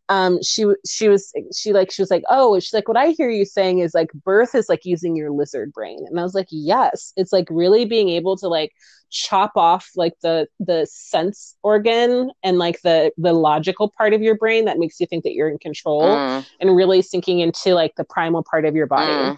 um, 0.09 0.39
she 0.41 0.65
she 0.87 1.09
was 1.09 1.33
she 1.55 1.73
like 1.73 1.91
she 1.91 2.01
was 2.01 2.09
like, 2.09 2.23
oh, 2.29 2.57
she's 2.59 2.73
like, 2.73 2.87
what 2.87 2.97
I 2.97 3.09
hear 3.09 3.29
you 3.29 3.45
saying 3.45 3.79
is 3.79 3.93
like 3.93 4.11
birth 4.23 4.55
is 4.55 4.69
like 4.69 4.85
using 4.85 5.15
your 5.15 5.31
lizard 5.31 5.73
brain, 5.73 5.99
and 6.09 6.19
I 6.19 6.23
was 6.23 6.33
like, 6.33 6.47
yes, 6.49 7.11
it's 7.17 7.33
like 7.33 7.47
really 7.49 7.85
being 7.85 8.09
able 8.09 8.37
to 8.37 8.47
like 8.47 8.71
chop 9.09 9.51
off 9.57 9.89
like 9.97 10.13
the 10.21 10.47
the 10.59 10.87
sense 10.89 11.57
organ 11.63 12.31
and 12.43 12.57
like 12.57 12.81
the 12.81 13.11
the 13.17 13.33
logical 13.33 13.91
part 13.97 14.13
of 14.13 14.21
your 14.21 14.37
brain 14.37 14.63
that 14.65 14.79
makes 14.79 15.01
you 15.01 15.05
think 15.05 15.25
that 15.25 15.33
you're 15.33 15.49
in 15.49 15.59
control, 15.59 16.01
Mm, 16.01 16.45
and 16.61 16.75
really 16.75 17.01
sinking 17.01 17.39
into 17.39 17.73
like 17.73 17.93
the 17.97 18.05
primal 18.05 18.43
part 18.49 18.65
of 18.65 18.73
your 18.75 18.87
body. 18.87 19.11
Mm. 19.11 19.37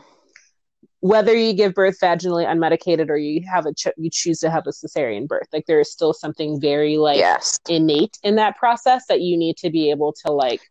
Whether 1.03 1.35
you 1.35 1.51
give 1.51 1.73
birth 1.73 1.99
vaginally 2.01 2.47
unmedicated 2.47 3.09
or 3.09 3.17
you 3.17 3.41
have 3.45 3.65
a 3.65 3.73
ch- 3.73 3.89
you 3.97 4.09
choose 4.09 4.39
to 4.39 4.49
have 4.49 4.65
a 4.67 4.69
cesarean 4.69 5.27
birth 5.27 5.47
like 5.51 5.65
there 5.65 5.81
is 5.81 5.91
still 5.91 6.13
something 6.13 6.61
very 6.61 6.95
like 6.95 7.17
yes. 7.17 7.59
innate 7.67 8.17
in 8.23 8.35
that 8.35 8.55
process 8.57 9.05
that 9.07 9.19
you 9.19 9.35
need 9.35 9.57
to 9.57 9.69
be 9.69 9.91
able 9.91 10.13
to 10.13 10.31
like 10.31 10.61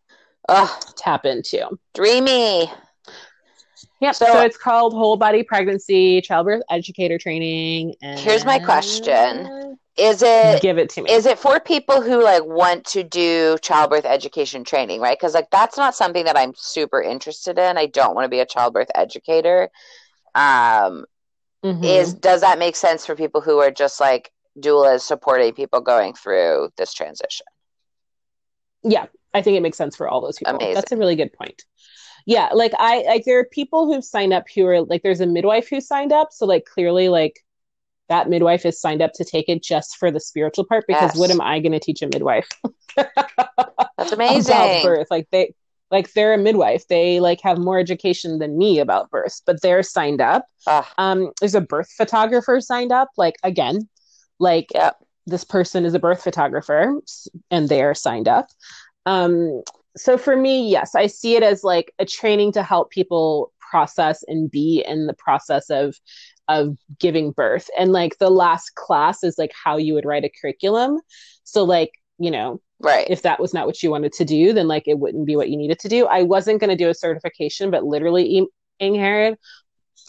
Ugh, 0.49 0.83
tap 0.97 1.25
into 1.27 1.77
dreamy. 1.93 2.71
yep 4.01 4.15
So- 4.15 4.25
so, 4.25 4.41
it's 4.41 4.57
called 4.57 4.93
whole 4.93 5.17
body 5.17 5.43
pregnancy 5.43 6.19
childbirth 6.21 6.63
educator 6.67 7.19
training 7.19 7.93
and 8.01 8.19
Here's 8.19 8.43
my 8.43 8.57
question. 8.57 9.77
Is 9.95 10.23
it 10.25 10.63
give 10.63 10.79
it 10.79 10.89
to 10.89 11.03
me 11.03 11.11
is 11.11 11.27
it 11.27 11.37
for 11.37 11.59
people 11.59 12.01
who 12.01 12.23
like 12.23 12.43
want 12.43 12.83
to 12.85 13.03
do 13.03 13.59
childbirth 13.61 14.05
education 14.05 14.63
training, 14.63 14.99
right? 14.99 15.15
Because 15.15 15.35
like 15.35 15.51
that's 15.51 15.77
not 15.77 15.93
something 15.93 16.25
that 16.25 16.35
I'm 16.35 16.53
super 16.55 16.99
interested 17.03 17.59
in. 17.59 17.77
I 17.77 17.85
don't 17.85 18.15
want 18.15 18.25
to 18.25 18.29
be 18.29 18.39
a 18.39 18.45
childbirth 18.47 18.89
educator. 18.95 19.69
Um, 20.35 21.05
Mhm. 21.63 21.85
is 21.85 22.13
does 22.13 22.41
that 22.41 22.59
make 22.59 22.75
sense 22.75 23.05
for 23.05 23.15
people 23.15 23.39
who 23.41 23.59
are 23.59 23.71
just 23.71 23.99
like 24.01 24.31
doulas 24.59 25.01
supporting 25.01 25.53
people 25.53 25.79
going 25.81 26.13
through 26.13 26.69
this 26.77 26.93
transition? 26.93 27.45
yeah 28.85 29.05
i 29.33 29.41
think 29.41 29.55
it 29.55 29.61
makes 29.61 29.77
sense 29.77 29.95
for 29.95 30.09
all 30.09 30.19
those 30.19 30.37
people 30.37 30.55
Amazing. 30.55 30.73
that's 30.73 30.91
a 30.91 30.97
really 30.97 31.15
good 31.15 31.31
point 31.31 31.63
yeah 32.25 32.49
like 32.53 32.73
i 32.79 33.01
like 33.07 33.23
there 33.23 33.39
are 33.39 33.45
people 33.45 33.85
who've 33.85 34.03
signed 34.03 34.33
up 34.33 34.43
who 34.53 34.65
are 34.65 34.81
like 34.81 35.03
there's 35.03 35.21
a 35.21 35.25
midwife 35.25 35.69
who 35.69 35.79
signed 35.79 36.11
up 36.11 36.29
so 36.33 36.45
like 36.45 36.65
clearly 36.65 37.07
like 37.07 37.39
that 38.09 38.29
midwife 38.29 38.65
is 38.65 38.81
signed 38.81 39.01
up 39.01 39.13
to 39.13 39.23
take 39.23 39.47
it 39.47 39.63
just 39.63 39.95
for 39.95 40.11
the 40.11 40.19
spiritual 40.19 40.65
part 40.65 40.83
because 40.85 41.11
Yes. 41.11 41.17
what 41.17 41.31
am 41.31 41.39
i 41.39 41.59
going 41.59 41.71
to 41.71 41.79
teach 41.79 42.01
a 42.01 42.07
midwife 42.07 42.49
That's 42.97 44.11
amazing. 44.11 44.53
about 44.53 44.83
birth 44.83 45.07
like 45.09 45.27
they 45.31 45.53
like 45.93 46.11
they're 46.13 46.33
a 46.33 46.37
midwife. 46.37 46.87
They 46.89 47.21
like 47.21 47.39
have 47.41 47.57
more 47.57 47.79
education 47.79 48.39
than 48.39 48.57
me 48.57 48.79
about 48.79 49.09
birth 49.11 49.41
but 49.45 49.61
they're 49.61 49.83
signed 49.83 50.19
up. 50.21 50.45
Ugh, 50.67 50.85
um 50.97 51.31
there's 51.39 51.55
a 51.55 51.61
birth 51.61 51.91
photographer 51.95 52.59
signed 52.59 52.91
up 52.91 53.09
like 53.17 53.35
again 53.43 53.87
like 54.39 54.67
Yep. 54.75 54.97
this 55.27 55.45
person 55.45 55.85
is 55.85 55.93
a 55.93 55.99
birth 55.99 56.23
photographer 56.23 56.99
and 57.51 57.69
they 57.69 57.81
are 57.83 57.95
signed 57.95 58.27
up. 58.27 58.47
Um 59.05 59.61
so 59.95 60.17
for 60.17 60.35
me 60.35 60.67
yes 60.69 60.95
i 60.95 61.05
see 61.05 61.35
it 61.35 61.43
as 61.43 61.63
like 61.63 61.93
a 61.99 62.05
training 62.05 62.51
to 62.51 62.63
help 62.63 62.89
people 62.89 63.53
process 63.73 64.23
and 64.27 64.49
be 64.49 64.83
in 64.87 65.05
the 65.07 65.13
process 65.13 65.69
of 65.69 65.95
of 66.47 66.77
giving 66.99 67.31
birth. 67.31 67.69
And 67.79 67.91
like 67.91 68.17
the 68.19 68.29
last 68.29 68.75
class 68.75 69.23
is 69.23 69.37
like 69.37 69.53
how 69.63 69.77
you 69.77 69.93
would 69.93 70.05
write 70.05 70.25
a 70.25 70.31
curriculum. 70.41 70.99
So 71.43 71.63
like 71.63 71.91
you 72.19 72.31
know 72.31 72.61
right. 72.79 73.07
if 73.09 73.21
that 73.23 73.39
was 73.39 73.53
not 73.53 73.65
what 73.65 73.81
you 73.81 73.91
wanted 73.91 74.13
to 74.13 74.25
do, 74.25 74.53
then 74.53 74.67
like 74.67 74.87
it 74.87 74.99
wouldn't 74.99 75.25
be 75.25 75.35
what 75.35 75.49
you 75.49 75.57
needed 75.57 75.79
to 75.79 75.89
do. 75.89 76.05
I 76.07 76.23
wasn't 76.23 76.59
going 76.59 76.69
to 76.69 76.75
do 76.75 76.89
a 76.89 76.93
certification, 76.93 77.71
but 77.71 77.83
literally, 77.83 78.47
Angharad, 78.81 79.35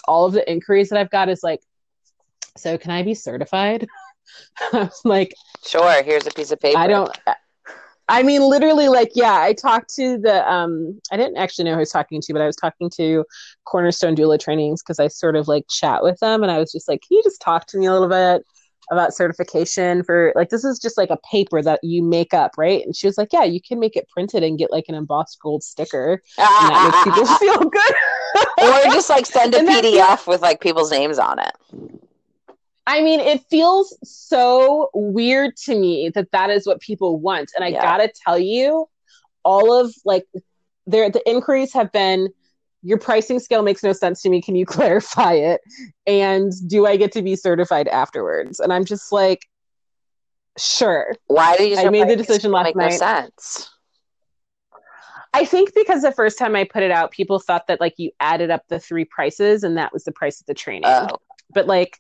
all 0.07 0.27
of 0.27 0.33
the 0.33 0.51
inquiries 0.51 0.89
that 0.91 0.99
I've 0.99 1.11
got 1.11 1.29
is 1.29 1.43
like, 1.43 1.61
so 2.57 2.79
can 2.79 2.91
I 2.91 3.03
be 3.03 3.15
certified? 3.15 3.87
I 4.73 4.79
was 4.85 5.01
like, 5.05 5.35
Sure. 5.67 6.03
Here's 6.03 6.27
a 6.27 6.31
piece 6.31 6.51
of 6.51 6.61
paper. 6.61 6.79
I 6.79 6.87
don't. 6.87 7.11
I 8.07 8.23
mean, 8.23 8.43
literally, 8.43 8.89
like, 8.89 9.13
yeah, 9.15 9.41
I 9.41 9.55
talked 9.55 9.95
to 9.95 10.19
the. 10.19 10.51
um 10.51 11.01
I 11.11 11.17
didn't 11.17 11.39
actually 11.39 11.65
know 11.65 11.73
who 11.73 11.79
I 11.79 11.81
was 11.81 11.91
talking 11.91 12.21
to, 12.21 12.33
but 12.33 12.43
I 12.43 12.47
was 12.47 12.57
talking 12.57 12.91
to 12.97 13.25
Cornerstone 13.65 14.15
Doula 14.15 14.39
Trainings 14.39 14.83
because 14.83 15.01
I 15.01 15.09
sort 15.09 15.37
of 15.37 15.49
like 15.49 15.65
chat 15.71 16.03
with 16.03 16.19
them, 16.21 16.43
and 16.43 16.53
I 16.53 16.59
was 16.59 16.71
just 16.71 16.89
like, 16.89 17.01
can 17.01 17.17
you 17.17 17.23
just 17.23 17.41
talk 17.41 17.67
to 17.69 17.79
me 17.79 17.87
a 17.87 17.93
little 17.93 18.09
bit 18.09 18.45
about 18.91 19.15
certification 19.15 20.03
for 20.05 20.33
like 20.37 20.51
this 20.51 20.65
is 20.65 20.79
just 20.79 20.97
like 20.99 21.11
a 21.11 21.19
paper 21.31 21.63
that 21.63 21.81
you 21.83 22.03
make 22.03 22.35
up, 22.35 22.53
right? 22.59 22.85
And 22.85 22.95
she 22.95 23.07
was 23.07 23.17
like, 23.19 23.33
yeah, 23.33 23.45
you 23.45 23.61
can 23.61 23.79
make 23.81 23.97
it 23.97 24.09
printed 24.09 24.43
and 24.43 24.59
get 24.59 24.71
like 24.71 24.85
an 24.89 24.95
embossed 24.95 25.39
gold 25.41 25.63
sticker, 25.63 26.23
and 26.39 26.71
that 26.71 26.83
makes 26.85 27.05
people 27.05 27.27
feel 27.39 27.59
good. 27.71 27.95
or 28.63 28.93
just 28.93 29.09
like 29.11 29.27
send 29.27 29.55
a 29.55 29.59
And 29.59 29.69
PDF 29.69 30.27
with 30.27 30.43
like 30.43 30.61
people's 30.61 30.91
names 30.91 31.19
on 31.19 31.39
it. 31.39 31.53
I 32.87 33.03
mean, 33.03 33.21
it 33.21 33.43
feels 33.51 33.97
so 34.05 34.91
weird 34.93 35.57
to 35.65 35.75
me 35.79 36.11
that 36.15 36.31
that 36.33 36.51
is 36.51 36.67
what 36.67 36.81
people 36.81 37.19
want. 37.19 37.51
And 37.57 37.65
I 37.65 37.69
Yeah. 37.69 37.81
gotta 37.83 38.13
tell 38.27 38.39
you, 38.39 38.89
all 39.45 39.73
of 39.73 39.95
like 40.05 40.27
there, 40.87 41.09
the 41.09 41.27
inquiries 41.29 41.73
have 41.73 41.91
been 41.93 42.29
your 42.85 42.99
pricing 42.99 43.41
scale 43.41 43.63
makes 43.63 43.83
no 43.83 43.93
sense 43.93 44.23
to 44.23 44.29
me. 44.29 44.41
Can 44.41 44.55
you 44.55 44.67
clarify 44.77 45.33
it? 45.33 45.61
And 46.07 46.53
do 46.69 46.87
I 46.87 46.97
get 46.97 47.13
to 47.13 47.23
be 47.23 47.35
certified 47.35 47.89
afterwards? 47.89 48.61
And 48.61 48.73
I'm 48.73 48.85
just 48.85 49.11
like, 49.11 49.47
sure. 50.59 51.15
Why 51.27 51.57
did 51.57 51.71
you? 51.71 51.79
I 51.79 51.89
made 51.89 52.09
the 52.09 52.17
decision 52.17 52.53
last 52.53 52.67
make 52.67 52.77
night. 52.77 52.93
No 52.93 52.97
sense. 52.99 53.71
I 55.33 55.45
think 55.45 55.75
because 55.75 56.03
the 56.03 56.13
first 56.13 56.39
time 56.39 56.55
I 56.55 56.63
put 56.63 56.85
it 56.85 56.93
out, 56.93 57.11
people 57.11 57.41
thought 57.41 57.67
that 57.67 57.81
like 57.81 57.95
you 57.97 58.13
added 58.21 58.51
up 58.51 58.63
the 58.69 58.79
three 58.79 59.05
prices 59.05 59.65
and 59.65 59.77
that 59.77 59.93
was 59.93 60.05
the 60.05 60.13
price 60.13 60.41
of 60.41 60.47
the 60.47 60.55
training. 60.55 60.85
Oh, 60.85 61.09
but 61.53 61.67
like 61.67 61.99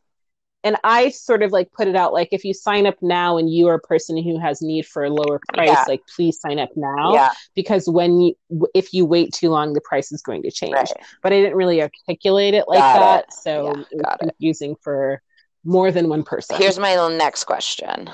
and 0.64 0.76
i 0.82 1.10
sort 1.10 1.42
of 1.42 1.52
like 1.52 1.70
put 1.72 1.86
it 1.86 1.94
out 1.94 2.12
like 2.12 2.28
if 2.32 2.44
you 2.44 2.52
sign 2.52 2.86
up 2.86 2.96
now 3.02 3.36
and 3.36 3.52
you 3.52 3.68
are 3.68 3.74
a 3.74 3.80
person 3.80 4.16
who 4.20 4.38
has 4.40 4.60
need 4.62 4.84
for 4.86 5.04
a 5.04 5.10
lower 5.10 5.38
price 5.52 5.68
Yeah. 5.68 5.84
like 5.86 6.00
please 6.16 6.40
sign 6.40 6.58
up 6.58 6.70
now 6.74 7.14
yeah. 7.14 7.30
because 7.54 7.88
when 7.88 8.20
you 8.20 8.34
if 8.74 8.92
you 8.92 9.04
wait 9.06 9.32
too 9.32 9.50
long 9.50 9.74
the 9.74 9.80
price 9.80 10.10
is 10.10 10.22
going 10.22 10.42
to 10.42 10.50
change 10.50 10.74
Right. 10.74 10.90
but 11.22 11.32
i 11.32 11.36
didn't 11.40 11.56
really 11.56 11.80
articulate 11.82 12.54
it 12.54 12.64
like 12.66 12.78
Got 12.80 12.98
that 12.98 13.24
it. 13.28 13.32
so 13.34 13.64
Yeah, 13.66 13.70
it 13.72 13.76
was 13.92 14.02
got 14.02 14.14
it. 14.14 14.18
confusing 14.28 14.74
for 14.82 15.22
more 15.64 15.90
than 15.92 16.08
one 16.08 16.24
person 16.24 16.56
Here's 16.56 16.78
my 16.78 16.94
next 17.16 17.44
question. 17.44 18.10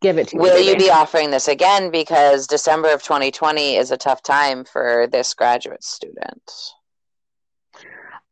give 0.00 0.18
it 0.18 0.28
to 0.28 0.36
me 0.36 0.42
Will 0.42 0.60
you 0.60 0.76
be 0.76 0.90
offering 0.90 1.30
this 1.30 1.48
again? 1.48 1.90
Because 1.90 2.46
December 2.46 2.92
of 2.92 3.02
2020 3.02 3.74
is 3.76 3.90
a 3.90 3.96
tough 3.96 4.22
time 4.22 4.64
for 4.64 5.08
this 5.10 5.34
graduate 5.34 5.82
student. 5.82 6.50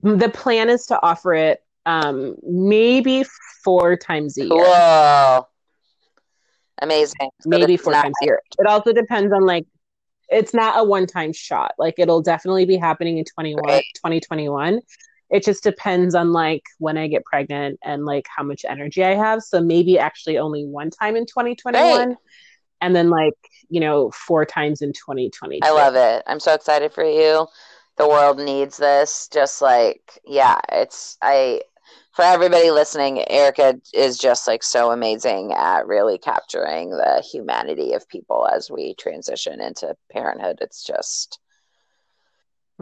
the 0.03 0.29
plan 0.29 0.69
is 0.69 0.87
to 0.87 1.01
offer 1.03 1.35
it 1.35 1.61
um 1.87 2.37
maybe 2.43 3.25
four 3.65 3.97
times 3.97 4.39
a 4.39 4.45
year 4.45 4.65
Cool. 4.65 5.49
Amazing. 6.83 7.31
So 7.41 7.49
maybe 7.49 7.77
four 7.77 7.93
times 7.93 8.15
a 8.23 8.25
year. 8.25 8.41
It 8.59 8.67
also 8.67 8.93
depends 8.93 9.33
on 9.33 9.47
like 9.47 9.67
it's 10.29 10.53
not 10.53 10.79
a 10.79 10.85
one 10.85 11.07
time 11.07 11.33
shot. 11.33 11.73
Like 11.79 11.95
it'll 11.99 12.23
definitely 12.23 12.65
be 12.65 12.77
happening 12.77 13.19
in 13.19 13.25
21, 13.25 13.63
Right. 13.63 13.85
2021. 13.95 14.81
It 15.31 15.45
just 15.45 15.63
depends 15.63 16.15
on 16.15 16.33
like 16.33 16.63
when 16.79 16.99
I 16.99 17.07
get 17.07 17.25
pregnant 17.25 17.79
and 17.85 18.05
like 18.05 18.27
how 18.35 18.43
much 18.43 18.65
energy 18.69 19.05
I 19.05 19.15
have. 19.15 19.43
So 19.43 19.63
maybe 19.63 19.99
actually 19.99 20.39
only 20.39 20.67
one 20.67 20.91
time 20.91 21.17
in 21.17 21.25
2021 21.25 22.17
and 22.81 22.97
then 22.97 23.11
like, 23.11 23.35
you 23.71 23.81
know, 23.81 24.11
four 24.11 24.45
times 24.45 24.83
in 24.83 24.93
2022. 24.93 25.65
I 25.65 25.71
love 25.71 25.95
it. 25.95 26.23
I'm 26.27 26.41
so 26.41 26.53
excited 26.53 26.93
for 26.93 27.05
you. 27.05 27.47
The 27.97 28.09
world 28.09 28.39
needs 28.39 28.77
this. 28.77 29.29
Just 29.33 29.63
like, 29.63 30.19
yeah, 30.25 30.59
it's 30.71 31.17
I 31.23 31.63
for 32.13 32.23
everybody 32.23 32.71
listening, 32.71 33.29
Erica 33.29 33.81
is 33.93 34.19
just 34.19 34.47
like 34.47 34.63
so 34.63 34.91
amazing 34.91 35.53
at 35.53 35.87
really 35.87 36.19
capturing 36.19 36.91
the 36.91 37.23
humanity 37.31 37.95
of 37.95 38.09
people 38.09 38.47
as 38.53 38.71
we 38.71 38.95
transition 38.95 39.61
into 39.61 39.97
parenthood. 40.11 40.59
It's 40.61 40.85
just 40.85 41.39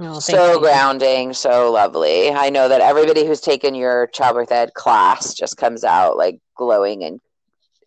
Oh, 0.02 0.18
so 0.18 0.54
you. 0.54 0.60
grounding, 0.60 1.34
so 1.34 1.70
lovely. 1.70 2.30
I 2.30 2.48
know 2.48 2.68
that 2.68 2.80
everybody 2.80 3.26
who's 3.26 3.40
taken 3.40 3.74
your 3.74 4.06
childbirth 4.08 4.50
ed 4.50 4.72
class 4.74 5.34
just 5.34 5.58
comes 5.58 5.84
out 5.84 6.16
like 6.16 6.40
glowing 6.56 7.04
and 7.04 7.20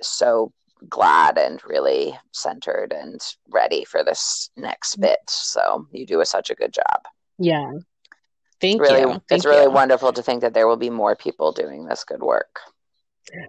so 0.01 0.51
glad 0.87 1.37
and 1.37 1.59
really 1.65 2.17
centered 2.31 2.93
and 2.93 3.19
ready 3.49 3.83
for 3.85 4.03
this 4.03 4.49
next 4.55 4.97
bit. 4.97 5.19
So 5.27 5.87
you 5.91 6.05
do 6.05 6.21
a, 6.21 6.25
such 6.25 6.49
a 6.51 6.55
good 6.55 6.73
job. 6.73 7.01
Yeah. 7.39 7.71
Thank 8.63 8.81
really, 8.81 9.01
you. 9.01 9.07
Thank 9.29 9.29
it's 9.29 9.45
really 9.45 9.65
you. 9.65 9.71
wonderful 9.73 10.11
to 10.13 10.23
think 10.23 10.41
that 10.41 10.53
there 10.53 10.67
will 10.67 10.77
be 10.77 10.89
more 10.89 11.15
people 11.15 11.51
doing 11.51 11.85
this 11.85 12.03
good 12.03 12.21
work. 12.21 12.59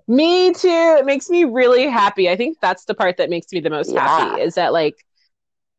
Me 0.07 0.53
too. 0.53 0.97
It 0.99 1.07
makes 1.07 1.31
me 1.31 1.45
really 1.45 1.89
happy. 1.89 2.29
I 2.29 2.37
think 2.37 2.59
that's 2.61 2.85
the 2.85 2.95
part 2.95 3.17
that 3.17 3.31
makes 3.31 3.47
me 3.53 3.61
the 3.61 3.71
most 3.71 3.93
Yeah. 3.93 4.07
happy 4.07 4.41
is 4.41 4.55
that 4.57 4.73
like 4.73 4.95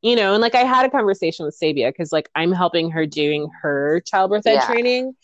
you 0.01 0.15
know, 0.15 0.33
and 0.33 0.41
like 0.41 0.53
I 0.53 0.63
had 0.63 0.85
a 0.85 0.89
conversation 0.91 1.45
with 1.45 1.57
Sabia 1.59 1.89
because 1.89 2.11
like 2.11 2.29
I'm 2.35 2.51
helping 2.51 2.91
her 2.91 3.07
doing 3.07 3.49
her 3.63 4.01
childbirth 4.05 4.45
ed 4.45 4.53
Yeah. 4.55 4.65
training. 4.67 5.15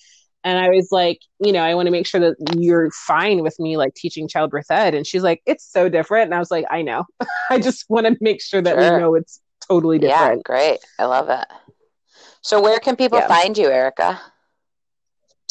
And 0.44 0.58
I 0.58 0.70
was 0.70 0.88
like, 0.92 1.20
you 1.40 1.52
know, 1.52 1.62
I 1.62 1.76
want 1.76 1.86
to 1.86 1.92
make 1.92 2.08
sure 2.08 2.20
that 2.22 2.36
you're 2.58 2.90
fine 2.90 3.44
with 3.44 3.60
me 3.60 3.78
like 3.78 3.94
teaching 3.94 4.28
childbirth 4.28 4.72
ed. 4.72 4.96
And 4.96 5.06
she's 5.06 5.22
like, 5.22 5.44
it's 5.46 5.72
so 5.72 5.88
different. 5.88 6.26
And 6.26 6.34
I 6.34 6.40
was 6.40 6.50
like, 6.50 6.66
I 6.72 6.82
know. 6.82 7.06
I 7.52 7.60
just 7.60 7.86
want 7.90 8.08
to 8.08 8.18
make 8.22 8.42
sure 8.42 8.60
that 8.62 8.76
Sure. 8.76 8.96
we 8.96 9.00
know 9.02 9.14
it's 9.14 9.40
totally 9.68 10.00
different. 10.00 10.20
Yeah, 10.20 10.30
different. 10.30 10.44
great. 10.44 10.80
I 10.98 11.06
love 11.06 11.30
it. 11.30 11.46
So 12.42 12.62
where 12.62 12.80
can 12.80 12.96
people 12.96 13.20
Yeah. 13.20 13.28
find 13.28 13.58
you, 13.58 13.70
Erica? 13.70 14.20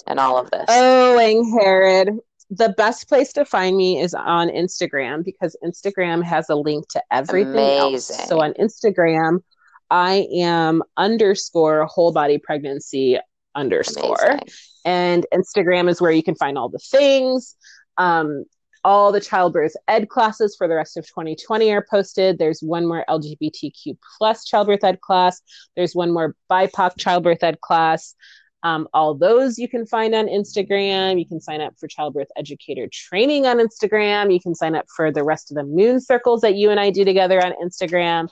And 0.06 0.18
all 0.18 0.38
of 0.38 0.50
this. 0.50 0.66
Oh, 0.68 1.18
Ang 1.18 1.58
Herod. 1.58 2.18
The 2.50 2.70
best 2.70 3.08
place 3.08 3.32
to 3.34 3.44
find 3.44 3.76
me 3.76 4.00
is 4.00 4.12
on 4.12 4.48
Instagram 4.48 5.24
because 5.24 5.56
Instagram 5.64 6.24
has 6.24 6.48
a 6.50 6.56
link 6.56 6.88
to 6.88 7.02
everything 7.12 7.54
else. 7.78 8.06
So 8.06 8.40
on 8.42 8.54
Instagram, 8.54 9.44
I 9.88 10.26
am 10.34 10.82
underscore 10.96 11.86
whole 11.86 12.12
body 12.12 12.38
pregnancy 12.38 13.18
underscore. 13.54 14.16
Amazing. 14.20 14.48
And 14.84 15.26
Instagram 15.32 15.88
is 15.88 16.00
where 16.00 16.10
you 16.10 16.24
can 16.24 16.34
find 16.34 16.58
all 16.58 16.68
the 16.68 16.78
things. 16.78 17.54
Um, 17.98 18.44
all 18.84 19.12
the 19.12 19.20
childbirth 19.20 19.74
ed 19.88 20.08
classes 20.08 20.56
for 20.56 20.68
the 20.68 20.74
rest 20.74 20.96
of 20.96 21.06
2020 21.06 21.70
are 21.72 21.86
posted. 21.88 22.38
There's 22.38 22.60
one 22.60 22.86
more 22.86 23.04
LGBTQ 23.08 23.98
plus 24.18 24.44
childbirth 24.44 24.84
ed 24.84 25.00
class. 25.00 25.40
There's 25.76 25.94
one 25.94 26.12
more 26.12 26.34
BIPOC 26.50 26.98
childbirth 26.98 27.42
ed 27.42 27.60
class. 27.60 28.14
Um, 28.62 28.88
all 28.92 29.14
those 29.14 29.58
you 29.58 29.68
can 29.68 29.86
find 29.86 30.14
on 30.14 30.26
Instagram. 30.26 31.18
You 31.18 31.26
can 31.26 31.40
sign 31.40 31.60
up 31.60 31.74
for 31.78 31.88
childbirth 31.88 32.28
educator 32.36 32.88
training 32.92 33.46
on 33.46 33.58
Instagram. 33.58 34.32
You 34.32 34.40
can 34.40 34.54
sign 34.54 34.74
up 34.74 34.86
for 34.94 35.10
the 35.10 35.24
rest 35.24 35.50
of 35.50 35.56
the 35.56 35.64
moon 35.64 36.00
circles 36.00 36.42
that 36.42 36.56
you 36.56 36.70
and 36.70 36.78
I 36.78 36.90
do 36.90 37.04
together 37.04 37.44
on 37.44 37.52
Instagram. 37.62 38.28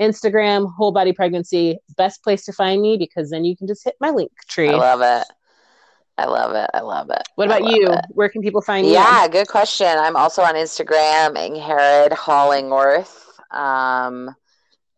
Instagram, 0.00 0.72
whole 0.74 0.92
body 0.92 1.12
pregnancy, 1.12 1.78
best 1.96 2.22
place 2.22 2.44
to 2.44 2.52
find 2.52 2.80
me 2.80 2.96
because 2.96 3.30
then 3.30 3.44
you 3.44 3.56
can 3.56 3.66
just 3.66 3.84
hit 3.84 3.96
my 4.00 4.10
link 4.10 4.30
tree. 4.48 4.68
I 4.68 4.76
love 4.76 5.00
it. 5.02 5.26
I 6.18 6.26
love 6.26 6.54
it. 6.56 6.68
I 6.74 6.80
love 6.80 7.10
it. 7.10 7.22
What 7.36 7.46
about 7.46 7.64
you? 7.64 7.92
it. 7.92 8.04
Where 8.10 8.28
can 8.28 8.42
people 8.42 8.60
find 8.60 8.84
you? 8.86 8.92
Yeah, 8.92 9.28
good 9.28 9.46
question. 9.48 9.86
I'm 9.86 10.16
also 10.16 10.42
on 10.42 10.54
Instagram, 10.54 11.36
Angharad 11.36 12.10
Hollingworth. 12.10 13.24
Um, 13.56 14.34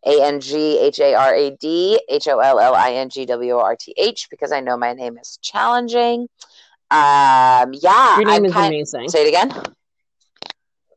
A 0.05 0.23
N 0.23 0.39
G 0.41 0.79
H 0.79 0.99
A 0.99 1.13
R 1.13 1.33
A 1.35 1.51
D 1.51 2.01
H 2.09 2.27
O 2.27 2.39
L 2.39 2.59
L 2.59 2.73
I 2.73 2.93
N 2.93 3.09
G 3.09 3.25
W 3.27 3.53
O 3.53 3.59
R 3.59 3.75
T 3.79 3.93
H 3.97 4.27
because 4.31 4.51
I 4.51 4.59
know 4.61 4.75
my 4.77 4.93
name 4.93 5.17
is 5.19 5.37
challenging. 5.43 6.21
Um, 6.89 7.71
yeah, 7.73 8.17
Your 8.17 8.25
name 8.25 8.27
I'm 8.29 8.45
is 8.45 8.53
kind- 8.53 8.73
amazing. 8.73 9.09
Say 9.09 9.25
it 9.25 9.27
again. 9.29 9.63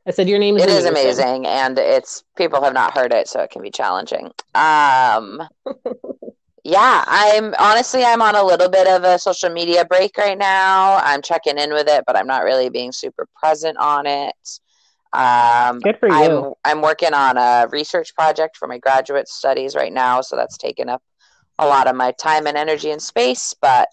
I 0.06 0.10
said 0.10 0.28
your 0.28 0.38
name 0.38 0.56
is 0.56 0.64
It 0.64 0.68
is 0.70 0.84
amazing. 0.86 1.44
amazing, 1.44 1.46
and 1.46 1.78
it's 1.78 2.24
people 2.36 2.62
have 2.62 2.74
not 2.74 2.96
heard 2.96 3.12
it, 3.12 3.28
so 3.28 3.40
it 3.40 3.50
can 3.50 3.62
be 3.62 3.70
challenging. 3.70 4.32
Um, 4.54 5.42
yeah, 6.64 7.04
I'm 7.06 7.54
honestly 7.58 8.02
I'm 8.04 8.22
on 8.22 8.34
a 8.34 8.42
little 8.42 8.70
bit 8.70 8.86
of 8.88 9.04
a 9.04 9.18
social 9.18 9.50
media 9.50 9.84
break 9.84 10.16
right 10.16 10.38
now. 10.38 10.96
I'm 10.96 11.20
checking 11.20 11.58
in 11.58 11.72
with 11.74 11.88
it, 11.88 12.04
but 12.06 12.16
I'm 12.16 12.26
not 12.26 12.42
really 12.42 12.70
being 12.70 12.90
super 12.90 13.28
present 13.38 13.76
on 13.76 14.06
it. 14.06 14.60
Um, 15.12 15.80
Good 15.80 15.98
for 16.00 16.08
you. 16.08 16.14
I'm 16.14 16.54
I'm 16.64 16.82
working 16.82 17.12
on 17.12 17.36
a 17.36 17.68
research 17.70 18.14
project 18.14 18.56
for 18.56 18.66
my 18.66 18.78
graduate 18.78 19.28
studies 19.28 19.76
right 19.76 19.92
now, 19.92 20.22
so 20.22 20.36
that's 20.36 20.56
taken 20.56 20.88
up 20.88 21.02
a 21.58 21.66
lot 21.66 21.86
of 21.86 21.96
my 21.96 22.12
time 22.12 22.46
and 22.46 22.56
energy 22.56 22.90
and 22.90 23.02
space, 23.02 23.54
but 23.60 23.88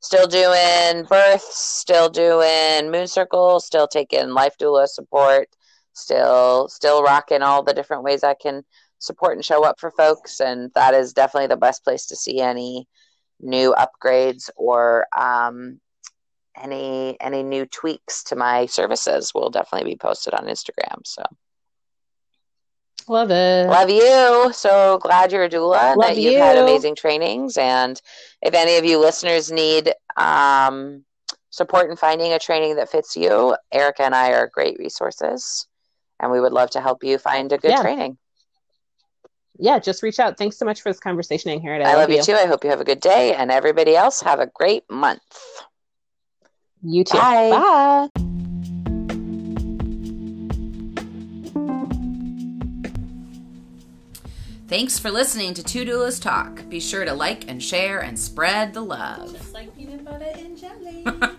still 0.00 0.26
doing 0.26 1.04
births, 1.04 1.56
still 1.56 2.10
doing 2.10 2.90
moon 2.90 3.06
circle, 3.06 3.60
still 3.60 3.88
taking 3.88 4.28
life 4.28 4.56
doula 4.60 4.86
support, 4.86 5.48
still 5.94 6.68
still 6.68 7.02
rocking 7.02 7.40
all 7.40 7.62
the 7.62 7.74
different 7.74 8.02
ways 8.02 8.22
I 8.22 8.34
can 8.34 8.62
support 9.00 9.36
and 9.36 9.44
show 9.44 9.64
up 9.64 9.80
for 9.80 9.90
folks 9.90 10.40
and 10.40 10.70
that 10.74 10.94
is 10.94 11.12
definitely 11.12 11.46
the 11.48 11.56
best 11.56 11.82
place 11.84 12.06
to 12.06 12.14
see 12.16 12.40
any 12.40 12.86
new 13.40 13.74
upgrades 13.78 14.50
or 14.56 15.06
um, 15.18 15.80
any 16.60 17.16
any 17.20 17.42
new 17.42 17.64
tweaks 17.66 18.22
to 18.24 18.36
my 18.36 18.66
services 18.66 19.32
will 19.34 19.50
definitely 19.50 19.90
be 19.90 19.96
posted 19.96 20.34
on 20.34 20.46
Instagram. 20.46 21.00
So 21.06 21.22
Love 23.08 23.30
it. 23.30 23.68
love 23.68 23.90
you. 23.90 24.52
So 24.52 24.98
glad 24.98 25.32
you're 25.32 25.44
a 25.44 25.48
doula. 25.48 25.96
Love 25.96 25.98
that 26.00 26.16
you've 26.20 26.34
had 26.36 26.56
amazing 26.58 26.94
trainings. 26.94 27.56
And 27.56 28.00
if 28.42 28.54
any 28.54 28.76
of 28.76 28.84
you 28.84 28.98
listeners 29.00 29.50
need 29.50 29.92
um, 30.16 31.04
support 31.48 31.90
in 31.90 31.96
finding 31.96 32.32
a 32.32 32.38
training 32.38 32.76
that 32.76 32.90
fits 32.90 33.16
you, 33.16 33.56
Erica 33.72 34.04
and 34.04 34.14
I 34.14 34.32
are 34.34 34.48
great 34.52 34.78
resources, 34.78 35.66
and 36.20 36.30
we 36.30 36.40
would 36.40 36.52
love 36.52 36.70
to 36.70 36.80
help 36.80 37.02
you 37.02 37.18
find 37.18 37.50
a 37.52 37.58
good 37.58 37.72
Yeah. 37.72 37.82
training. 37.82 38.18
Yeah, 39.60 39.78
just 39.78 40.02
reach 40.02 40.18
out. 40.18 40.38
Thanks 40.38 40.56
so 40.56 40.64
much 40.64 40.80
for 40.80 40.90
this 40.90 40.98
conversation, 40.98 41.52
Angharad. 41.52 41.84
I, 41.84 41.94
love 41.94 42.10
you 42.10 42.22
too. 42.22 42.32
I 42.32 42.46
hope 42.46 42.64
you 42.64 42.70
have 42.70 42.80
a 42.80 42.84
good 42.84 43.00
day, 43.00 43.34
and 43.34 43.50
everybody 43.50 43.94
else 43.94 44.22
have 44.22 44.40
a 44.40 44.46
great 44.46 44.90
month. 44.90 45.20
You 46.82 47.04
too. 47.04 47.18
Bye. 47.18 47.50
Bye. 47.50 48.08
Thanks 54.66 54.98
for 54.98 55.10
listening 55.10 55.52
to 55.54 55.64
Two 55.64 55.84
Doulas 55.84 56.22
Talk. 56.22 56.66
Be 56.68 56.80
sure 56.80 57.04
to 57.04 57.12
like 57.12 57.50
and 57.50 57.62
share 57.62 58.00
and 58.00 58.18
spread 58.18 58.72
the 58.72 58.80
love. 58.80 59.32
Just 59.32 59.52
like 59.52 59.76
peanut 59.76 60.04
butter 60.04 60.32
and 60.36 60.56
jelly. 60.56 61.04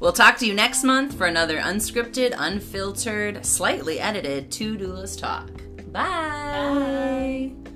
We'll 0.00 0.12
talk 0.12 0.36
to 0.38 0.46
you 0.46 0.52
next 0.52 0.84
month 0.84 1.14
for 1.14 1.26
another 1.26 1.56
unscripted, 1.56 2.34
unfiltered, 2.36 3.46
slightly 3.46 4.00
edited 4.00 4.50
Two 4.50 4.76
Doulas 4.76 5.18
Talk. 5.18 5.63
Bye. 5.94 7.52
Bye. 7.62 7.70